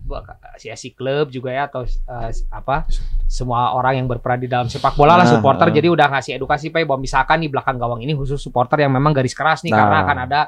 si 0.58 0.66
si 0.74 0.90
klub 0.90 1.30
juga 1.30 1.54
ya 1.54 1.70
atau 1.70 1.86
eh, 1.86 2.30
apa 2.50 2.86
semua 3.26 3.74
orang 3.74 4.02
yang 4.02 4.06
berperan 4.10 4.42
di 4.42 4.50
dalam 4.50 4.66
sepak 4.66 4.94
bola 4.98 5.18
lah 5.18 5.26
supporter 5.26 5.70
jadi 5.70 5.90
udah 5.90 6.06
ngasih 6.18 6.38
edukasi 6.38 6.70
Pak 6.70 6.86
bahwa 6.86 7.02
misalkan 7.02 7.42
di 7.42 7.48
belakang 7.50 7.78
gawang 7.78 8.02
ini 8.02 8.14
khusus 8.14 8.38
supporter 8.38 8.82
yang 8.82 8.94
memang 8.94 9.14
garis 9.14 9.34
keras 9.34 9.62
nih 9.66 9.74
Nah. 9.74 9.78
karena 9.82 9.96
akan 10.02 10.18
ada 10.30 10.40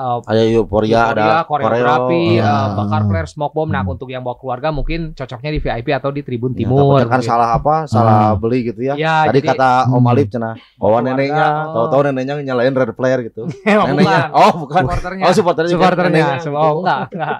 eh, 0.00 0.18
Ada 0.26 0.40
euforia, 0.50 1.00
ada 1.06 1.44
koreografi, 1.44 2.22
koreo. 2.32 2.40
eh, 2.40 2.42
Ah. 2.42 2.72
bakar 2.74 3.02
flare, 3.04 3.28
smoke 3.28 3.52
bomb. 3.52 3.68
Nah, 3.68 3.80
Hmm. 3.80 3.92
untuk 3.92 4.08
yang 4.08 4.20
bawa 4.20 4.34
keluarga 4.34 4.68
mungkin 4.70 5.12
cocoknya 5.12 5.50
di 5.50 5.58
VIP 5.58 5.88
atau 5.90 6.08
di 6.08 6.20
Tribun 6.20 6.52
Ya, 6.52 6.64
Timur. 6.64 6.96
takutnya 6.96 7.06
kan 7.06 7.20
gitu. 7.20 7.28
salah 7.28 7.48
apa? 7.52 7.74
Salah 7.84 8.16
Ah. 8.26 8.32
beli 8.32 8.58
gitu 8.64 8.80
ya. 8.80 8.94
Ya, 8.94 9.14
Tadi 9.24 9.38
jadi- 9.38 9.48
kata 9.52 9.70
Om 9.86 9.98
Hmm. 9.98 10.10
Alif 10.10 10.26
cenah 10.28 10.54
bawa 10.74 10.88
Keluarga, 10.96 11.06
neneknya, 11.06 11.46
oh. 11.46 11.72
tahu-tahu 11.76 12.00
neneknya 12.08 12.34
nyalain 12.42 12.72
red 12.72 12.90
flare 12.90 13.20
gitu. 13.22 13.42
Neneknya. 13.66 13.92
bukan. 13.92 14.28
Oh, 14.32 14.52
bukan. 14.58 14.82
supporternya. 14.82 15.22
Oh, 15.22 15.32
supporternya. 15.32 15.70
supporternya. 15.70 16.26
Semua 16.40 16.60
oh, 16.62 16.72
enggak, 16.80 17.00
enggak. 17.10 17.38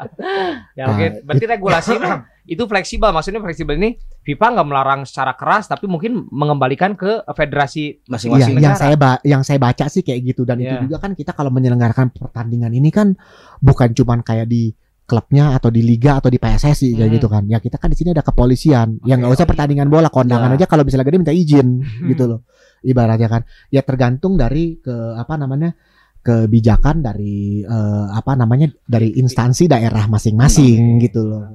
Ya, 0.74 0.84
oke. 0.86 1.00
Nah. 1.00 1.20
Berarti 1.24 1.44
regulasi 1.46 1.92
itu 2.50 2.66
fleksibel. 2.66 3.08
Maksudnya 3.08 3.38
fleksibel 3.38 3.78
ini 3.78 3.94
FIFA 4.20 4.46
nggak 4.52 4.66
melarang 4.66 5.00
secara 5.02 5.32
keras 5.32 5.64
tapi 5.64 5.86
mungkin 5.86 6.26
mengembalikan 6.28 6.92
ke 6.92 7.22
federasi 7.30 8.02
Iya, 8.02 8.10
Masing-masing 8.10 8.42
yang 8.52 8.74
negara. 8.74 8.76
saya 8.76 8.96
ba- 8.96 9.22
yang 9.22 9.42
saya 9.42 9.56
baca 9.56 9.86
sih 9.86 10.02
kayak 10.02 10.20
gitu 10.26 10.42
dan 10.42 10.58
Iya. 10.58 10.66
itu 10.76 10.90
juga 10.90 10.98
kan 10.98 11.14
kita 11.14 11.30
kalau 11.30 11.48
menyelenggarakan 11.48 12.10
pertandingan 12.10 12.70
ini 12.70 12.90
kan 12.90 13.14
bukan 13.58 13.94
cuman 13.94 14.20
kayak 14.20 14.44
di 14.44 14.74
klubnya 15.04 15.54
atau 15.54 15.70
di 15.70 15.82
liga 15.82 16.18
atau 16.18 16.26
di 16.26 16.38
PSSI 16.38 16.94
kayak 16.94 17.06
Hmm. 17.06 17.16
gitu 17.16 17.26
kan. 17.26 17.42
Ya 17.44 17.58
kita 17.58 17.76
kan 17.76 17.88
di 17.88 17.96
sini 17.96 18.10
ada 18.10 18.22
kepolisian. 18.22 18.98
yang 19.02 19.18
nggak 19.18 19.32
usah 19.32 19.46
pertandingan 19.46 19.86
bola, 19.86 20.06
kondangan 20.06 20.50
Ya. 20.50 20.56
aja 20.56 20.66
kalau 20.66 20.82
misalnya 20.82 21.02
gede 21.04 21.18
minta 21.18 21.30
izin 21.32 21.82
Hmm. 21.82 22.08
gitu 22.08 22.26
loh. 22.26 22.40
Ibaratnya 22.80 23.26
kan. 23.26 23.42
Ya 23.68 23.80
tergantung 23.80 24.34
dari 24.34 24.76
ke 24.76 24.90
apa 25.14 25.34
namanya? 25.36 25.74
kebijakan 26.20 27.00
dari 27.00 27.64
eh, 27.64 28.06
apa 28.12 28.36
namanya 28.36 28.68
dari 28.84 29.16
instansi 29.16 29.64
daerah 29.66 30.04
masing-masing 30.06 31.00
gitu 31.00 31.24
loh. 31.24 31.48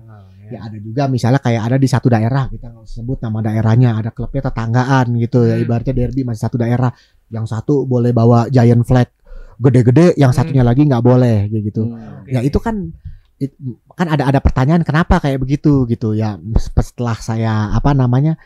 Ya 0.45 0.59
ada 0.61 0.77
juga 0.77 1.03
misalnya 1.07 1.41
kayak 1.41 1.61
ada 1.65 1.77
di 1.77 1.87
satu 1.87 2.07
daerah 2.07 2.45
kita 2.47 2.69
sebut 2.85 3.17
nama 3.19 3.41
daerahnya 3.41 3.97
ada 3.97 4.09
klubnya 4.13 4.45
tetanggaan 4.45 5.05
gitu 5.17 5.41
ya 5.43 5.57
Hmm. 5.57 5.63
ibaratnya 5.63 5.93
derby 5.95 6.21
masih 6.21 6.41
satu 6.45 6.57
daerah 6.57 6.91
yang 7.29 7.45
satu 7.45 7.83
boleh 7.83 8.13
bawa 8.13 8.45
giant 8.47 8.85
flag 8.85 9.09
gede-gede 9.57 10.13
yang 10.15 10.29
Hmm. 10.29 10.37
satunya 10.37 10.61
lagi 10.61 10.83
nggak 10.83 11.01
boleh 11.01 11.47
gitu 11.49 11.87
Hmm. 11.87 12.27
ya 12.27 12.43
itu 12.43 12.59
kan 12.59 12.93
it- 13.35 13.55
kan 13.91 14.07
ada 14.07 14.27
ada 14.27 14.39
pertanyaan 14.39 14.83
kenapa 14.83 15.17
kayak 15.17 15.41
begitu 15.41 15.87
gitu 15.87 16.13
ya 16.13 16.37
setelah 16.77 17.15
saya 17.15 17.53
apa 17.71 17.91
namanya 17.91 18.37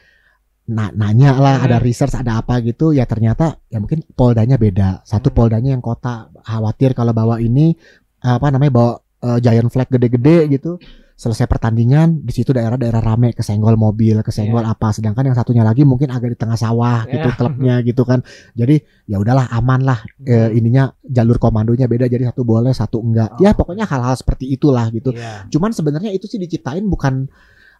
na- 0.66 0.94
nanya 0.94 1.34
lah 1.36 1.60
Hmm. 1.60 1.66
ada 1.66 1.78
research 1.82 2.14
ada 2.14 2.38
apa 2.40 2.62
gitu 2.62 2.94
ya 2.94 3.04
ternyata 3.04 3.58
ya 3.68 3.82
mungkin 3.82 4.06
poldanya 4.14 4.56
beda 4.56 5.02
satu 5.02 5.34
Hmm. 5.34 5.38
poldanya 5.38 5.70
yang 5.74 5.82
kota 5.82 6.30
khawatir 6.46 6.94
kalau 6.94 7.12
bawa 7.12 7.42
ini 7.42 7.74
apa 8.22 8.48
namanya 8.50 8.72
bawa 8.72 8.94
eh, 9.20 9.38
giant 9.40 9.68
flag 9.68 9.88
gede-gede 9.88 10.48
gitu 10.50 10.80
selesai 11.14 11.52
pertandingan 11.52 12.24
di 12.24 12.32
situ 12.32 12.56
daerah-daerah 12.56 13.04
rame 13.04 13.36
kesenggol 13.36 13.76
mobil 13.76 14.24
kesenggol 14.24 14.64
apa 14.64 14.96
sedangkan 14.96 15.28
yang 15.28 15.36
satunya 15.36 15.68
lagi 15.68 15.84
mungkin 15.84 16.08
agak 16.08 16.32
di 16.32 16.40
tengah 16.40 16.56
sawah 16.56 17.04
gitu 17.06 17.28
Ya. 17.28 17.36
klubnya 17.36 17.76
gitu 17.92 18.08
kan 18.08 18.24
jadi 18.56 18.80
ya 19.04 19.20
udahlah 19.20 19.52
aman 19.52 19.84
lah 19.84 20.00
Hmm. 20.16 20.56
ininya 20.56 20.96
jalur 21.04 21.36
komandonya 21.36 21.86
beda 21.86 22.08
jadi 22.08 22.32
satu 22.32 22.48
boleh 22.48 22.72
satu 22.72 23.04
enggak 23.04 23.36
ya 23.38 23.52
Oh. 23.52 23.56
pokoknya 23.60 23.84
hal-hal 23.84 24.16
seperti 24.16 24.48
itulah 24.48 24.88
gitu 24.90 25.12
Iya. 25.12 25.52
cuman 25.52 25.76
sebenarnya 25.76 26.16
itu 26.16 26.24
sih 26.24 26.40
diciptain 26.40 26.88
bukan 26.88 27.28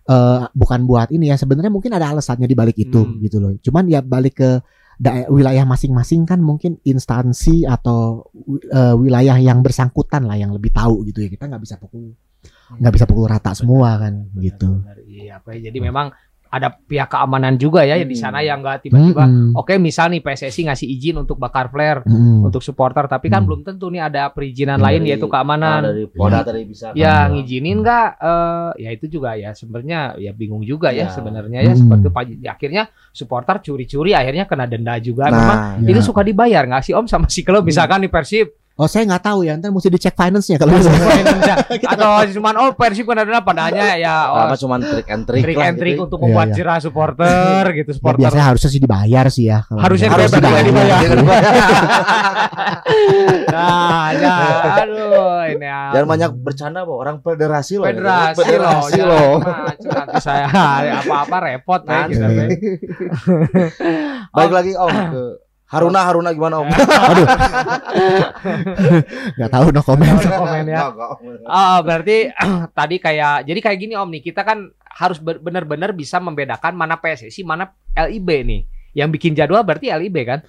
eh, 0.06 0.42
bukan 0.52 0.84
buat 0.84 1.08
ini 1.08 1.30
ya 1.30 1.38
sebenarnya 1.38 1.70
mungkin 1.70 1.94
ada 1.94 2.12
alasannya 2.12 2.44
di 2.44 2.58
balik 2.58 2.76
itu 2.76 3.00
Hmm. 3.00 3.24
gitu 3.24 3.40
loh 3.40 3.56
cuman 3.56 3.88
ya 3.88 4.04
balik 4.04 4.36
ke 4.36 4.60
daerah 5.00 5.32
wilayah 5.32 5.64
masing-masing 5.64 6.28
kan 6.28 6.44
mungkin 6.44 6.76
instansi 6.84 7.64
atau 7.64 8.28
eh, 8.68 8.96
wilayah 9.00 9.40
yang 9.40 9.64
bersangkutan 9.64 10.28
lah 10.28 10.36
yang 10.36 10.52
lebih 10.52 10.76
tahu 10.76 11.08
gitu 11.08 11.24
ya. 11.24 11.30
Kita 11.32 11.48
nggak 11.48 11.64
bisa 11.64 11.80
pukul 11.80 12.12
nggak 12.70 12.94
bisa 12.94 13.06
pukul 13.10 13.26
rata 13.26 13.52
semua 13.56 13.98
kan 13.98 14.30
gitu. 14.38 14.84
Benar, 14.84 15.00
Iya, 15.10 15.42
apa 15.42 15.58
ya, 15.58 15.68
jadi 15.68 15.78
memang 15.84 16.14
ada 16.50 16.74
pihak 16.74 17.06
keamanan 17.08 17.56
juga 17.56 17.82
ya 17.82 17.94
di 17.96 18.14
sana 18.14 18.42
yang 18.42 18.60
enggak 18.60 18.82
tiba-tiba 18.84 19.22
Mm-mm. 19.22 19.54
oke 19.54 19.78
misal 19.78 20.10
nih 20.10 20.18
PSSI 20.20 20.66
ngasih 20.66 20.88
izin 20.90 21.16
untuk 21.18 21.38
bakar 21.38 21.70
flare 21.70 22.02
Mm-mm. 22.04 22.42
untuk 22.44 22.60
supporter 22.60 23.06
tapi 23.06 23.28
kan 23.28 23.40
Hmm. 23.40 23.48
belum 23.48 23.62
tentu 23.64 23.88
nih 23.88 24.04
ada 24.04 24.28
perizinan 24.28 24.76
Iya, 24.76 24.86
lain 24.86 25.00
Dari- 25.00 25.10
yaitu 25.10 25.26
Nah, 25.26 25.32
keamanan. 25.32 25.80
dari 25.86 26.04
Polda 26.06 26.42
tadi 26.42 26.62
bisa 26.66 26.92
Ya 26.92 27.14
kan. 27.24 27.38
ngizinin 27.38 27.78
nggak? 27.80 28.08
eh 28.20 28.70
ya 28.80 28.90
itu 28.92 29.06
juga 29.08 29.34
ya 29.34 29.54
sebenarnya 29.54 30.18
ya 30.18 30.32
bingung 30.34 30.62
juga 30.62 30.90
ya 30.90 31.06
Ya. 31.06 31.10
sebenarnya 31.10 31.60
ya 31.62 31.72
Hmm. 31.72 31.80
seperti. 31.80 32.08
Pak- 32.10 32.44
akhirnya 32.50 32.84
supporter 33.10 33.56
curi-curi 33.62 34.12
akhirnya 34.12 34.44
kena 34.44 34.66
denda 34.66 34.98
juga. 34.98 35.30
Memang 35.30 35.58
Nah, 35.80 35.86
Ya. 35.86 35.90
itu 35.94 36.02
suka 36.04 36.22
dibayar 36.22 36.66
nggak 36.66 36.84
sih 36.84 36.94
Om 36.94 37.06
sama 37.06 37.30
si 37.30 37.42
klub 37.42 37.62
misalkan 37.64 38.02
di 38.02 38.10
Persib 38.10 38.59
Oh 38.80 38.88
saya 38.88 39.04
nggak 39.04 39.20
tahu 39.22 39.44
ya, 39.44 39.54
ntar 39.54 39.70
mesti 39.70 39.92
dicek 39.92 40.16
finance-nya 40.16 40.56
kalau 40.56 40.72
Iya, 40.72 40.88
misalnya. 40.88 41.56
atau 41.92 42.10
cuman 42.32 42.54
oh 42.58 42.72
Persib 42.72 43.04
kena 43.04 43.22
denda 43.22 43.44
padahalnya 43.44 44.00
ya 44.00 44.32
oh, 44.32 44.40
apa 44.42 44.56
cuman 44.56 44.80
trik 44.80 45.04
and 45.06 45.24
trick, 45.24 45.44
trik 45.44 45.52
lah 45.54 45.68
and 45.68 45.76
trick 45.76 45.94
gitu. 45.94 46.08
untuk 46.08 46.16
Iya, 46.16 46.24
membuat 46.26 46.48
iya. 46.48 46.56
jerah 46.56 46.78
supporter 46.80 47.64
gitu 47.78 47.92
Ya, 47.92 47.96
supporter. 48.00 48.20
biasanya 48.24 48.46
harusnya 48.48 48.70
sih 48.70 48.80
dibayar 48.80 49.26
sih 49.28 49.46
ya. 49.46 49.60
kalau 49.62 49.84
Harusnya 49.84 50.08
Harus 50.10 50.32
dibayar. 50.32 50.64
dibayar. 50.64 51.00
nah, 53.50 54.06
ya, 54.14 54.36
aduh 54.80 55.44
ini 55.46 55.66
ya. 55.66 55.82
Jangan 55.92 56.08
banyak 56.08 56.30
bercanda 56.38 56.80
bahwa 56.82 56.98
orang 57.00 57.18
federasi 57.20 57.74
loh. 57.78 57.86
federasi, 57.86 58.38
Federasi 58.40 59.00
loh, 59.02 59.32
nanti 59.84 60.18
saya 60.22 60.48
apa-apa 60.96 61.38
repot 61.44 61.82
nih 61.84 61.92
Nanti. 61.92 62.14
kita 62.14 62.28
nih. 62.30 62.48
Baik 64.32 64.52
lagi 64.54 64.72
Om 64.74 64.96
ke 65.10 65.24
Haruna 65.70 66.02
Haruna 66.02 66.34
gimana 66.34 66.66
Om? 66.66 66.70
Aduh. 66.74 67.28
Nggak 69.38 69.52
tahu 69.54 69.66
no 69.70 69.82
comment. 69.86 70.18
No 70.18 70.32
comment 70.42 70.66
ya. 70.66 70.90
Oh, 71.46 71.78
berarti 71.86 72.34
tadi 72.80 72.96
kayak 72.98 73.46
jadi 73.46 73.60
kayak 73.62 73.78
gini 73.78 73.94
Om 73.94 74.10
nih, 74.10 74.22
kita 74.26 74.42
kan 74.42 74.74
harus 74.90 75.22
benar-benar 75.22 75.94
bisa 75.94 76.18
membedakan 76.18 76.74
mana 76.74 76.98
PSSI, 76.98 77.46
mana 77.46 77.70
LIB 77.94 78.30
nih. 78.50 78.62
Yang 78.98 79.10
bikin 79.22 79.32
jadwal 79.38 79.62
berarti 79.62 79.94
LIB 79.94 80.18
kan? 80.26 80.42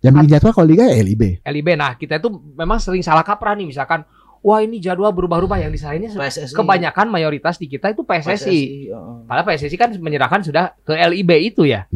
Yang 0.00 0.12
bikin 0.16 0.30
jadwal 0.40 0.52
kalau 0.56 0.66
liga 0.72 0.88
ya 0.88 0.96
LIB. 1.04 1.44
LIB. 1.44 1.68
Nah, 1.76 1.92
kita 2.00 2.16
itu 2.16 2.32
memang 2.56 2.80
sering 2.80 3.04
salah 3.04 3.22
kaprah 3.22 3.52
nih 3.52 3.68
misalkan 3.68 4.08
Wah 4.42 4.58
ini 4.58 4.82
jadwal 4.82 5.14
berubah-ubah 5.14 5.54
yang 5.62 5.70
disalahinnya 5.70 6.18
PSSI. 6.18 6.58
kebanyakan 6.58 7.06
mayoritas 7.06 7.62
di 7.62 7.70
kita 7.70 7.94
itu 7.94 8.02
PSSI. 8.02 8.90
heeh. 8.90 9.16
Padahal 9.22 9.46
PSSI 9.46 9.76
kan 9.78 9.94
menyerahkan 9.94 10.42
sudah 10.42 10.74
ke 10.82 10.98
LIB 10.98 11.54
itu 11.54 11.62
ya. 11.62 11.86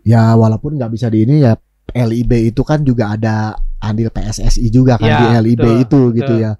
Ya 0.00 0.32
walaupun 0.32 0.80
nggak 0.80 0.96
bisa 0.96 1.12
di 1.12 1.28
ini 1.28 1.44
ya 1.44 1.60
LIB 1.92 2.32
itu 2.46 2.62
kan 2.62 2.80
juga 2.80 3.12
ada 3.12 3.52
andil 3.78 4.08
PSSI 4.08 4.68
juga 4.68 4.94
kan 4.94 5.06
Ya, 5.06 5.18
di 5.18 5.26
LIB 5.46 5.58
betul, 5.58 5.80
itu 5.80 6.00
gitu 6.16 6.34
betul. 6.34 6.44
ya. 6.44 6.52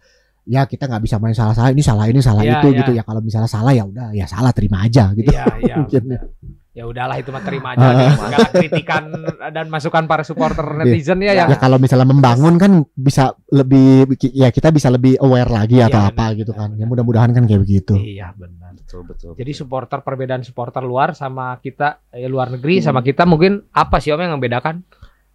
Ya 0.44 0.62
kita 0.64 0.84
nggak 0.84 1.02
bisa 1.02 1.16
main 1.16 1.30
salah-salah 1.30 1.70
ini 1.70 1.78
salah 1.80 2.06
ini 2.06 2.18
salah 2.18 2.42
Ya, 2.42 2.58
itu 2.58 2.68
ya. 2.68 2.78
gitu 2.80 2.90
ya. 2.92 3.02
Kalau 3.02 3.20
misalnya 3.20 3.46
salah 3.46 3.70
ya 3.70 3.84
udah 3.84 4.10
ya 4.10 4.24
salah 4.24 4.50
terima 4.50 4.82
aja 4.82 5.12
gitu. 5.12 5.28
Iya, 5.28 5.44
iya. 5.60 5.74
Mungkin. 5.80 6.02
benar. 6.06 6.26
Ya 6.70 6.86
udahlah 6.86 7.18
itu 7.18 7.28
mah 7.28 7.42
terima 7.42 7.74
aja 7.74 7.86
nih. 7.92 8.10
segala 8.24 8.48
kritikan 8.48 9.02
dan 9.48 9.66
masukan 9.68 10.06
para 10.06 10.22
supporter 10.22 10.62
netizen 10.76 11.18
ya 11.18 11.34
yang 11.34 11.48
Ya 11.48 11.58
kalau 11.58 11.76
misalnya 11.76 12.06
membangun 12.06 12.56
kan 12.56 12.72
bisa 12.92 13.30
lebih 13.48 14.06
ya 14.24 14.48
kita 14.48 14.70
bisa 14.70 14.86
lebih 14.86 15.18
aware 15.18 15.50
lagi 15.50 15.76
Iya, 15.76 15.86
atau 15.86 16.00
benar, 16.00 16.14
apa 16.14 16.24
gitu 16.32 16.50
benar, 16.50 16.60
kan. 16.62 16.68
Ya 16.70 16.76
benar. 16.78 16.88
mudah-mudahan 16.88 17.30
kan 17.32 17.42
kayak 17.44 17.60
begitu. 17.60 17.94
Iya 17.94 18.32
benar. 18.32 18.70
Betul 18.72 19.02
betul. 19.04 19.30
Jadi 19.34 19.52
supporter 19.52 19.98
perbedaan 20.00 20.40
supporter 20.40 20.80
luar 20.80 21.12
sama 21.12 21.58
kita 21.58 22.06
eh, 22.10 22.26
luar 22.26 22.48
negeri 22.48 22.78
Hmm. 22.78 22.86
sama 22.86 23.00
kita 23.02 23.22
mungkin 23.22 23.66
apa 23.68 23.98
sih 23.98 24.10
Om 24.10 24.18
yang 24.20 24.34
membedakan? 24.34 24.82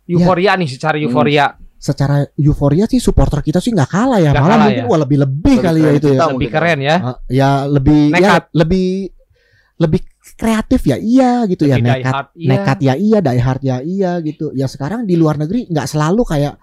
Euforia 0.05 0.53
nih 0.53 0.69
secara 0.69 0.95
euforia. 0.95 1.45
Secara 1.75 2.25
euforia 2.35 2.85
sih 2.85 2.97
supporter 2.97 3.41
kita 3.41 3.57
sih 3.57 3.69
nggak 3.69 3.89
kalah 3.89 4.17
ya. 4.17 4.31
Nggak 4.31 4.41
Malah 4.41 4.51
kalah 4.51 4.65
mungkin 4.65 4.81
ya. 4.81 4.89
wah 4.89 4.99
lebih 5.01 5.17
lebih 5.21 5.43
Lebih 5.51 5.57
kali 5.61 5.79
ya 5.79 5.91
itu 5.91 6.07
ya. 6.09 6.19
Lebih 6.27 6.49
keren 6.49 6.79
ya. 6.79 6.95
Ah, 6.97 7.17
ya 7.27 7.49
lebih 7.65 8.01
ya 8.07 8.15
Nekat. 8.15 8.43
lebih 8.53 8.87
lebih 9.75 10.01
kreatif 10.35 10.81
ya 10.83 10.97
iya 10.97 11.31
gitu 11.45 11.63
ya 11.63 11.77
Lebih 11.77 11.85
die 11.85 11.95
nekat 11.99 12.13
hard, 12.15 12.27
iya. 12.33 12.49
nekat 12.49 12.77
ya 12.79 12.93
iya 12.95 13.17
die 13.19 13.39
hard 13.39 13.61
ya 13.61 13.77
iya 13.79 14.11
gitu 14.19 14.45
ya 14.51 14.65
sekarang 14.65 15.03
di 15.03 15.13
luar 15.13 15.35
negeri 15.35 15.67
nggak 15.67 15.85
selalu 15.85 16.21
kayak 16.23 16.53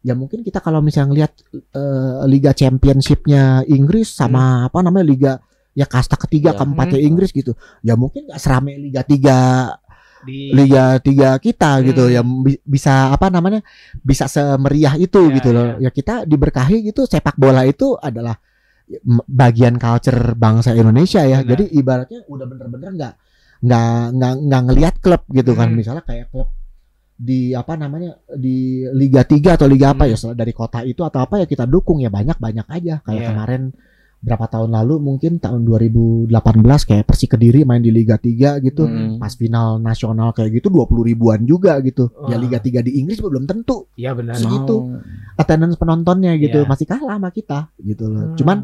ya 0.00 0.14
mungkin 0.14 0.40
kita 0.40 0.58
kalau 0.58 0.80
misalnya 0.80 1.08
ngelihat 1.10 1.32
eh, 1.52 2.20
liga 2.26 2.50
championshipnya 2.52 3.42
Inggris 3.66 4.08
sama 4.10 4.64
apa 4.64 4.80
namanya 4.80 5.04
liga 5.04 5.32
ya 5.70 5.84
kasta 5.84 6.16
ketiga 6.16 6.50
Ya. 6.50 6.58
keempatnya 6.58 6.98
Hmm. 6.98 7.08
Inggris 7.10 7.30
gitu 7.30 7.52
ya 7.80 7.94
mungkin 7.94 8.26
nggak 8.26 8.40
serame 8.40 8.74
liga 8.76 9.02
tiga 9.04 9.38
di 10.20 10.52
liga 10.52 10.96
tiga 10.98 11.36
kita 11.36 11.80
gitu 11.82 12.04
Hmm. 12.04 12.12
ya 12.12 12.22
bi- 12.22 12.60
bisa 12.60 13.08
apa 13.08 13.28
namanya 13.28 13.64
bisa 13.98 14.26
semeriah 14.26 14.94
itu 14.94 15.20
Ya, 15.26 15.34
gitu 15.40 15.50
loh 15.50 15.76
ya 15.78 15.88
kita 15.88 16.24
diberkahi 16.24 16.84
gitu 16.84 17.04
sepak 17.04 17.34
bola 17.34 17.64
itu 17.64 17.96
adalah 17.96 18.36
bagian 19.26 19.78
culture 19.78 20.34
bangsa 20.34 20.74
Indonesia 20.74 21.22
ya 21.22 21.40
Benar. 21.40 21.50
jadi 21.50 21.64
ibaratnya 21.72 22.20
udah 22.26 22.46
bener-bener 22.46 22.90
nggak 22.92 23.14
nggak 23.60 23.88
nggak 24.12 24.32
nggak 24.44 24.62
ngelihat 24.66 24.94
klub 24.98 25.22
gitu 25.30 25.52
kan 25.54 25.68
Hmm. 25.70 25.78
misalnya 25.78 26.02
kayak 26.02 26.28
klub 26.28 26.48
di 27.14 27.52
apa 27.52 27.76
namanya 27.76 28.16
di 28.32 28.80
Liga 28.90 29.22
3 29.22 29.60
atau 29.60 29.68
Liga 29.68 29.92
apa 29.92 30.08
Hmm. 30.08 30.16
ya 30.16 30.32
dari 30.32 30.52
kota 30.52 30.80
itu 30.82 31.00
atau 31.00 31.20
apa 31.20 31.38
ya 31.38 31.46
kita 31.46 31.64
dukung 31.64 32.00
ya 32.00 32.08
banyak 32.08 32.36
banyak 32.36 32.66
aja 32.66 33.04
kayak 33.04 33.20
Iya. 33.20 33.28
kemarin 33.28 33.62
berapa 34.20 34.44
tahun 34.46 34.68
lalu 34.70 35.00
mungkin 35.00 35.36
tahun 35.36 35.64
2018 35.64 36.28
kayak 36.84 37.04
Persi 37.04 37.24
Kediri 37.24 37.64
main 37.64 37.80
di 37.80 37.88
Liga 37.88 38.14
3 38.14 38.60
gitu 38.60 38.84
Hmm. 38.84 39.16
pas 39.16 39.32
final 39.32 39.76
nasional 39.76 40.30
kayak 40.30 40.60
gitu 40.60 40.68
20 40.68 41.00
ribuan 41.02 41.40
juga 41.42 41.80
gitu 41.80 42.12
ya 42.28 42.36
Wah. 42.36 42.38
Liga 42.38 42.60
3 42.60 42.80
di 42.80 43.00
Inggris 43.00 43.16
belum 43.16 43.44
tentu 43.44 43.88
Iya 43.94 44.12
benar. 44.12 44.36
segitu. 44.36 44.92
attendance 45.34 45.74
penontonnya 45.74 46.36
gitu 46.36 46.62
Iya. 46.62 46.68
masih 46.68 46.84
kalah 46.84 47.16
sama 47.16 47.30
kita 47.30 47.72
gitu 47.78 48.06
loh 48.06 48.20
Hmm. 48.22 48.36
cuman 48.36 48.58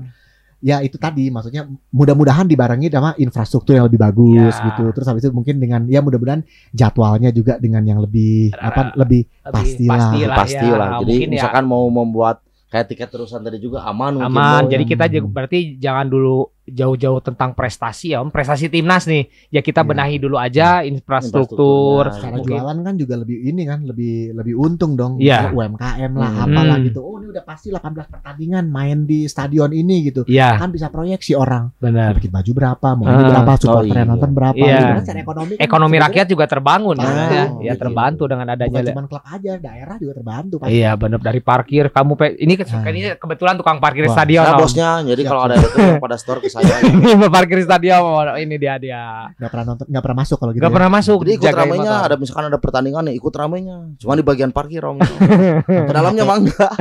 ya 0.59 0.81
itu 0.81 0.97
tadi 0.97 1.29
maksudnya 1.29 1.65
mudah-mudahan 1.91 2.45
dibarengi 2.45 2.89
sama 2.89 3.13
infrastruktur 3.15 3.77
yang 3.77 3.89
lebih 3.89 4.01
bagus 4.03 4.55
Ya. 4.55 4.65
gitu 4.67 4.93
terus 4.93 5.07
habis 5.07 5.21
itu 5.21 5.33
mungkin 5.33 5.57
dengan 5.57 5.85
ya 5.85 6.01
mudah-mudahan 6.01 6.45
jadwalnya 6.71 7.29
juga 7.29 7.57
dengan 7.57 7.81
yang 7.81 8.01
lebih 8.01 8.53
apa 8.53 8.93
lebih 8.95 9.25
Lebih 9.25 9.53
pastilah. 9.53 10.11
Pastilah. 10.33 10.89
ya. 10.91 11.01
Jadi 11.01 11.13
Mungkin 11.15 11.29
ya 11.29 11.35
misalkan 11.39 11.65
mau 11.65 11.85
membuat 11.87 12.45
kayak 12.77 12.93
tiket 12.93 13.09
terusan 13.09 13.41
tadi 13.41 13.57
juga 13.57 13.89
aman 13.89 14.21
aman. 14.21 14.69
Jadi 14.69 14.85
kita 14.85 15.09
Hmm. 15.09 15.33
berarti 15.33 15.81
jangan 15.81 16.05
dulu 16.13 16.53
jauh-jauh 16.69 17.21
tentang 17.21 17.53
prestasi 17.53 18.13
ya 18.13 18.21
Om. 18.21 18.29
Prestasi 18.29 18.67
timnas 18.67 19.05
nih. 19.05 19.25
Ya 19.49 19.61
kita 19.61 19.81
Iya. 19.81 19.89
benahi 19.89 20.17
dulu 20.17 20.37
aja 20.37 20.83
infrastruktur. 20.83 22.05
Infrastrukturnya. 22.05 22.13
Secara 22.13 22.35
Mungkin- 22.37 22.57
jualan 22.57 22.79
kan 22.83 22.95
juga 22.95 23.15
lebih 23.17 23.39
ini 23.45 23.63
kan 23.65 23.81
lebih 23.83 24.15
lebih 24.33 24.55
untung 24.57 24.93
dong 24.95 25.13
Iya. 25.17 25.51
UMKM 25.51 26.13
lah 26.13 26.31
Hmm. 26.33 26.45
apalah 26.45 26.77
gitu 26.81 27.01
oh 27.01 27.17
ini 27.17 27.27
udah 27.29 27.43
pasti 27.43 27.69
18 27.69 28.07
pertandingan 28.09 28.65
main 28.67 29.05
di 29.05 29.27
stadion 29.27 29.71
ini 29.71 29.97
gitu 30.05 30.23
Iya, 30.25 30.57
kan 30.57 30.69
bisa 30.69 30.89
proyeksi 30.89 31.33
orang 31.33 31.71
benar. 31.77 32.15
bikin 32.15 32.31
baju 32.31 32.51
berapa 32.53 32.89
mau 32.93 33.05
ini 33.05 33.15
Ah. 33.17 33.29
berapa 33.31 33.53
supporter 33.57 33.79
Oh, 33.79 33.87
yang 33.87 33.97
iya. 33.97 34.05
nonton 34.07 34.31
berapa 34.33 34.57
Iya. 34.59 34.77
gitu 34.77 34.87
kan 34.87 35.03
secara 35.03 35.21
ekonomi 35.21 35.53
kan 35.53 35.63
Ekonomi 35.63 35.97
rakyat 35.99 36.27
juga 36.27 36.45
terbangun 36.47 36.97
Bantu, 36.97 37.15
ya. 37.33 37.45
Ya 37.63 37.73
gitu. 37.73 37.79
terbantu 37.79 38.23
dengan 38.27 38.47
adanya 38.49 38.73
bukan 38.73 38.87
cuma 38.89 39.03
klub 39.07 39.25
aja 39.25 39.53
daerah 39.57 39.97
juga 39.97 40.13
terbantu 40.15 40.55
kan 40.57 40.67
Iya 40.69 40.91
benar 40.95 41.19
dari 41.21 41.41
parkir 41.41 41.85
kamu 41.89 42.13
pe- 42.15 42.37
ini 42.37 42.55
ke- 42.55 42.67
Ah. 42.67 42.83
ini 42.85 43.01
kebetulan 43.15 43.55
tukang 43.55 43.79
parkir 43.79 44.05
Wah, 44.05 44.13
stadion 44.13 44.43
Saya 44.43 44.55
Om. 44.55 44.61
bosnya, 44.61 44.91
jadi 45.05 45.23
kalau 45.23 45.41
ada 45.43 45.55
itu 45.55 45.69
yang 45.77 46.03
pada 46.03 46.17
store 46.17 46.41
saya. 46.63 46.81
Ini 47.17 47.29
parkir 47.29 47.59
stadion 47.63 48.03
ini 48.39 48.57
dia 48.57 48.75
dia. 48.77 49.29
nggak 49.37 49.51
pernah 49.51 49.65
nonton 49.75 49.87
nggak 49.89 50.03
pernah 50.05 50.19
masuk 50.23 50.37
kalau 50.41 50.53
gitu 50.55 50.63
Gak 50.63 50.71
ya. 50.71 50.77
pernah 50.77 50.91
masuk. 50.93 51.19
Jadi 51.25 51.33
ikut 51.37 51.47
motor. 51.53 52.07
ada 52.07 52.17
misalkan 52.17 52.45
ada 52.49 52.59
pertandingan 52.61 53.03
nih, 53.11 53.15
ikut 53.17 53.33
ramenya. 53.33 53.77
Cuma 53.99 54.13
di 54.15 54.25
bagian 54.25 54.51
parkir 54.51 54.83
om. 54.85 54.97
Ke 55.89 55.93
dalamnya 55.93 56.25
mah 56.25 56.37
enggak. 56.39 56.73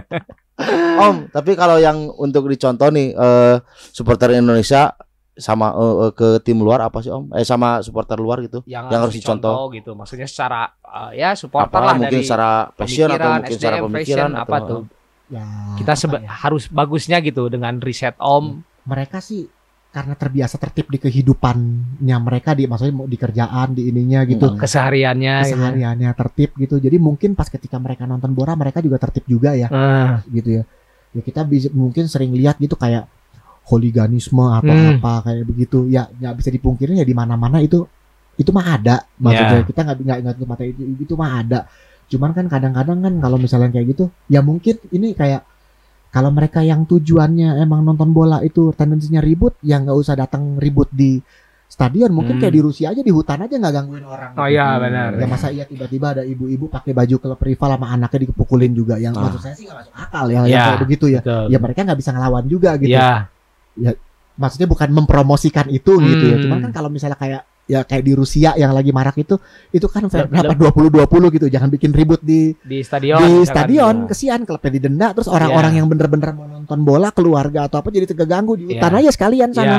om, 1.08 1.16
tapi 1.32 1.56
kalau 1.56 1.80
yang 1.80 2.12
untuk 2.16 2.46
dicontoh 2.46 2.88
nih 2.92 3.16
eh, 3.16 3.56
supporter 3.90 4.36
Indonesia 4.36 4.92
sama 5.40 5.72
eh, 5.72 5.94
eh, 6.08 6.12
ke 6.12 6.28
tim 6.44 6.60
luar 6.60 6.84
apa 6.84 7.00
sih 7.00 7.08
om? 7.08 7.32
Eh 7.32 7.44
sama 7.44 7.80
supporter 7.80 8.20
luar 8.20 8.44
gitu? 8.44 8.60
yang, 8.68 8.92
yang 8.92 9.00
harus 9.08 9.16
dicontoh. 9.16 9.72
gitu. 9.72 9.96
Maksudnya 9.96 10.28
secara 10.28 10.68
uh, 10.84 11.10
ya 11.16 11.32
supporter 11.32 11.72
Apa 11.72 11.80
lah 11.80 11.94
mungkin 11.96 12.20
dari 12.20 12.26
secara 12.28 12.50
passion 12.70 13.08
atau 13.08 13.30
mungkin 13.40 13.52
secara 13.56 13.76
SDM, 13.76 13.86
pemikiran 13.88 14.28
fashion, 14.28 14.30
atau 14.36 14.44
apa 14.44 14.56
tuh? 14.68 14.82
ya 15.30 15.46
Kita 15.78 15.92
sebe- 15.96 16.22
ya? 16.26 16.30
harus 16.44 16.66
bagusnya 16.68 17.18
gitu 17.24 17.48
dengan 17.48 17.78
riset 17.80 18.14
Om. 18.20 18.66
Mereka 18.84 19.18
sih 19.18 19.44
karena 19.90 20.14
terbiasa 20.14 20.54
tertib 20.54 20.86
di 20.86 21.02
kehidupannya 21.02 22.16
mereka 22.22 22.54
di 22.54 22.62
maksudnya 22.70 22.94
mau 22.94 23.10
di 23.10 23.18
kerjaan 23.18 23.74
di 23.74 23.90
ininya 23.90 24.22
gitu. 24.22 24.54
Kesehariannya 24.54 25.34
gitu. 25.42 25.46
kesehariannya 25.58 26.10
tertib 26.14 26.50
gitu. 26.56 26.78
Jadi 26.78 26.96
mungkin 27.02 27.34
pas 27.34 27.50
ketika 27.50 27.74
mereka 27.76 28.06
nonton 28.06 28.30
bola 28.30 28.54
mereka 28.54 28.78
juga 28.78 29.02
tertib 29.02 29.26
juga 29.26 29.58
ya. 29.58 29.66
Ah, 29.66 30.22
gitu 30.30 30.62
ya. 30.62 30.64
Ya 31.10 31.20
kita 31.26 31.42
bisa 31.42 31.74
mungkin 31.74 32.06
sering 32.06 32.30
lihat 32.30 32.62
gitu 32.62 32.78
kayak 32.78 33.10
hooliganisme 33.66 34.46
atau 34.46 34.70
Hmm. 34.70 34.98
apa 35.02 35.26
kayak 35.26 35.44
begitu. 35.46 35.90
Ya 35.90 36.06
nggak 36.06 36.34
bisa 36.38 36.48
dipungkirin 36.50 37.02
ya 37.02 37.06
di 37.06 37.14
mana-mana 37.14 37.58
itu 37.58 37.82
itu 38.38 38.50
mah 38.54 38.78
ada. 38.78 39.02
Maksudnya 39.18 39.58
Ya. 39.62 39.66
kita 39.66 39.80
nggak 39.84 39.96
nggak 40.00 40.18
nggak 40.38 40.48
mata 40.48 40.62
itu 40.64 40.80
itu 41.02 41.14
mah 41.18 41.30
ada. 41.42 41.60
Cuman 42.06 42.30
kan 42.30 42.46
kadang-kadang 42.46 42.98
kan 43.02 43.14
kalau 43.18 43.38
misalnya 43.38 43.70
kayak 43.70 43.90
gitu 43.90 44.04
ya 44.26 44.38
mungkin 44.38 44.78
ini 44.90 45.14
kayak 45.14 45.42
kalau 46.10 46.30
mereka 46.30 46.60
yang 46.60 46.82
tujuannya 46.84 47.58
emang 47.58 47.82
nonton 47.82 48.10
bola 48.10 48.42
itu 48.42 48.74
tendensinya 48.74 49.18
ribut 49.18 49.54
ya 49.62 49.78
nggak 49.78 49.94
usah 49.94 50.14
datang 50.14 50.58
ribut 50.58 50.90
di 50.90 51.22
stadion 51.66 52.10
mungkin 52.10 52.34
Hmm. 52.34 52.42
kayak 52.42 52.54
di 52.54 52.60
Rusia 52.60 52.90
aja 52.90 52.98
di 52.98 53.14
hutan 53.14 53.46
aja 53.46 53.54
nggak 53.54 53.70
gangguin 53.72 54.02
orang. 54.02 54.34
Oh 54.34 54.42
gitu. 54.42 54.58
iya 54.58 54.74
benar. 54.74 55.10
Ya 55.14 55.26
masa 55.26 55.54
iya 55.54 55.64
tiba-tiba 55.64 56.18
ada 56.18 56.22
ibu-ibu 56.26 56.66
pakai 56.66 56.90
baju 56.90 57.14
klub 57.16 57.38
rival 57.38 57.70
sama 57.72 57.86
anaknya 57.94 58.26
dipukulin 58.26 58.74
juga 58.74 58.98
yang 58.98 59.14
Ah. 59.14 59.30
maksud 59.30 59.40
saya 59.40 59.54
sih 59.54 59.64
nggak 59.64 59.78
masuk 59.78 59.94
akal 59.94 60.24
ya, 60.26 60.34
yang 60.34 60.44
Ya, 60.44 60.62
kayak 60.66 60.82
begitu 60.82 61.06
ya. 61.06 61.20
Betul. 61.22 61.44
Ya 61.46 61.58
mereka 61.58 61.78
nggak 61.86 61.98
bisa 62.02 62.10
ngelawan 62.10 62.44
juga 62.44 62.70
gitu. 62.74 62.90
Iya. 62.90 63.10
Maksudnya 64.34 64.66
bukan 64.66 64.88
mempromosikan 64.90 65.66
itu 65.68 65.92
gitu 66.00 66.24
ya. 66.26 66.36
Hmm. 66.40 66.42
Cuman 66.48 66.58
kan 66.64 66.72
kalau 66.74 66.88
misalnya 66.88 67.14
kayak 67.14 67.46
ya 67.70 67.86
kayak 67.86 68.02
di 68.02 68.12
Rusia 68.12 68.50
yang 68.54 68.74
lagi 68.74 68.90
marak 68.90 69.14
itu 69.16 69.38
itu 69.70 69.86
kan 69.86 70.10
fair 70.10 70.26
berapa 70.26 70.58
20-20 70.58 71.36
gitu. 71.38 71.46
Jangan 71.46 71.70
bikin 71.70 71.94
ribut 71.94 72.18
di 72.20 72.50
di 72.58 72.82
stadion. 72.82 73.22
di 73.22 73.46
stadion 73.46 73.94
Iya. 74.04 74.08
kesian 74.10 74.40
klubnya 74.42 74.70
didenda 74.70 75.06
terus 75.14 75.30
orang-orang 75.30 75.70
Iya. 75.70 75.78
yang 75.78 75.86
bener-bener 75.86 76.34
mau 76.34 76.50
nonton 76.50 76.78
bola 76.82 77.14
keluarga 77.14 77.70
atau 77.70 77.78
apa 77.78 77.88
jadi 77.88 78.10
terganggu 78.10 78.58
di 78.58 78.66
hutan 78.66 78.92
aja 78.98 79.10
sekalian 79.14 79.54
sana. 79.54 79.70
iya. 79.70 79.78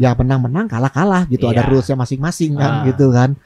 Ya 0.00 0.10
menang-menang 0.12 0.66
kalah-kalah 0.66 1.30
gitu 1.30 1.46
ada 1.46 1.62
Iya. 1.62 1.70
rulesnya 1.70 1.94
masing-masing 1.94 2.58
kan 2.58 2.82
Ah. 2.82 2.84
gitu 2.90 3.14
kan. 3.14 3.38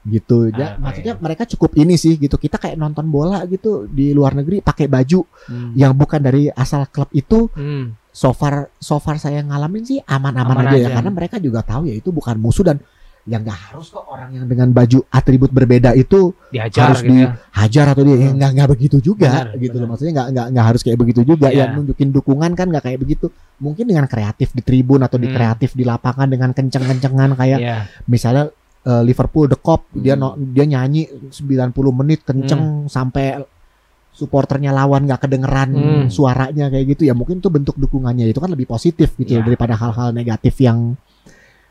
Gitu. 0.00 0.48
Ya, 0.56 0.76
Ah, 0.76 0.80
maksudnya 0.80 1.12
iya. 1.12 1.20
mereka 1.20 1.44
cukup 1.44 1.76
ini 1.76 1.94
sih 1.94 2.16
gitu. 2.16 2.36
Kita 2.36 2.56
kayak 2.56 2.76
nonton 2.76 3.04
bola 3.06 3.44
gitu 3.44 3.84
di 3.84 4.16
luar 4.16 4.32
negeri 4.32 4.60
pakai 4.60 4.88
baju 4.88 5.28
Hmm. 5.44 5.76
yang 5.76 5.92
bukan 5.92 6.20
dari 6.20 6.48
asal 6.48 6.88
klub 6.88 7.12
itu 7.12 7.52
Hmm. 7.52 7.92
so 8.10 8.32
far 8.32 8.72
so 8.80 8.96
far 8.96 9.20
saya 9.20 9.38
ngalamin 9.38 9.84
sih 9.84 9.98
aman-aman 10.02 10.56
Aman 10.56 10.66
aja, 10.66 10.76
ya 10.76 10.88
aja. 10.88 10.96
karena 10.98 11.10
mereka 11.12 11.36
juga 11.36 11.60
tahu 11.60 11.86
ya 11.86 11.94
itu 11.94 12.10
bukan 12.10 12.32
musuh 12.36 12.64
dan 12.64 12.80
yang 13.22 13.44
nggak 13.44 13.60
harus 13.68 13.88
kok 13.88 14.04
orang 14.06 14.32
yang 14.32 14.44
dengan 14.44 14.72
baju 14.72 15.04
atribut 15.06 15.48
berbeda 15.48 15.92
itu 15.92 16.32
dihajar 16.48 16.88
harus 16.88 17.00
gitu 17.00 17.12
ya. 17.14 17.36
dihajar 17.52 17.86
atau 17.92 18.02
dia 18.02 18.16
ya, 18.16 18.30
nggak 18.32 18.50
nggak 18.56 18.68
begitu 18.70 18.96
juga 18.98 19.28
Benar, 19.44 19.46
gitu 19.56 19.70
benar. 19.70 19.80
loh 19.80 19.88
maksudnya 19.88 20.12
nggak 20.12 20.28
nggak 20.30 20.46
nggak 20.50 20.66
harus 20.66 20.80
kayak 20.80 20.98
begitu 20.98 21.20
juga 21.22 21.46
Iya. 21.48 21.60
ya 21.62 21.74
nunjukin 21.76 22.08
dukungan 22.10 22.50
kan 22.54 22.66
nggak 22.66 22.84
kayak 22.86 22.98
begitu 22.98 23.26
mungkin 23.58 23.84
dengan 23.84 24.04
kreatif 24.04 24.50
di 24.50 24.60
tribun 24.60 25.00
atau 25.00 25.16
di 25.16 25.28
Hmm. 25.28 25.36
kreatif 25.36 25.70
di 25.72 25.84
lapangan 25.84 26.26
dengan 26.26 26.50
kenceng-kencengan 26.50 27.30
kayak 27.34 27.58
Iya. 27.58 27.76
misalnya 28.06 28.48
eh, 28.80 29.02
Liverpool 29.04 29.44
The 29.46 29.58
Cop 29.58 29.92
dia 29.92 30.16
Hmm. 30.16 30.20
no- 30.24 30.36
dia 30.40 30.64
nyanyi 30.64 31.04
90 31.28 31.70
menit 31.92 32.24
kenceng 32.24 32.86
sampai 32.86 33.44
supporternya 34.10 34.72
lawan 34.72 35.04
nggak 35.04 35.20
kedengeran 35.22 35.70
Hmm. 35.70 36.06
suaranya 36.08 36.66
kayak 36.68 36.86
gitu 36.90 37.02
ya 37.04 37.12
mungkin 37.12 37.38
itu 37.38 37.48
bentuk 37.48 37.76
dukungannya 37.76 38.26
itu 38.26 38.36
kan 38.36 38.48
lebih 38.48 38.66
positif 38.66 39.14
gitu 39.14 39.36
Iya. 39.36 39.44
daripada 39.44 39.76
hal-hal 39.76 40.10
negatif 40.10 40.56
yang 40.58 40.96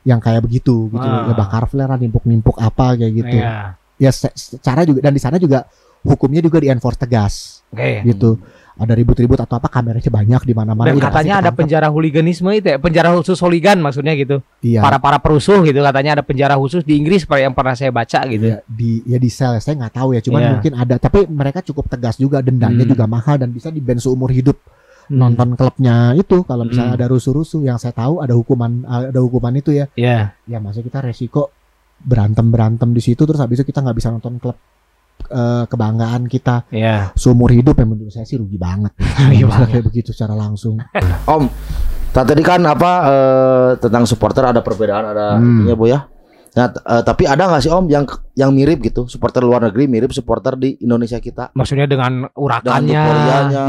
yang 0.03 0.17
kayak 0.17 0.41
begitu 0.41 0.87
gitu 0.87 1.01
Ah. 1.01 1.27
ya 1.27 1.33
bakar 1.33 1.65
flare 1.65 1.95
nimpuk-nimpuk 1.95 2.55
apa 2.55 2.95
kayak 2.95 3.13
gitu 3.15 3.35
Iya. 3.35 3.75
ya 3.97 4.11
se- 4.11 4.31
secara 4.33 4.83
juga 4.83 4.99
dan 4.99 5.11
di 5.11 5.19
sana 5.19 5.35
juga 5.35 5.67
hukumnya 6.01 6.39
juga 6.39 6.57
di 6.57 6.67
enforce 6.67 6.95
tegas 6.97 7.33
Oke. 7.69 8.03
gitu 8.05 8.39
ada 8.79 8.95
ribut-ribut 8.95 9.35
atau 9.35 9.59
apa 9.59 9.67
kameranya 9.67 10.07
banyak 10.07 10.41
di 10.47 10.55
mana-mana 10.55 10.87
Dan 10.87 11.03
katanya 11.03 11.43
ada 11.43 11.51
penjara 11.51 11.91
huliganisme 11.91 12.47
itu 12.55 12.63
ya, 12.63 12.79
penjara 12.79 13.11
khusus 13.11 13.35
holigan 13.43 13.75
maksudnya 13.75 14.15
gitu. 14.15 14.39
iya 14.63 14.79
Para 14.79 14.95
para 14.95 15.19
perusuh 15.19 15.59
gitu 15.67 15.83
katanya 15.83 16.15
ada 16.15 16.23
penjara 16.23 16.55
khusus 16.55 16.87
di 16.87 16.95
Inggris 16.95 17.27
seperti 17.27 17.43
yang 17.43 17.51
pernah 17.51 17.75
saya 17.75 17.91
baca 17.91 18.23
gitu. 18.23 18.55
ya, 18.55 18.63
di 18.63 19.03
ya 19.03 19.19
di 19.19 19.27
sel 19.27 19.59
saya 19.59 19.75
nggak 19.75 19.99
tahu 19.99 20.15
ya 20.15 20.23
cuman 20.23 20.39
Iya. 20.39 20.49
mungkin 20.55 20.71
ada 20.79 20.95
tapi 20.95 21.27
mereka 21.27 21.59
cukup 21.59 21.91
tegas 21.91 22.15
juga 22.15 22.39
dendanya 22.39 22.87
Hmm. 22.87 22.91
juga 22.95 23.03
mahal 23.03 23.35
dan 23.35 23.51
bisa 23.51 23.67
di 23.67 23.83
seumur 23.99 24.31
hidup. 24.31 24.55
Nonton 25.09 25.53
klubnya 25.53 26.13
itu 26.13 26.41
kalau 26.43 26.63
misalnya 26.63 26.93
Hmm. 26.93 26.99
ada 26.99 27.07
rusuh-rusuh 27.09 27.61
yang 27.61 27.75
saya 27.75 27.91
tahu 27.91 28.19
ada 28.19 28.31
hukuman 28.31 28.81
ada 28.83 29.17
hukuman 29.17 29.53
itu 29.53 29.71
ya 29.71 29.89
Iya. 29.91 30.37
ya 30.43 30.57
maksudnya 30.57 30.85
kita 30.85 30.99
resiko 31.01 31.49
berantem 31.99 32.47
berantem 32.47 32.89
di 32.89 32.99
situ 32.99 33.19
terus 33.19 33.37
habis 33.37 33.57
itu 33.57 33.65
kita 33.65 33.81
nggak 33.81 33.95
bisa 33.95 34.09
nonton 34.09 34.37
klub 34.37 34.53
eh, 35.21 35.63
kebanggaan 35.65 36.25
kita 36.25 36.69
Iya. 36.69 37.11
seumur 37.13 37.49
hidup 37.49 37.75
ya 37.75 37.85
menurut 37.85 38.09
saya 38.09 38.23
sih 38.23 38.37
rugi 38.37 38.55
banget 38.55 38.93
Rugi 39.19 39.41
Kalau 39.41 39.49
banget. 39.49 39.67
kayak 39.69 39.85
begitu 39.85 40.09
secara 40.09 40.31
langsung 40.31 40.77
Om, 41.25 41.43
ta- 42.09 42.23
tadi 42.23 42.39
kan 42.39 42.61
apa 42.63 42.91
eh, 43.03 43.69
tentang 43.77 44.05
supporter 44.05 44.45
ada 44.45 44.61
perbedaan 44.61 45.05
ada 45.07 45.35
Hmm. 45.35 45.59
itunya 45.59 45.73
Bu 45.73 45.85
ya. 45.85 45.99
Nah, 46.49 46.65
eh, 46.65 47.03
tapi 47.03 47.23
ada 47.23 47.45
nggak 47.45 47.61
sih 47.61 47.69
Om 47.69 47.85
yang 47.87 48.05
yang 48.33 48.49
mirip 48.49 48.81
gitu 48.81 49.05
supporter 49.05 49.39
luar 49.39 49.61
negeri 49.61 49.85
mirip 49.85 50.09
supporter 50.09 50.53
di 50.53 50.77
Indonesia 50.79 51.17
kita? 51.17 51.53
Maksudnya 51.53 51.85
dengan 51.85 52.25
urakannya, 52.31 53.01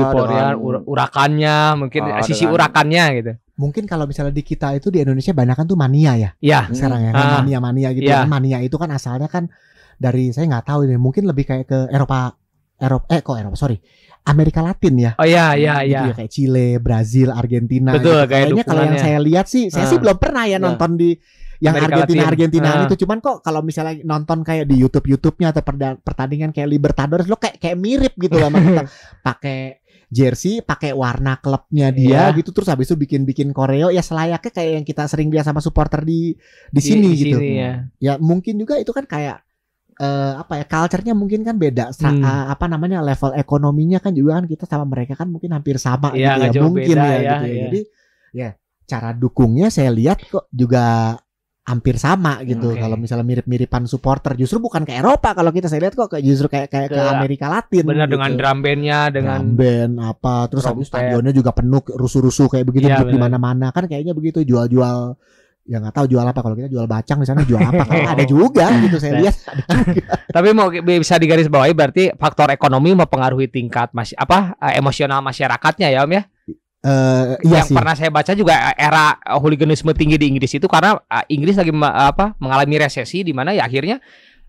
euforia, 0.01 0.27
dengan- 0.27 0.57
ur- 0.57 0.85
urakannya, 0.85 1.57
mungkin 1.77 2.01
Ah, 2.09 2.25
sisi 2.25 2.45
dengan- 2.45 2.55
urakannya 2.57 3.05
gitu. 3.15 3.33
mungkin 3.55 3.85
kalau 3.85 4.09
misalnya 4.09 4.33
di 4.33 4.41
kita 4.41 4.73
itu 4.73 4.89
di 4.89 4.99
Indonesia 4.99 5.31
banyak 5.31 5.53
kan 5.53 5.67
tuh 5.69 5.77
mania 5.77 6.17
ya 6.17 6.31
Ya. 6.41 6.65
sekarang 6.73 7.05
ya 7.05 7.13
Ah. 7.13 7.45
mania 7.45 7.59
mania 7.61 7.89
gitu 7.93 8.09
Iya. 8.09 8.25
kan. 8.25 8.33
mania 8.33 8.59
itu 8.59 8.73
kan 8.75 8.89
asalnya 8.89 9.29
kan 9.29 9.53
dari 9.95 10.33
saya 10.33 10.49
nggak 10.49 10.65
tahu 10.65 10.89
ini 10.89 10.97
mungkin 10.97 11.29
lebih 11.29 11.45
kayak 11.45 11.67
ke 11.67 11.79
Eropa 11.89 12.33
Eropa 12.75 13.05
eh 13.11 13.21
kok 13.21 13.37
Eropa 13.37 13.61
sorry 13.61 13.77
Amerika 14.23 14.65
Latin 14.65 14.97
ya 14.97 15.13
Oh 15.15 15.25
iya 15.25 15.53
iya 15.53 15.75
gitu 15.81 15.93
iya. 15.93 16.01
ya 16.09 16.15
kayak 16.15 16.33
Chile, 16.33 16.69
Brazil, 16.77 17.29
Argentina. 17.31 17.93
Betul, 17.93 18.17
gitu. 18.17 18.31
kayak 18.33 18.45
Kayaknya 18.49 18.65
kalau 18.65 18.83
yang 18.83 18.97
saya 18.97 19.19
lihat 19.19 19.45
sih, 19.45 19.69
saya 19.69 19.85
Ah. 19.85 19.91
sih 19.93 19.99
belum 19.99 20.17
pernah 20.17 20.45
ya 20.45 20.57
Ya. 20.57 20.59
nonton 20.59 20.97
di 20.97 21.11
yang 21.61 21.77
Amerika 21.77 21.93
Argentina 22.01 22.21
Latin. 22.25 22.31
Argentinaan 22.33 22.79
Ah. 22.81 22.87
itu. 22.89 22.95
Cuman 23.01 23.19
kok 23.21 23.37
kalau 23.41 23.61
misalnya 23.61 23.95
nonton 24.03 24.41
kayak 24.41 24.65
di 24.65 24.77
YouTube 24.77 25.07
YouTube-nya 25.07 25.53
atau 25.53 25.63
pertandingan 26.01 26.51
kayak 26.51 26.69
Libertadores 26.69 27.29
lo 27.29 27.37
kayak 27.37 27.57
kayak 27.57 27.77
mirip 27.77 28.13
gitu 28.17 28.35
sama 28.35 28.59
kita. 28.65 28.83
Pakai 29.21 29.79
jersey, 30.09 30.59
pakai 30.59 30.91
warna 30.91 31.39
klubnya 31.39 31.95
dia 31.95 32.33
Iya. 32.33 32.35
gitu 32.35 32.51
terus 32.51 32.67
habis 32.67 32.91
itu 32.91 32.99
bikin-bikin 32.99 33.55
koreo 33.55 33.95
ya 33.95 34.03
selayaknya 34.03 34.51
kayak 34.51 34.71
yang 34.75 34.85
kita 34.85 35.07
sering 35.07 35.31
lihat 35.31 35.47
sama 35.47 35.63
supporter 35.63 36.03
di 36.03 36.35
di 36.67 36.81
sini 36.83 37.15
gitu. 37.15 37.39
sini, 37.39 37.55
ya. 37.55 37.73
Ya 38.03 38.13
mungkin 38.19 38.59
juga 38.59 38.75
itu 38.75 38.91
kan 38.91 39.07
kayak 39.07 39.39
eh, 39.95 40.33
apa 40.35 40.59
ya 40.59 40.65
culture-nya 40.65 41.13
mungkin 41.13 41.45
kan 41.45 41.55
beda 41.55 41.93
Hmm. 41.95 42.25
eh, 42.25 42.45
apa 42.49 42.67
namanya 42.67 43.05
level 43.05 43.37
ekonominya 43.37 44.01
kan 44.01 44.11
juga 44.11 44.41
kan 44.41 44.49
kita 44.49 44.65
sama 44.65 44.83
mereka 44.83 45.13
kan 45.15 45.29
mungkin 45.29 45.53
hampir 45.53 45.77
sama 45.77 46.11
Iya, 46.11 46.51
gitu 46.51 46.59
ya 46.59 46.63
mungkin 46.65 46.89
beda 46.91 47.05
ya, 47.05 47.07
ya, 47.07 47.21
gitu 47.21 47.29
ya 47.31 47.37
iya. 47.47 47.63
jadi 47.63 47.81
ya 48.33 48.49
cara 48.89 49.11
dukungnya 49.13 49.69
saya 49.69 49.93
lihat 49.93 50.25
kok 50.25 50.49
juga 50.51 51.15
hampir 51.71 51.95
sama 51.95 52.43
gitu 52.43 52.75
Oke. 52.75 52.79
kalau 52.79 52.95
misalnya 52.95 53.23
mirip-miripan 53.23 53.87
supporter 53.87 54.35
justru 54.35 54.59
bukan 54.59 54.83
ke 54.83 54.93
Eropa 54.93 55.31
kalau 55.31 55.49
kita 55.49 55.67
saya 55.67 55.87
lihat 55.87 55.95
kok 55.95 56.11
kayak 56.11 56.25
justru 56.25 56.47
kayak 56.47 56.67
kayak 56.67 56.89
ke, 56.89 56.99
Ke- 56.99 57.11
Amerika 57.13 57.47
Latin 57.47 57.85
Benar 57.85 58.05
gitu. 58.05 58.13
dengan 58.15 58.31
drum 58.35 58.59
bandnya 58.59 59.01
dengan 59.09 59.41
Drum 59.41 59.55
band 59.55 59.93
apa 60.01 60.35
terus 60.47 60.65
habis 60.65 60.87
stadionnya 60.87 61.31
juga 61.31 61.51
penuh 61.51 61.79
rusuh-rusuh 61.81 62.47
kayak 62.49 62.65
begitu 62.65 62.87
Iya, 62.87 62.99
duduk 62.99 63.15
di 63.15 63.21
mana-mana 63.21 63.71
kan 63.71 63.85
kayaknya 63.85 64.11
begitu 64.11 64.43
jual-jual 64.43 65.15
ya 65.63 65.79
nggak 65.79 65.95
tahu 65.95 66.07
jual 66.09 66.25
apa 66.25 66.41
kalau 66.41 66.57
kita 66.57 66.67
jual 66.67 66.83
bacang 66.85 67.17
di 67.17 67.27
sana 67.27 67.41
jual 67.41 67.61
apa 67.61 67.85
kan 67.87 67.99
ada 68.11 68.25
juga 68.25 68.67
gitu 68.81 68.97
saya 68.97 69.13
Nah. 69.13 69.21
lihat 69.23 69.37
ada 69.47 69.63
juga. 69.87 70.13
Tapi 70.35 70.49
mau 70.51 70.67
bisa 70.73 71.15
digarisbawahi 71.15 71.73
berarti 71.73 72.05
faktor 72.13 72.51
ekonomi 72.51 72.91
mempengaruhi 72.93 73.47
tingkat 73.47 73.93
masih 73.93 74.17
apa 74.17 74.59
eh, 74.59 74.75
emosional 74.77 75.21
masyarakatnya 75.21 75.89
ya 75.89 76.03
Om 76.03 76.13
ya. 76.13 76.23
Eh, 76.81 77.37
iya 77.45 77.61
yang 77.61 77.69
sih 77.69 77.77
pernah 77.77 77.93
saya 77.93 78.09
baca 78.09 78.33
juga 78.33 78.57
era 78.73 79.13
eh, 79.13 79.37
hooliganisme 79.37 79.93
tinggi 79.93 80.17
di 80.17 80.33
Inggris 80.33 80.57
itu 80.57 80.65
karena 80.65 80.97
eh, 80.97 81.29
Inggris 81.29 81.61
lagi 81.61 81.69
apa 81.77 82.33
mengalami 82.41 82.81
resesi 82.81 83.21
di 83.21 83.37
mana 83.37 83.53
ya 83.53 83.69
akhirnya 83.69 84.01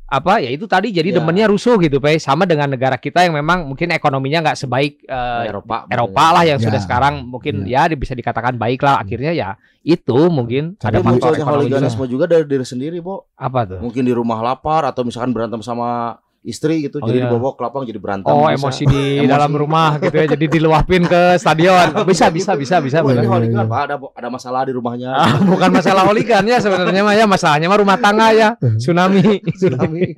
apa 0.08 0.40
ya 0.40 0.48
itu 0.48 0.64
tadi 0.64 0.92
jadi 0.92 1.12
Ya. 1.12 1.20
demennya 1.20 1.48
rusuh 1.48 1.76
gitu 1.76 2.00
Pak 2.00 2.20
sama 2.20 2.48
dengan 2.48 2.72
negara 2.72 2.96
kita 2.96 3.24
yang 3.24 3.36
memang 3.36 3.68
mungkin 3.68 3.92
ekonominya 3.92 4.48
nggak 4.48 4.58
sebaik 4.58 5.04
eh, 5.04 5.44
Eropa. 5.52 5.84
Eropa 5.92 6.24
lah 6.32 6.44
yang 6.48 6.60
Ya. 6.60 6.72
sudah 6.72 6.80
sekarang 6.80 7.28
mungkin 7.28 7.68
ya 7.68 7.92
bisa 7.92 8.16
dikatakan 8.16 8.56
baik 8.56 8.80
lah 8.80 9.04
akhirnya 9.04 9.36
ya 9.36 9.60
itu 9.84 10.32
mungkin 10.32 10.80
Tapi 10.80 10.88
ada 10.88 11.04
faktor 11.04 11.36
munculnya 11.36 11.44
hooliganisme 11.44 12.06
juga 12.08 12.32
dari 12.32 12.48
diri 12.48 12.64
sendiri, 12.64 13.04
Bo. 13.04 13.28
apa 13.36 13.76
tuh 13.76 13.80
Mungkin 13.84 14.08
di 14.08 14.16
rumah 14.16 14.40
lapar 14.40 14.88
atau 14.88 15.04
misalkan 15.04 15.36
berantem 15.36 15.60
sama 15.60 16.16
istri 16.42 16.82
gitu, 16.82 16.98
Oh, 16.98 17.06
jadi 17.06 17.22
iya. 17.22 17.30
dibawa 17.30 17.54
ke 17.54 17.62
lapang 17.62 17.86
jadi 17.86 18.02
berantem. 18.02 18.26
Oh 18.28 18.50
bisa. 18.50 18.58
emosi 18.58 18.84
di 18.84 19.04
Emosi. 19.22 19.30
dalam 19.30 19.52
rumah 19.54 20.02
gitu 20.02 20.16
ya 20.16 20.26
jadi 20.26 20.46
diluapin 20.50 21.06
ke 21.06 21.38
stadion 21.38 22.02
bisa 22.02 22.34
bisa 22.34 22.58
bisa 22.58 22.82
bisa 22.82 22.98
Wah, 23.00 23.14
ini. 23.14 23.30
Iya, 23.30 23.38
iya. 23.46 23.62
Pak. 23.62 23.80
Ada 23.86 23.96
ada 24.02 24.28
masalah 24.28 24.66
di 24.66 24.74
rumahnya. 24.74 25.14
Ah, 25.14 25.38
bukan 25.38 25.70
masalah 25.70 26.02
hooligan 26.04 26.42
ya 26.44 26.58
sebenarnya 26.58 27.02
mah 27.02 27.14
ya 27.14 27.26
masalahnya 27.26 27.70
mah 27.70 27.78
rumah 27.78 27.94
tangga 27.96 28.34
ya 28.34 28.50
tsunami 28.76 29.38
Tsunami. 29.58 30.18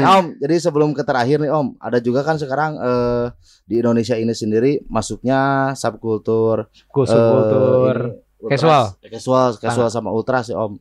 Nah, 0.00 0.16
Om, 0.16 0.40
jadi 0.40 0.56
sebelum 0.56 0.90
ke 0.90 1.04
terakhir 1.04 1.36
nih 1.38 1.52
Om, 1.52 1.76
ada 1.76 2.00
juga 2.00 2.24
kan 2.24 2.40
sekarang 2.40 2.80
eh, 2.80 3.24
di 3.62 3.76
Indonesia 3.78 4.16
ini 4.16 4.32
sendiri 4.32 4.88
masuknya 4.88 5.72
subkultur 5.72 6.64
eh, 6.64 6.88
kultur 6.88 7.94
ini, 8.08 8.40
ultras. 8.40 8.56
Casual. 8.56 8.84
Eh, 8.98 9.10
casual, 9.12 9.48
casual 9.58 9.88
sama 9.90 10.08
ultras 10.08 10.48
ya 10.48 10.56
Om. 10.58 10.80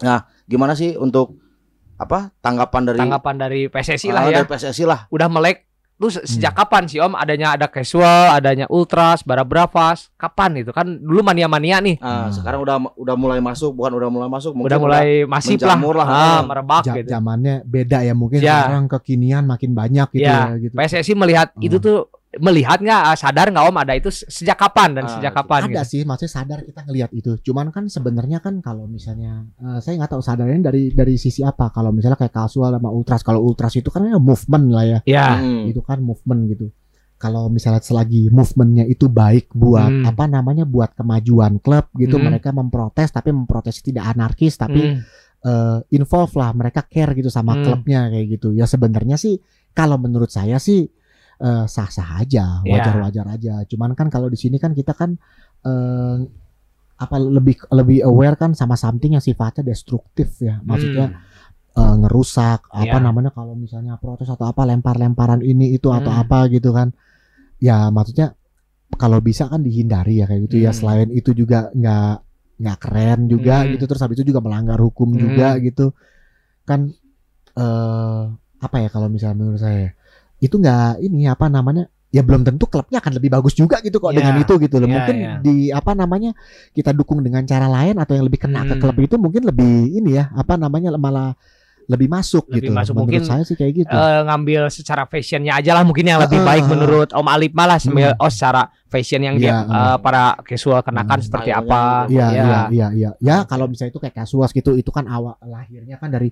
Nah, 0.00 0.18
gimana 0.46 0.72
sih 0.72 0.94
untuk 0.94 1.34
apa 2.00 2.32
tanggapan 2.40 2.82
dari 2.86 2.98
tanggapan 2.98 3.34
dari 3.36 3.60
PSSI 3.66 4.08
ah, 4.08 4.12
lah 4.14 4.22
ya 4.24 4.36
dari 4.38 4.48
PSSI 4.48 4.84
lah? 4.84 5.00
udah 5.06 5.28
melek 5.28 5.68
lu 5.94 6.08
se- 6.08 6.24
sejak 6.24 6.56
kapan 6.56 6.88
sih 6.88 6.96
om 6.96 7.12
adanya 7.12 7.52
ada 7.52 7.68
casual 7.68 8.32
adanya 8.32 8.64
ultras 8.66 9.20
barabravas 9.20 10.08
kapan 10.16 10.56
itu 10.56 10.72
kan 10.72 10.88
dulu 10.88 11.20
mania 11.20 11.44
mania 11.44 11.76
nih 11.76 12.00
Ah, 12.00 12.24
Hmm. 12.24 12.32
sekarang 12.32 12.64
udah 12.64 12.96
udah 12.96 13.14
mulai 13.14 13.36
masuk, 13.38 13.76
bukan 13.76 13.92
udah 13.94 14.08
mulai 14.08 14.24
masuk, 14.26 14.56
mungkin 14.56 14.66
udah 14.66 14.80
mulai 14.80 15.08
masif 15.24 15.60
lah, 15.60 15.76
lah. 15.76 16.06
ah, 16.08 16.16
Ah. 16.16 16.40
merebak 16.40 16.82
Ja- 16.82 16.96
gitu 16.96 17.08
zamannya 17.10 17.60
beda 17.62 18.00
ya 18.00 18.16
mungkin 18.16 18.40
Ya. 18.40 18.64
sekarang 18.64 18.88
kekinian 18.88 19.44
makin 19.44 19.76
banyak 19.76 20.08
gitu 20.10 20.24
Ya, 20.24 20.48
ya, 20.48 20.56
gitu. 20.58 20.72
PSSI 20.72 21.12
melihat 21.12 21.52
Hmm. 21.52 21.68
itu 21.68 21.76
tuh 21.76 22.08
melihat 22.32 22.78
nggak 22.78 23.02
ah, 23.04 23.16
sadar 23.16 23.50
nggak 23.50 23.64
om 23.64 23.74
ada 23.74 23.90
itu 23.92 24.06
se- 24.06 24.22
sejak 24.24 24.54
kapan 24.54 24.94
dan 24.94 25.04
Ah, 25.04 25.10
sejak 25.10 25.34
kapan 25.34 25.66
ada 25.66 25.82
gitu. 25.82 25.90
sih 25.90 26.00
maksudnya 26.04 26.30
sadar 26.32 26.58
kita 26.62 26.80
ngelihat 26.84 27.10
itu 27.10 27.34
cuman 27.42 27.68
kan 27.68 27.84
sebenarnya 27.86 28.38
kan 28.38 28.60
kalau 28.60 28.86
misalnya 28.86 29.50
eh, 29.56 29.78
saya 29.78 29.98
nggak 29.98 30.10
tahu 30.10 30.22
sadarnya 30.22 30.62
dari 30.62 30.90
dari 30.90 31.16
sisi 31.16 31.42
apa 31.42 31.68
kalau 31.68 31.90
misalnya 31.90 32.14
kayak 32.14 32.30
casual 32.32 32.70
sama 32.70 32.86
ultras 32.88 33.20
kalau 33.20 33.42
ultras 33.42 33.74
itu 33.74 33.88
kan 33.88 34.06
ya 34.06 34.14
movement 34.16 34.66
lah 34.68 34.84
ya 34.84 34.98
ya 35.04 35.26
Hmm. 35.36 35.66
itu 35.66 35.80
kan 35.80 35.98
movement 35.98 36.46
gitu 36.48 36.70
kalau 37.16 37.46
misalnya 37.46 37.82
selagi 37.82 38.30
movementnya 38.30 38.86
itu 38.86 39.10
baik 39.10 39.50
buat 39.50 39.90
Hmm. 39.90 40.06
apa 40.06 40.24
namanya 40.24 40.62
buat 40.64 40.94
kemajuan 40.94 41.58
klub 41.58 41.90
gitu 41.94 42.14
Hmm. 42.14 42.30
mereka 42.30 42.48
memprotes 42.50 43.10
tapi 43.10 43.34
memprotes 43.34 43.82
tidak 43.82 44.06
anarkis 44.06 44.54
tapi 44.54 44.86
Hmm. 44.86 45.02
eh, 45.40 45.78
involve 45.90 46.30
lah 46.34 46.52
mereka 46.52 46.84
care 46.84 47.10
gitu 47.12 47.26
sama 47.26 47.56
Hmm. 47.56 47.64
klubnya 47.64 48.06
kayak 48.06 48.26
gitu 48.30 48.52
ya 48.52 48.64
sebenarnya 48.64 49.16
sih 49.16 49.34
kalau 49.72 49.96
menurut 49.96 50.28
saya 50.28 50.56
sih 50.56 50.86
eh, 51.40 51.64
sah-sah 51.66 52.20
aja 52.22 52.60
Ya. 52.62 52.70
wajar-wajar 52.72 53.26
aja 53.36 53.54
cuman 53.66 53.96
kan 53.98 54.08
kalau 54.12 54.28
di 54.28 54.38
sini 54.38 54.56
kan 54.62 54.72
kita 54.76 54.92
kan 54.94 55.16
eh, 55.64 56.16
apa 57.00 57.16
lebih 57.16 57.56
lebih 57.72 57.98
aware 58.04 58.36
kan 58.36 58.52
sama 58.52 58.76
something 58.76 59.16
yang 59.16 59.24
sifatnya 59.24 59.64
destruktif 59.64 60.36
ya 60.44 60.60
maksudnya 60.62 61.16
eh, 61.76 61.94
ngerusak 62.04 62.68
apa 62.68 62.96
Ya. 62.98 63.04
namanya 63.04 63.30
kalau 63.32 63.56
misalnya 63.56 63.96
protes 63.96 64.28
atau 64.28 64.44
apa 64.48 64.62
lempar-lemparan 64.68 65.40
ini 65.40 65.72
itu 65.76 65.88
atau 65.88 66.12
Hmm. 66.12 66.20
apa 66.22 66.38
gitu 66.52 66.70
kan 66.76 66.92
ya 67.60 67.88
maksudnya 67.88 68.36
kalau 69.00 69.22
bisa 69.24 69.48
kan 69.48 69.64
dihindari 69.64 70.20
ya 70.20 70.26
kayak 70.28 70.50
gitu 70.50 70.56
ya 70.60 70.72
Hmm. 70.72 70.78
selain 70.80 71.08
itu 71.14 71.32
juga 71.32 71.72
nggak 71.72 72.12
nggak 72.60 72.78
keren 72.84 73.20
juga 73.32 73.64
Hmm. 73.64 73.72
gitu 73.72 73.84
terus 73.88 74.02
habis 74.04 74.20
itu 74.20 74.28
juga 74.34 74.44
melanggar 74.44 74.76
hukum 74.76 75.16
Hmm. 75.16 75.20
juga 75.24 75.56
gitu 75.62 75.96
kan 76.68 76.92
eh 77.56 78.22
apa 78.60 78.76
ya 78.84 78.88
kalau 78.92 79.08
misalnya 79.08 79.36
menurut 79.40 79.60
saya 79.60 79.96
itu 80.40 80.56
nggak 80.56 80.98
ini 81.00 81.24
apa 81.24 81.46
namanya 81.46 81.84
ya 82.10 82.26
belum 82.26 82.42
tentu 82.42 82.66
klubnya 82.66 82.98
akan 82.98 83.12
lebih 83.14 83.30
bagus 83.30 83.54
juga 83.54 83.78
gitu 83.78 84.02
kok 84.02 84.10
Ya. 84.10 84.18
dengan 84.18 84.34
itu 84.40 84.54
gitu 84.58 84.76
loh 84.76 84.88
Ya, 84.88 84.94
mungkin 84.98 85.14
ya. 85.16 85.32
di 85.38 85.54
apa 85.70 85.94
namanya 85.94 86.34
kita 86.72 86.90
dukung 86.90 87.22
dengan 87.22 87.44
cara 87.44 87.70
lain 87.70 87.94
atau 87.96 88.18
yang 88.18 88.26
lebih 88.26 88.40
kena 88.42 88.66
ke 88.66 88.74
Hmm. 88.74 88.82
klub 88.82 88.96
itu 88.98 89.14
mungkin 89.14 89.46
lebih 89.46 89.70
ini 89.94 90.18
ya 90.18 90.26
apa 90.32 90.56
namanya 90.56 90.90
malah 90.96 91.38
lebih 91.86 92.06
masuk 92.06 92.46
Lebih 92.46 92.66
gitu 92.66 92.70
masuk. 92.70 92.94
menurut 92.94 93.18
Mungkin, 93.18 93.26
saya 93.26 93.42
sih 93.42 93.54
kayak 93.54 93.72
gitu 93.82 93.90
Eh, 93.90 94.20
ngambil 94.22 94.70
secara 94.70 95.06
fashionnya 95.06 95.58
aja 95.58 95.74
lah 95.74 95.82
mungkin 95.82 96.06
yang 96.06 96.22
lebih 96.22 96.38
Heeh, 96.38 96.46
baik 96.46 96.64
menurut 96.66 97.10
Om 97.10 97.26
Alip 97.26 97.50
malah 97.50 97.82
sambil 97.82 98.14
Hmm. 98.14 98.22
oh 98.22 98.30
secara 98.30 98.70
fashion 98.86 99.22
yang 99.22 99.34
dia 99.34 99.66
Iya, 99.66 99.66
eh, 99.66 99.96
para 99.98 100.38
casual 100.40 100.82
kenakan 100.82 101.18
Hmm. 101.18 101.26
seperti 101.26 101.50
Stylenya 101.50 101.66
apa. 101.66 101.82
Iya, 102.06 102.18
Ya. 102.22 102.30
iya, 102.30 102.60
iya, 102.70 102.88
iya. 102.90 103.10
Ya, 103.18 103.36
kalau 103.42 103.66
misalnya 103.66 103.90
itu 103.90 103.98
kayak 103.98 104.14
casual 104.16 104.46
gitu, 104.48 104.70
itu 104.74 104.90
kan 104.90 105.06
awal 105.06 105.34
lahirnya 105.40 105.94
kan 105.94 106.10
dari 106.10 106.30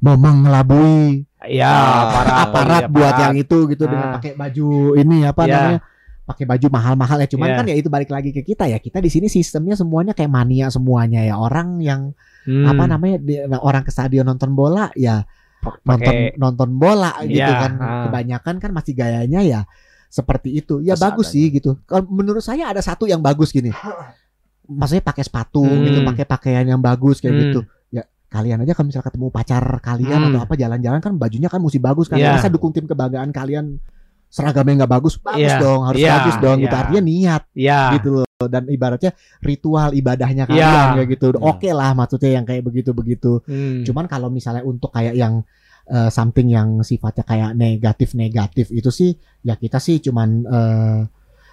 mau 0.00 0.16
mengelabui 0.16 1.28
Iya, 1.40 1.72
para 2.10 2.32
aparat 2.44 2.82
iya, 2.84 2.88
buat 2.88 3.12
aparat. 3.12 3.22
yang 3.24 3.34
itu 3.38 3.58
gitu 3.68 3.84
dengan 3.84 4.08
Ah. 4.08 4.14
pakai 4.20 4.32
baju 4.34 4.66
ini 4.94 5.18
apa 5.24 5.42
Iya. 5.44 5.52
namanya? 5.54 5.80
pakai 6.20 6.44
baju 6.46 6.66
mahal-mahal 6.70 7.18
ya. 7.18 7.26
Cuman 7.26 7.48
Iya. 7.48 7.56
kan 7.58 7.64
ya 7.66 7.74
itu 7.74 7.88
balik 7.90 8.06
lagi 8.06 8.30
ke 8.30 8.46
kita 8.46 8.62
ya. 8.64 8.78
Kita 8.78 9.02
di 9.02 9.10
sini 9.10 9.26
sistemnya 9.26 9.74
semuanya 9.74 10.14
kayak 10.14 10.30
mania 10.30 10.70
semuanya 10.70 11.26
ya. 11.26 11.34
Orang 11.34 11.82
yang 11.82 12.14
Hmm. 12.46 12.70
apa 12.70 12.86
namanya 12.86 13.18
di- 13.18 13.42
nah, 13.44 13.58
orang 13.58 13.82
ke 13.82 13.90
stadion 13.90 14.22
nonton 14.24 14.54
bola 14.54 14.94
ya 14.94 15.26
nonton 15.60 15.82
pakai 15.82 16.38
nonton 16.38 16.70
bola 16.72 17.18
gitu 17.26 17.34
Iya, 17.42 17.50
kan. 17.66 17.72
ah. 17.76 17.88
Kebanyakan 18.06 18.54
kan 18.56 18.70
masih 18.70 18.94
gayanya 18.94 19.40
ya 19.42 19.60
seperti 20.06 20.54
itu. 20.54 20.78
Ya 20.80 20.94
Seadanya. 20.94 21.02
bagus 21.10 21.26
sih 21.34 21.50
gitu. 21.50 21.82
Kalau 21.82 22.06
menurut 22.06 22.40
saya 22.40 22.70
ada 22.70 22.78
satu 22.78 23.10
yang 23.10 23.18
bagus 23.18 23.50
gini. 23.50 23.74
Maksudnya 24.64 25.02
pakai 25.02 25.26
sepatu 25.26 25.66
Hmm. 25.66 25.82
gitu, 25.82 25.98
pakai 26.06 26.24
pakaian 26.24 26.62
yang 26.64 26.78
bagus 26.78 27.18
kayak 27.18 27.34
Hmm. 27.34 27.42
gitu. 27.42 27.60
Kalian 28.30 28.62
aja 28.62 28.72
kalau 28.72 28.86
misalnya 28.88 29.06
ketemu 29.10 29.26
pacar 29.28 29.64
kalian 29.82 30.18
Hmm. 30.22 30.28
atau 30.30 30.40
apa 30.46 30.54
jalan-jalan 30.54 31.00
kan 31.02 31.12
bajunya 31.18 31.50
kan 31.50 31.58
mesti 31.58 31.82
bagus 31.82 32.06
kan. 32.06 32.16
Iya. 32.16 32.38
Masa 32.38 32.46
dukung 32.46 32.70
tim 32.70 32.86
kebanggaan 32.86 33.34
kalian 33.34 33.82
seragamnya 34.30 34.86
nggak 34.86 34.92
bagus? 34.94 35.18
Bagus 35.18 35.42
Iya, 35.42 35.58
dong, 35.58 35.80
harus 35.82 35.98
iya, 35.98 36.12
bagus 36.16 36.36
dong 36.38 36.56
gitu. 36.62 36.70
iya. 36.70 36.80
Artinya 36.86 37.02
niat 37.02 37.42
ya 37.52 37.80
gitu 37.98 38.08
loh. 38.22 38.26
Dan 38.40 38.70
ibaratnya 38.70 39.10
ritual 39.42 39.90
ibadahnya 39.92 40.46
Iya. 40.46 40.54
kalian 40.54 40.88
kayak 40.96 41.08
gitu. 41.10 41.26
Iya. 41.34 41.42
Oke 41.42 41.70
lah 41.74 41.90
maksudnya 41.92 42.30
yang 42.38 42.46
kayak 42.46 42.62
begitu-begitu. 42.62 43.42
Hmm. 43.44 43.82
Cuman 43.82 44.06
kalau 44.06 44.30
misalnya 44.30 44.62
untuk 44.62 44.94
kayak 44.94 45.18
yang 45.18 45.42
eh, 45.84 46.06
something 46.06 46.46
yang 46.46 46.86
sifatnya 46.86 47.26
kayak 47.26 47.50
negatif-negatif 47.52 48.70
itu 48.70 48.94
sih 48.94 49.10
ya 49.42 49.58
kita 49.58 49.82
sih 49.82 49.98
cuman 49.98 50.28
eh, 50.46 51.00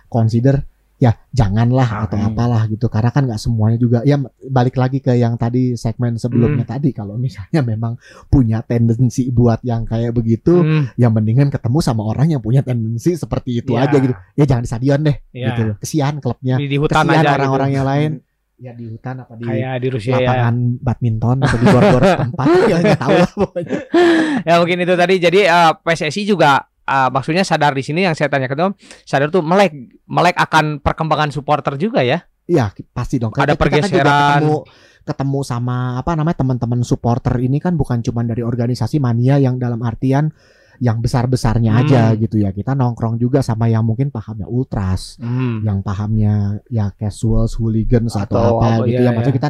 consider 0.05 0.61
ya 0.98 1.14
janganlah 1.30 2.04
atau 2.04 2.18
Hmm. 2.18 2.34
apalah 2.34 2.66
gitu 2.66 2.89
karena 2.89 3.10
kan 3.10 3.30
nggak 3.30 3.38
semuanya 3.38 3.78
juga 3.78 4.02
ya 4.02 4.18
balik 4.43 4.76
lagi 4.76 4.98
ke 4.98 5.14
yang 5.14 5.38
tadi 5.38 5.74
segmen 5.74 6.18
sebelumnya 6.18 6.66
Hmm. 6.66 6.74
tadi 6.74 6.89
kalau 6.89 7.16
misalnya 7.16 7.62
memang 7.62 8.02
punya 8.28 8.62
tendensi 8.62 9.30
buat 9.30 9.62
yang 9.62 9.86
kayak 9.86 10.10
begitu 10.12 10.58
Hmm. 10.58 10.89
yang 10.95 11.14
mendingan 11.14 11.48
ketemu 11.48 11.80
sama 11.80 12.02
orang 12.02 12.34
yang 12.34 12.41
punya 12.41 12.62
tendensi 12.62 13.14
seperti 13.14 13.62
itu 13.62 13.72
Ya. 13.72 13.86
aja 13.86 13.98
gitu 13.98 14.14
ya 14.34 14.43
jangan 14.43 14.64
di 14.64 14.70
stadion 14.70 15.00
deh 15.06 15.16
Ya. 15.30 15.54
gitu 15.54 15.64
kesian 15.78 16.18
klubnya 16.18 16.58
di, 16.58 16.66
di 16.66 16.78
hutan 16.78 17.06
kesian 17.06 17.26
orang-orang 17.30 17.70
gitu. 17.70 17.78
yang 17.78 17.86
lain 17.86 18.12
ya 18.58 18.72
di 18.74 18.86
hutan 18.89 19.16
apa 19.22 19.34
di 19.38 19.43
kayak 19.45 19.74
di 19.78 19.88
Rusia 19.93 20.12
ya. 20.12 20.18
lapangan 20.18 20.56
badminton 20.82 21.38
atau 21.45 21.58
di 21.62 21.66
gor-gor 21.70 22.02
tempat 22.26 22.48
ya 22.66 22.76
nggak 22.82 22.98
tahu 22.98 23.14
lah 23.14 23.32
pokoknya 23.38 23.80
ya 24.50 24.54
mungkin 24.58 24.78
itu 24.82 24.93
tadi 24.98 25.14
jadi 25.22 25.39
eh, 25.45 25.72
PSSI 25.78 26.26
juga 26.26 26.66
eh, 26.88 27.10
maksudnya 27.12 27.44
sadar 27.44 27.76
di 27.76 27.84
sini 27.84 28.08
yang 28.08 28.16
saya 28.16 28.32
tanya 28.32 28.48
ke 28.48 28.56
Om 28.56 28.74
sadar 29.04 29.28
tuh 29.28 29.44
melek 29.44 29.76
melek 30.08 30.40
akan 30.40 30.80
perkembangan 30.80 31.30
supporter 31.30 31.76
juga 31.76 32.02
ya 32.02 32.24
Iya 32.48 32.72
pasti 32.96 33.20
dong. 33.20 33.36
Ada 33.36 33.60
Kita 33.60 33.60
kan 33.60 33.60
juga 33.60 33.60
pergeseran. 33.60 34.40
ketemu 34.40 34.56
ketemu 35.04 35.40
sama 35.44 36.00
apa 36.00 36.16
namanya 36.16 36.40
teman-teman 36.40 36.80
supporter 36.80 37.36
ini 37.44 37.60
kan 37.60 37.76
bukan 37.76 38.00
cuma 38.00 38.24
dari 38.24 38.40
organisasi 38.40 39.04
mania 39.04 39.36
yang 39.36 39.60
dalam 39.60 39.84
artian 39.84 40.32
yang 40.80 41.04
besar-besarnya 41.04 41.76
Hmm. 41.76 41.82
aja 41.84 42.02
gitu 42.16 42.40
ya. 42.40 42.56
Kita 42.56 42.72
nongkrong 42.72 43.20
juga 43.20 43.44
sama 43.44 43.68
yang 43.68 43.84
mungkin 43.84 44.16
pahamnya 44.16 44.48
ultras, 44.48 45.20
Hmm. 45.20 45.60
yang 45.68 45.84
pahamnya 45.84 46.64
ya 46.72 46.88
casuals, 46.96 47.60
hooligans 47.60 48.16
atau, 48.16 48.24
Atau 48.24 48.64
apa, 48.64 48.68
apa, 48.80 48.88
gitu 48.88 49.02
iya, 49.04 49.12
ya. 49.12 49.12
Maksudnya 49.12 49.36
iya. 49.36 49.40
kita 49.44 49.50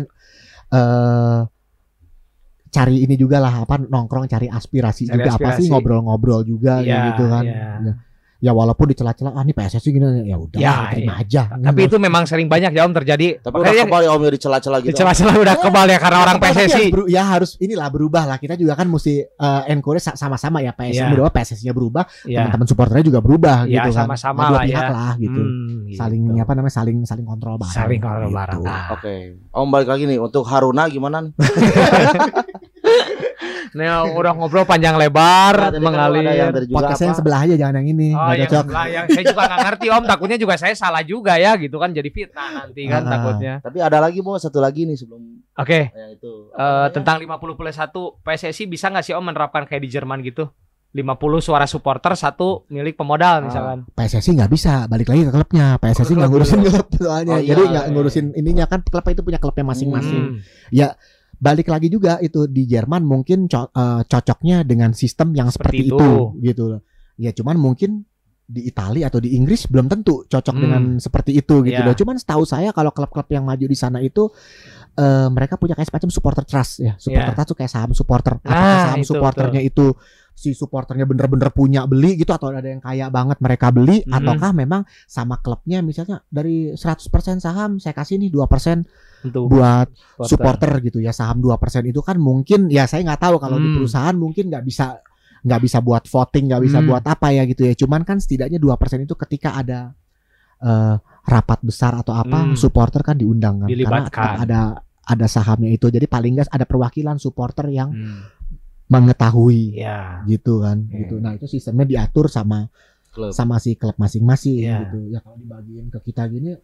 eh 0.68 1.40
cari 2.78 2.98
ini 3.02 3.16
juga 3.16 3.38
lah 3.38 3.54
apa 3.60 3.76
nongkrong 3.80 4.26
cari 4.28 4.46
aspirasi 4.48 5.04
Cari 5.06 5.18
juga 5.18 5.32
apa 5.32 5.50
sih 5.52 5.66
aspirasi. 5.66 5.72
ngobrol-ngobrol 5.72 6.42
juga 6.44 6.80
Iya, 6.80 7.10
gitu 7.10 7.24
kan. 7.26 7.44
Ya. 7.44 7.94
Ya 8.38 8.54
walaupun 8.54 8.86
di 8.86 8.94
celah-celah 8.94 9.34
ah 9.34 9.42
ini 9.42 9.50
PSSI 9.50 9.90
gini 9.90 10.06
ya 10.24 10.38
udah 10.38 10.62
Ya, 10.62 10.94
terima 10.94 11.18
aja. 11.18 11.50
tapi 11.50 11.90
itu 11.90 11.98
memang 11.98 12.22
sering 12.24 12.46
banyak 12.46 12.70
ya 12.70 12.86
Om 12.86 12.94
terjadi 12.94 13.42
Tapi 13.42 13.50
udah 13.52 13.66
Makanya 13.66 13.84
kebal 13.84 14.02
ya 14.04 14.10
Om 14.14 14.22
ya 14.22 14.30
di 14.30 14.40
celah-celah 14.40 14.80
gitu. 14.80 14.88
di 14.88 14.96
celah-celah 14.96 15.36
udah 15.42 15.56
kebal 15.58 15.88
ya 15.88 15.98
karena 15.98 16.18
orang 16.22 16.38
Tapi 16.38 16.46
harus 16.48 16.58
PSSI 16.70 16.84
beru- 16.88 17.10
ya 17.10 17.24
harus 17.26 17.52
inilah 17.58 17.90
berubah 17.90 18.24
lah. 18.24 18.38
Kita 18.38 18.54
juga 18.54 18.78
kan 18.78 18.86
mesti 18.86 19.14
eh, 19.26 19.62
encourage 19.68 20.06
sa- 20.06 20.14
sama-sama 20.14 20.62
ya 20.62 20.70
PSSI 20.70 21.02
Iya. 21.02 21.10
berubah, 21.10 21.32
PSSI-nya 21.34 21.74
berubah, 21.74 22.04
ya 22.24 22.38
teman-teman 22.40 22.68
supporternya 22.68 23.06
juga 23.08 23.20
berubah 23.20 23.58
Ya, 23.64 23.82
gitu 23.82 23.90
kan. 23.90 24.06
sama-sama 24.06 24.38
Nah, 24.38 24.48
dua 24.48 24.54
lah 24.54 24.66
pihak 24.70 24.86
ya. 24.86 24.94
lah 24.94 25.12
gitu. 25.18 25.42
Hmm, 25.42 25.58
gitu. 25.84 25.98
Saling 25.98 26.22
apa 26.38 26.52
namanya? 26.54 26.74
Saling 26.76 26.98
saling 27.04 27.26
kontrol 27.26 27.58
bareng. 27.58 27.74
saling 27.74 27.98
kontrol 28.00 28.30
gitu. 28.30 28.38
bareng 28.38 28.60
Ah. 28.64 28.86
Oke. 28.94 29.16
Om 29.50 29.68
balik 29.68 29.90
lagi 29.90 30.04
nih 30.06 30.22
untuk 30.22 30.46
Haruna 30.46 30.86
gimana 30.86 31.26
nih? 31.26 31.34
Nah, 33.74 34.08
udah 34.08 34.32
ngobrol 34.32 34.64
panjang 34.64 34.96
lebar 34.96 35.74
Nah, 35.74 35.80
mengalir 35.80 36.22
ada 36.22 36.34
yang 36.34 36.52
dari 36.52 36.66
juga 36.66 36.78
Podcast 36.80 36.98
saya 36.98 37.08
yang 37.08 37.18
sebelah 37.18 37.40
aja 37.42 37.56
jangan 37.58 37.76
yang 37.78 37.88
ini. 37.90 38.10
Oh 38.12 38.32
yang 38.32 38.46
cocok. 38.46 38.64
sebelah 38.64 38.86
yang 38.88 39.06
saya 39.08 39.24
juga 39.26 39.42
nggak 39.44 39.60
ngerti 39.64 39.86
om 39.90 40.04
takutnya 40.06 40.38
juga 40.38 40.56
saya 40.56 40.74
salah 40.74 41.04
juga 41.04 41.34
ya 41.36 41.52
gitu 41.56 41.76
kan 41.76 41.90
jadi 41.90 42.08
fitnah 42.08 42.50
nanti 42.54 42.82
kan 42.86 43.02
Ah. 43.02 43.12
takutnya. 43.12 43.54
Tapi 43.60 43.78
ada 43.80 43.98
lagi 43.98 44.20
mau 44.20 44.36
satu 44.36 44.58
lagi 44.58 44.84
nih 44.84 44.96
sebelum 44.96 45.22
Oke 45.54 45.90
yang 45.90 46.12
itu. 46.14 46.32
Apa 46.50 46.56
eh, 46.56 46.64
namanya? 46.64 46.94
tentang 46.94 47.18
50 47.20 47.56
plus 47.56 47.76
1 47.76 47.92
PSSI 48.22 48.64
bisa 48.66 48.86
nggak 48.88 49.04
sih 49.04 49.12
om 49.12 49.24
menerapkan 49.24 49.64
kayak 49.64 49.82
di 49.82 49.90
Jerman 49.90 50.22
gitu? 50.22 50.48
50 50.88 51.14
suara 51.44 51.68
supporter 51.68 52.16
satu 52.16 52.66
milik 52.68 52.96
pemodal 52.96 53.44
misalkan. 53.44 53.86
PSSI 53.92 54.34
nggak 54.34 54.50
bisa 54.50 54.88
balik 54.88 55.06
lagi 55.08 55.24
ke 55.24 55.32
klubnya. 55.32 55.76
PSSI 55.78 56.14
nggak 56.16 56.30
ngurusin 56.32 56.60
klub 56.66 56.88
soalnya. 56.96 57.38
Oh, 57.38 57.40
iya, 57.40 57.50
Jadi 57.54 57.62
nggak 57.68 57.86
iya, 57.86 57.94
ngurusin 57.94 58.26
ininya 58.34 58.66
kan 58.66 58.80
klub 58.82 59.06
itu 59.06 59.22
punya 59.22 59.38
klubnya 59.38 59.68
masing-masing. 59.68 60.40
Hmm. 60.40 60.82
Balik 61.38 61.68
lagi 61.68 61.88
juga 61.88 62.18
itu 62.18 62.46
di 62.46 62.66
Jerman 62.66 63.02
mungkin 63.02 63.46
co- 63.46 63.70
eh, 63.70 64.02
cocoknya 64.04 64.62
dengan 64.62 64.92
sistem 64.92 65.32
yang 65.32 65.48
Seperti 65.48 65.86
seperti, 65.86 65.90
itu. 65.90 65.98
itu. 65.98 66.14
gitu 66.44 66.64
loh. 66.70 66.82
Ya 67.16 67.32
cuman 67.32 67.56
mungkin 67.56 68.06
di 68.44 68.64
Italia 68.64 69.12
atau 69.12 69.20
di 69.20 69.36
Inggris 69.36 69.68
belum 69.68 69.86
tentu 69.86 70.24
cocok 70.24 70.56
Hmm. 70.56 70.64
dengan 70.64 70.84
seperti 70.98 71.36
itu 71.36 71.62
gitu 71.62 71.76
Iya. 71.76 71.84
loh. 71.84 71.94
Cuman 71.94 72.16
setahu 72.16 72.42
saya 72.42 72.72
kalau 72.72 72.90
klub-klub 72.90 73.28
yang 73.28 73.44
maju 73.44 73.66
di 73.66 73.76
sana 73.76 74.00
itu 74.00 74.32
eh, 74.98 75.30
mereka 75.30 75.62
punya 75.62 75.78
kayak 75.78 75.94
semacam 75.94 76.10
supporter 76.10 76.42
trust 76.42 76.82
ya. 76.82 76.98
Supporter 76.98 77.30
Iya. 77.30 77.36
trust 77.36 77.50
tuh 77.54 77.58
kayak 77.60 77.70
saham 77.70 77.92
supporter. 77.94 78.34
Apakah 78.40 78.50
Nah, 78.50 78.82
saham 78.82 78.98
itu, 78.98 79.10
supporternya 79.14 79.62
itu 79.62 79.86
si 80.38 80.54
supporternya 80.54 81.04
bener-bener 81.04 81.50
punya 81.50 81.82
beli 81.84 82.14
gitu 82.14 82.30
atau 82.30 82.54
ada 82.54 82.62
yang 82.64 82.78
kaya 82.78 83.10
banget 83.10 83.42
mereka 83.42 83.68
beli 83.68 84.06
Hmm. 84.06 84.22
ataukah 84.22 84.54
memang 84.54 84.86
sama 85.04 85.36
klubnya 85.36 85.82
misalnya 85.82 86.22
dari 86.24 86.72
100% 86.72 87.10
saham 87.38 87.82
saya 87.82 87.92
kasih 87.92 88.22
nih 88.22 88.30
2% 88.30 88.86
Untuk 89.24 89.50
buat 89.50 89.90
supporter. 90.22 90.30
supporter 90.30 90.72
gitu 90.86 91.00
ya 91.00 91.10
saham 91.10 91.42
2% 91.42 91.58
itu 91.84 92.00
kan 92.00 92.16
mungkin 92.16 92.70
ya 92.70 92.86
saya 92.86 93.02
nggak 93.02 93.18
tahu 93.20 93.36
kalau 93.36 93.58
di 93.58 93.66
Hmm. 93.66 93.76
perusahaan 93.76 94.14
mungkin 94.14 94.46
nggak 94.48 94.62
bisa 94.62 95.02
nggak 95.40 95.58
bisa 95.60 95.78
buat 95.80 96.06
voting 96.06 96.46
nggak 96.48 96.62
bisa 96.62 96.78
Hmm. 96.80 96.88
buat 96.88 97.04
apa 97.04 97.28
ya 97.32 97.42
gitu 97.44 97.62
ya 97.64 97.74
cuman 97.76 98.02
kan 98.04 98.18
setidaknya 98.18 98.58
2% 98.58 98.78
itu 99.02 99.18
ketika 99.18 99.58
ada 99.58 99.98
eh, 100.58 100.96
rapat 101.24 101.62
besar 101.62 101.94
atau 101.96 102.14
apa 102.14 102.42
Hmm. 102.44 102.54
supporter 102.54 103.02
kan 103.02 103.14
diundang 103.14 103.62
kan 103.62 103.68
karena 103.68 103.74
Dilibatkan. 103.74 104.36
ada 104.40 104.62
ada 105.04 105.26
sahamnya 105.26 105.70
itu 105.70 105.88
jadi 105.88 106.04
paling 106.04 106.34
nggak 106.36 106.50
ada 106.50 106.66
perwakilan 106.66 107.18
supporter 107.18 107.70
yang 107.70 107.90
Hmm. 107.90 108.22
Mengetahui 108.88 109.76
Ya. 109.76 110.24
gitu 110.24 110.60
kan 110.60 110.80
Hmm. 110.82 110.98
gitu 110.98 111.16
nah 111.18 111.32
itu 111.32 111.46
sistemnya 111.46 111.84
diatur 111.84 112.28
sama 112.28 112.72
Klub. 113.10 113.32
sama 113.32 113.58
si 113.58 113.74
klub 113.74 113.96
masing-masing 113.96 114.62
Iya. 114.62 114.78
gitu 114.86 115.00
ya 115.10 115.20
kalau 115.20 115.36
dibagiin 115.36 115.90
ke 115.90 116.00
kita 116.02 116.24
gini 116.28 116.56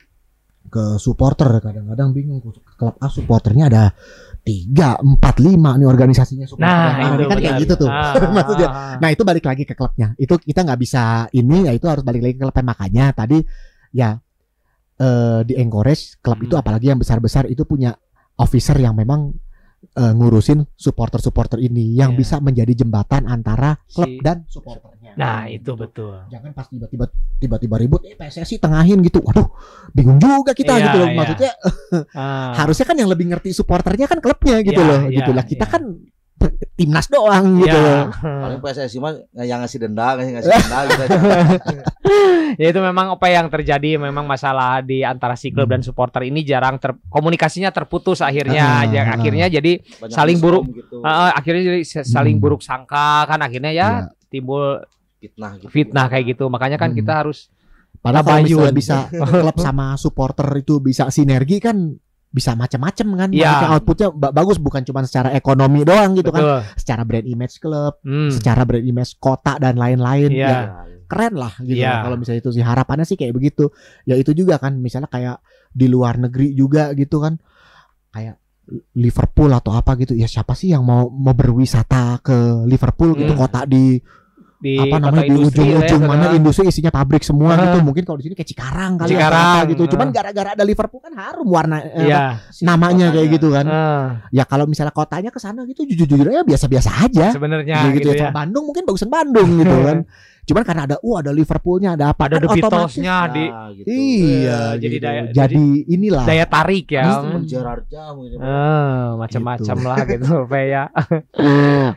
ke 0.64 0.96
supporter 0.96 1.60
kadang-kadang 1.60 2.16
bingung 2.16 2.40
klub 2.78 2.96
A 2.98 3.08
supporternya 3.08 3.68
ada 3.68 3.84
tiga 4.40 4.96
empat 4.96 5.40
lima 5.40 5.76
nih 5.76 5.84
organisasinya 5.84 6.48
supporter 6.48 6.72
Nah, 6.72 6.88
lain. 6.94 7.12
itu 7.14 7.24
kan 7.28 7.38
kayak 7.38 7.56
gitu 7.60 7.74
tuh 7.78 7.90
Ah, 7.90 8.16
maksudnya 8.34 8.68
ah, 8.68 8.80
ah. 8.92 8.96
Nah 8.96 9.10
itu 9.10 9.24
balik 9.24 9.44
lagi 9.44 9.64
ke 9.64 9.74
klubnya. 9.74 10.16
Itu 10.16 10.38
kita 10.38 10.64
nggak 10.64 10.80
bisa 10.80 11.04
ini 11.32 11.68
ya 11.68 11.72
itu 11.72 11.84
harus 11.84 12.00
balik 12.02 12.24
lagi 12.24 12.36
ke 12.36 12.44
klubnya. 12.44 12.64
Makanya 12.66 13.06
tadi 13.12 13.44
ya 13.92 14.16
eh, 14.96 15.40
di 15.44 15.54
encourage 15.58 16.16
klub 16.20 16.40
itu 16.40 16.54
Hmm. 16.54 16.64
apalagi 16.64 16.88
yang 16.88 17.00
besar-besar 17.02 17.44
itu 17.48 17.66
punya 17.66 17.92
officer 18.36 18.78
yang 18.78 18.94
memang 18.94 19.36
eh, 19.86 20.14
ngurusin 20.14 20.64
supporter-supporter 20.74 21.60
ini 21.60 21.94
yang 21.94 22.14
Iya. 22.14 22.18
bisa 22.18 22.36
menjadi 22.40 22.74
jembatan 22.76 23.26
antara 23.26 23.78
klub 23.86 24.08
Si- 24.08 24.20
dan 24.20 24.48
supporternya. 24.48 25.14
Nah, 25.14 25.46
Gitu. 25.46 25.62
itu 25.62 25.72
betul. 25.78 26.16
Jangan 26.28 26.52
pas 26.52 26.66
tiba-tiba 26.66 27.06
tiba-tiba 27.38 27.76
ribut, 27.78 28.02
eh 28.02 28.16
PSSI 28.16 28.58
tengahin 28.58 28.98
gitu. 29.02 29.20
Waduh, 29.20 29.46
bingung 29.92 30.18
juga 30.18 30.52
kita 30.52 30.74
Iya, 30.74 30.84
gitu 30.88 30.98
loh. 30.98 31.08
iya. 31.08 31.18
Maksudnya 31.20 31.52
Ah. 32.18 32.54
harusnya 32.58 32.86
kan 32.86 32.96
yang 32.96 33.10
lebih 33.12 33.26
ngerti 33.28 33.52
supporternya 33.52 34.08
kan 34.08 34.18
klubnya 34.18 34.58
gitu 34.62 34.80
Iya, 34.80 34.90
loh. 34.90 35.00
iya, 35.06 35.18
gitu 35.22 35.32
lah. 35.32 35.44
Kita 35.44 35.66
iya. 35.68 35.74
kan 35.74 35.84
timnas 36.74 37.08
doang 37.08 37.58
gitu 37.58 37.70
Iya. 37.70 37.80
loh. 37.80 38.06
Paling 38.22 38.60
PSSI 38.60 38.98
mah 38.98 39.14
yang 39.38 39.60
ngasih 39.60 39.80
denda, 39.80 40.08
ngasih 40.16 40.32
ngasih 40.34 40.50
denda 40.52 40.80
gitu 40.84 41.02
aja. 41.02 41.18
ya 42.62 42.68
itu 42.70 42.80
memang 42.80 43.14
apa 43.14 43.28
yang 43.28 43.48
terjadi 43.48 43.98
memang 43.98 44.24
masalah 44.24 44.80
di 44.80 45.02
antara 45.02 45.34
si 45.34 45.50
klub 45.50 45.66
Hmm. 45.66 45.74
dan 45.74 45.82
supporter 45.82 46.22
ini 46.24 46.42
jarang 46.42 46.78
ter 46.78 46.94
komunikasinya 47.08 47.70
terputus 47.70 48.20
akhirnya 48.20 48.64
Ah, 48.64 48.84
Ya, 48.86 49.02
ah. 49.04 49.16
akhirnya 49.16 49.48
jadi 49.48 49.80
Banyak 49.80 50.12
Saling 50.12 50.38
buruk. 50.38 50.64
gitu. 50.70 51.00
ah, 51.02 51.32
akhirnya 51.32 51.64
jadi 51.66 51.82
sa- 51.84 52.06
saling 52.06 52.38
Hmm. 52.38 52.44
buruk 52.44 52.62
sangka 52.62 53.26
kan 53.26 53.40
akhirnya 53.40 53.70
ya 53.70 53.88
Iya. 54.04 54.14
timbul 54.28 54.82
fitnah 55.18 55.52
gitu. 55.56 55.70
fitnah 55.70 56.06
kayak 56.08 56.26
gitu 56.30 56.46
makanya 56.48 56.76
kan 56.76 56.92
Hmm. 56.92 57.00
kita 57.00 57.14
harus 57.18 57.48
Padahal 57.96 58.26
kalau 58.28 58.44
misalnya 58.44 58.76
bisa 58.76 58.98
klub 59.48 59.58
sama 59.58 59.96
supporter 59.96 60.44
itu 60.58 60.78
bisa 60.78 61.08
sinergi 61.08 61.58
kan 61.58 61.96
bisa 62.34 62.58
macam-macam 62.58 63.08
kan. 63.16 63.30
Maksudnya 63.30 63.70
outputnya 63.72 64.08
ba- 64.10 64.34
bagus 64.34 64.58
bukan 64.58 64.82
cuma 64.82 65.06
secara 65.06 65.30
ekonomi 65.32 65.86
doang 65.86 66.18
gitu 66.18 66.34
kan. 66.34 66.42
betul 66.42 66.60
Secara 66.76 67.02
brand 67.06 67.24
image 67.24 67.56
klub, 67.58 68.02
Hmm. 68.02 68.28
secara 68.28 68.66
brand 68.66 68.82
image 68.82 69.16
kota 69.18 69.56
dan 69.56 69.78
lain-lain. 69.78 70.34
Iya. 70.34 70.50
Ya, 70.50 70.60
keren 71.06 71.38
lah 71.38 71.54
gitu. 71.62 71.78
Iya. 71.78 72.02
Kalau 72.02 72.18
misalnya 72.18 72.42
itu 72.42 72.50
sih 72.50 72.66
harapannya 72.66 73.06
sih 73.06 73.14
kayak 73.14 73.32
begitu. 73.32 73.70
Ya 74.04 74.18
itu 74.18 74.34
juga 74.34 74.58
kan 74.58 74.74
misalnya 74.76 75.08
kayak 75.08 75.38
di 75.70 75.86
luar 75.86 76.18
negeri 76.18 76.52
juga 76.52 76.90
gitu 76.92 77.22
kan. 77.22 77.38
Kayak 78.10 78.42
Liverpool 78.94 79.52
atau 79.52 79.72
apa 79.72 79.94
gitu 79.96 80.16
ya 80.16 80.26
siapa 80.26 80.56
sih 80.56 80.72
yang 80.72 80.82
mau 80.82 81.06
mau 81.08 81.32
berwisata 81.32 82.18
ke 82.18 82.64
Liverpool 82.66 83.14
gitu 83.14 83.36
Hmm. 83.36 83.42
kota 83.42 83.68
di 83.68 84.00
di 84.64 84.80
apa 84.80 84.96
namanya 84.96 85.28
di 85.28 85.36
lah 85.36 85.44
ya, 85.44 85.48
ujung-ujung 85.52 86.02
mana 86.08 86.26
industri 86.32 86.64
isinya 86.72 86.88
pabrik 86.88 87.20
semua 87.20 87.60
gitu. 87.60 87.84
Mungkin 87.84 88.04
kalau 88.08 88.18
di 88.24 88.32
sini 88.32 88.36
kayak 88.40 88.50
Cikarang 88.56 88.92
kali 88.96 89.12
Cikarang, 89.12 89.44
atau 89.44 89.60
apa 89.60 89.72
gitu. 89.76 89.84
Cuman 89.92 90.08
gara-gara 90.16 90.50
ada 90.56 90.64
Liverpool 90.64 91.04
kan 91.04 91.14
harum 91.20 91.48
warna 91.52 91.84
apa, 91.84 92.40
namanya 92.64 93.12
kayak 93.12 93.28
gitu 93.36 93.52
kan. 93.52 93.66
Ya 94.32 94.48
kalau 94.48 94.64
misalnya 94.64 94.96
kotanya 94.96 95.36
ke 95.36 95.40
sana 95.44 95.68
gitu 95.68 95.84
jujur-jujur 95.84 96.32
aja 96.32 96.48
biasa-biasa 96.48 96.90
aja. 97.04 97.36
Sebenarnya 97.36 97.92
gitu, 97.92 98.00
gitu, 98.00 98.10
ya. 98.16 98.16
ya. 98.16 98.22
Kalau 98.32 98.38
Bandung 98.40 98.64
mungkin 98.72 98.84
bagusan 98.88 99.12
Bandung 99.12 99.50
gitu 99.60 99.76
kan 99.92 100.00
cuman 100.44 100.62
karena 100.62 100.82
ada 100.84 100.96
wah 101.00 101.20
ada 101.20 101.32
Liverpoolnya 101.32 101.90
ada 101.94 102.12
apa 102.12 102.26
Ada 102.26 102.36
kan 102.36 102.42
The 102.42 102.50
Beatlesnya 102.54 103.16
di 103.28 103.46
Nah, 103.46 103.68
gitu. 103.72 103.86
iya 103.88 104.60
Eh, 104.70 104.72
jadi 104.78 104.92
gitu. 104.94 105.06
daya- 105.06 105.32
jadi, 105.34 105.64
inilah 105.88 106.24
daya 106.24 106.46
tarik 106.46 106.86
ya. 106.90 107.04
Hmm. 107.16 107.44
Gerard 107.44 107.86
Jam 107.88 108.14
gitu. 108.20 108.36
Ah, 108.38 109.16
macam-macam 109.16 109.78
lah 109.82 109.98
gitu 110.06 110.28
Pe, 110.46 110.62
ya. 110.70 110.84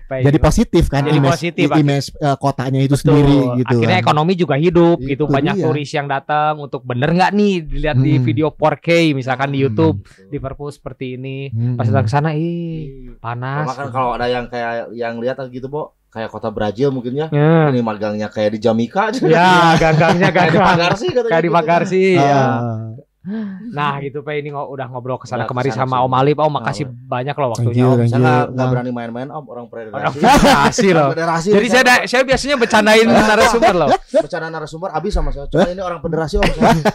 Pe, 0.01 0.17
jadi 0.23 0.33
gitu. 0.33 0.43
positif 0.43 0.85
kan 0.87 1.03
Jadi 1.03 1.17
image, 1.17 1.33
positif, 1.33 1.69
image 1.73 2.07
eh, 2.15 2.37
kotanya 2.37 2.81
itu 2.81 2.93
Betul. 2.93 3.03
sendiri 3.03 3.39
gitu 3.59 3.77
Akhirnya 3.77 3.97
kan. 3.97 4.05
ekonomi 4.05 4.33
juga 4.35 4.55
hidup 4.57 4.99
gitu. 5.01 5.15
Itu 5.19 5.25
Banyak 5.29 5.55
dia. 5.55 5.65
turis 5.65 5.91
yang 5.91 6.07
datang 6.07 6.59
untuk 6.59 6.83
bener 6.83 7.11
nggak 7.11 7.31
nih 7.33 7.55
dilihat 7.63 7.97
di 7.97 8.13
Hmm. 8.15 8.25
video 8.25 8.47
4K 8.51 8.89
misalkan 9.13 9.51
di 9.51 9.59
Hmm. 9.59 9.65
YouTube 9.67 9.97
Liverpool 10.29 10.71
seperti 10.71 11.17
ini. 11.17 11.49
Hmm. 11.49 11.75
Pas 11.75 11.85
datang 11.85 12.05
ke 12.05 12.13
sana 12.13 12.31
ih 12.33 13.11
panas. 13.17 13.67
Kalau 13.69 13.91
kalau 13.91 14.11
ada 14.13 14.29
yang 14.29 14.47
kayak 14.47 14.93
yang 14.93 15.17
lihat 15.17 15.41
gitu, 15.49 15.67
Bo, 15.67 15.96
kayak 16.11 16.29
kota 16.33 16.49
Brazil 16.49 16.89
mungkin 16.91 17.13
ya. 17.15 17.27
Ya, 17.29 17.69
Ini 17.71 17.81
magangnya 17.85 18.29
kayak 18.33 18.57
di 18.57 18.61
Jamaica 18.63 19.13
aja. 19.13 19.21
ya 19.27 19.77
gagangnya 19.77 20.31
kayak 20.33 20.51
di 20.53 20.59
gagang. 20.59 20.69
pagar 20.73 20.93
sih 20.97 21.11
katanya. 21.13 21.31
Kayak 21.33 21.45
di 21.45 21.51
gitu. 21.51 21.57
pagar 21.59 21.83
sih 21.87 22.07
ya. 22.17 22.41
Ah. 22.41 22.79
Nah 23.77 23.99
gitu 23.99 24.21
Pe 24.21 24.39
ini 24.39 24.49
udah 24.49 24.87
ngobrol 24.87 25.17
ke 25.17 25.27
sana 25.27 25.43
Udah 25.43 25.49
kemari 25.49 25.69
ke 25.69 25.75
sana 25.75 25.85
sama. 25.85 26.01
Om 26.01 26.15
Alip. 26.15 26.39
Om 26.39 26.53
makasih 26.53 26.85
banyak 26.87 27.35
loh 27.35 27.49
waktunya 27.53 27.83
you, 27.83 27.93
Om. 27.93 28.07
Saya 28.07 28.47
Bang. 28.47 28.71
berani 28.71 28.91
main-main 28.91 29.29
om 29.29 29.45
orang 29.47 29.67
federasi. 29.67 30.17
federasi 30.17 30.89
loh. 30.91 31.09
Federasi. 31.11 31.49
Jadi 31.51 31.67
saya 31.67 31.83
da- 31.83 32.05
saya 32.05 32.23
biasanya 32.23 32.57
bercandain 32.57 33.07
narasumber 33.31 33.75
loh. 33.77 33.89
bercanda 34.13 34.49
narasumber 34.49 34.89
habis 34.91 35.13
sama 35.13 35.31
saya. 35.31 35.47
Cuma 35.47 35.67
ini 35.67 35.81
orang 35.81 35.99
federasi 35.99 36.35
om. 36.37 36.47
Saya. 36.47 36.75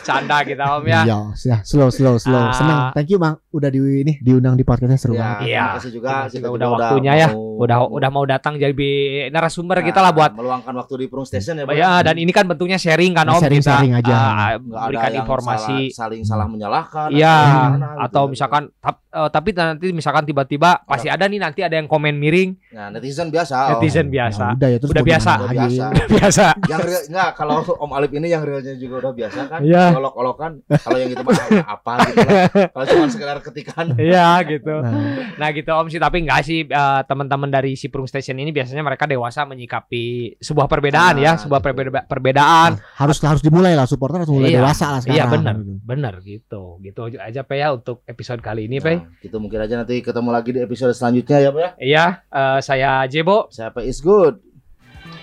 Canda 0.00 0.40
kita 0.42 0.64
Om 0.76 0.84
ya. 0.84 1.00
Iya, 1.04 1.18
ya, 1.36 1.56
slow, 1.62 1.88
slow, 1.88 2.16
slow. 2.16 2.36
Ah. 2.42 2.52
Senang. 2.52 2.78
Thank 2.92 3.10
you, 3.10 3.18
Bang. 3.18 3.40
Udah 3.50 3.68
di 3.68 3.78
ini 3.78 4.16
diundang 4.18 4.54
di 4.54 4.62
podcastnya 4.62 4.96
seru 4.96 5.14
Ya, 5.14 5.20
banget. 5.38 5.40
Iya. 5.42 5.64
terima 5.64 5.74
kasih 5.74 5.90
juga. 5.90 6.10
Kita 6.28 6.48
udah 6.48 6.66
juga 6.66 6.76
waktunya 6.78 7.12
ya. 7.16 7.28
mau- 7.30 7.46
Udah 7.58 7.76
mau- 7.76 7.90
udah 7.90 8.10
mau 8.12 8.24
datang 8.24 8.54
jadi 8.54 8.90
narasumber 9.30 9.76
Nah, 9.78 9.84
kita 9.84 9.98
lah 9.98 10.12
buat 10.12 10.30
meluangkan 10.32 10.70
waktu 10.72 10.94
di 10.96 11.06
Prung 11.06 11.24
Station 11.24 11.54
ya. 11.54 11.64
Bang. 11.64 11.74
Ya, 11.74 12.00
dan 12.00 12.14
ini 12.14 12.30
kan 12.30 12.44
bentuknya 12.44 12.76
sharing 12.76 13.12
kan 13.12 13.26
Om 13.26 13.40
Sharing-sharing 13.40 13.77
kita 13.80 13.98
aja. 14.00 14.16
ah, 14.16 14.28
Nggak 14.56 14.58
ada 14.58 14.86
berikan 14.88 15.10
yang 15.10 15.22
informasi. 15.22 15.76
salah- 15.84 15.94
saling 15.94 16.22
salah 16.22 16.46
menyalahkan. 16.46 17.08
Iya, 17.08 17.36
gimana 17.38 17.86
gitu 17.88 18.02
atau 18.02 18.22
ya. 18.22 18.30
misalkan 18.30 18.62
tap- 18.76 19.04
eh, 19.08 19.28
tapi 19.28 19.48
nanti 19.52 19.86
misalkan 19.90 20.24
tiba-tiba 20.24 20.70
pasti 20.82 21.06
ada 21.06 21.24
nih 21.24 21.38
nanti 21.38 21.60
ada 21.60 21.74
yang 21.74 21.86
komen 21.86 22.14
miring 22.14 22.50
Nah, 22.70 22.88
netizen 22.90 23.28
biasa. 23.28 23.56
Om. 23.56 23.70
netizen 23.76 24.06
Ya 24.06 24.12
biasa. 24.26 24.44
udah 24.52 24.68
ya 24.68 24.76
terus 24.76 24.90
Udah 24.90 25.04
biasa. 25.04 25.32
Udah 25.38 25.50
biasa. 25.54 25.84
Biasa. 26.08 26.46
yang 26.64 26.80
real 26.80 27.02
enggak 27.04 27.30
kalau 27.34 27.56
Om 27.60 27.90
Alip 27.92 28.12
ini 28.12 28.26
yang 28.28 28.42
realnya 28.42 28.74
juga 28.74 28.94
udah 29.00 29.12
biasa 29.14 29.40
kan 29.46 29.60
Iya. 29.60 29.84
olok-olokan 29.92 30.52
kalau 30.74 30.96
yang 30.96 31.08
itu 31.08 31.20
mah 31.20 31.34
apa 31.68 31.92
gitu 32.06 32.28
kalau 32.68 32.84
cuma 32.86 33.06
sekedar 33.08 33.38
ketikan 33.40 33.84
Iya 33.94 34.40
gitu. 34.44 34.74
Nah, 34.74 34.92
Nah 35.36 35.48
gitu 35.50 35.70
Om 35.70 35.86
sih 35.86 35.98
tapi 35.98 36.20
enggak 36.20 36.40
sih 36.42 36.64
eh, 36.64 37.00
teman-teman 37.04 37.48
dari 37.48 37.74
si 37.74 37.88
Prung 37.88 38.06
Station 38.06 38.34
ini 38.34 38.48
biasanya 38.48 38.80
mereka 38.80 39.04
dewasa 39.04 39.44
menyikapi 39.44 40.06
sebuah 40.38 40.66
perbedaan 40.66 41.14
Nah, 41.14 41.24
ya, 41.24 41.32
sebuah 41.34 41.58
gitu. 41.58 41.66
perbeda- 41.66 42.04
perbedaan. 42.06 42.70
harus 42.94 43.18
harus 43.18 43.40
dimulai 43.40 43.67
lah 43.72 43.84
supporter 43.84 44.20
harus 44.20 44.30
mulai 44.30 44.48
Iya. 44.48 44.60
dewasa 44.60 44.86
lah 44.88 45.00
sekarang. 45.00 45.16
Iya 45.16 45.24
benar, 45.28 45.54
Gitu. 45.56 45.72
benar 45.82 46.14
gitu. 46.20 46.62
Gitu 46.78 47.00
aja 47.14 47.40
Pe 47.42 47.56
ya 47.56 47.68
untuk 47.70 48.04
episode 48.04 48.38
kali 48.38 48.64
ini 48.64 48.78
Pe. 48.78 48.94
nah, 48.94 49.10
gitu 49.18 49.36
mungkin 49.36 49.58
aja 49.58 49.74
nanti 49.76 49.98
ketemu 49.98 50.30
lagi 50.30 50.50
di 50.50 50.60
episode 50.60 50.92
selanjutnya 50.92 51.38
ya 51.38 51.50
Pak 51.50 51.60
ya 51.60 51.70
Iya, 51.78 52.04
eh, 52.30 52.58
saya 52.60 52.90
Jebo. 53.04 53.48
saya 53.48 53.68
Pak 53.68 53.82
is 53.82 53.98
good 53.98 54.38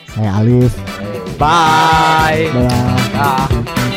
Saya 0.08 0.38
Alif. 0.38 0.72
Bye. 1.36 2.48
Bye. 2.48 3.16
Ah. 3.16 3.95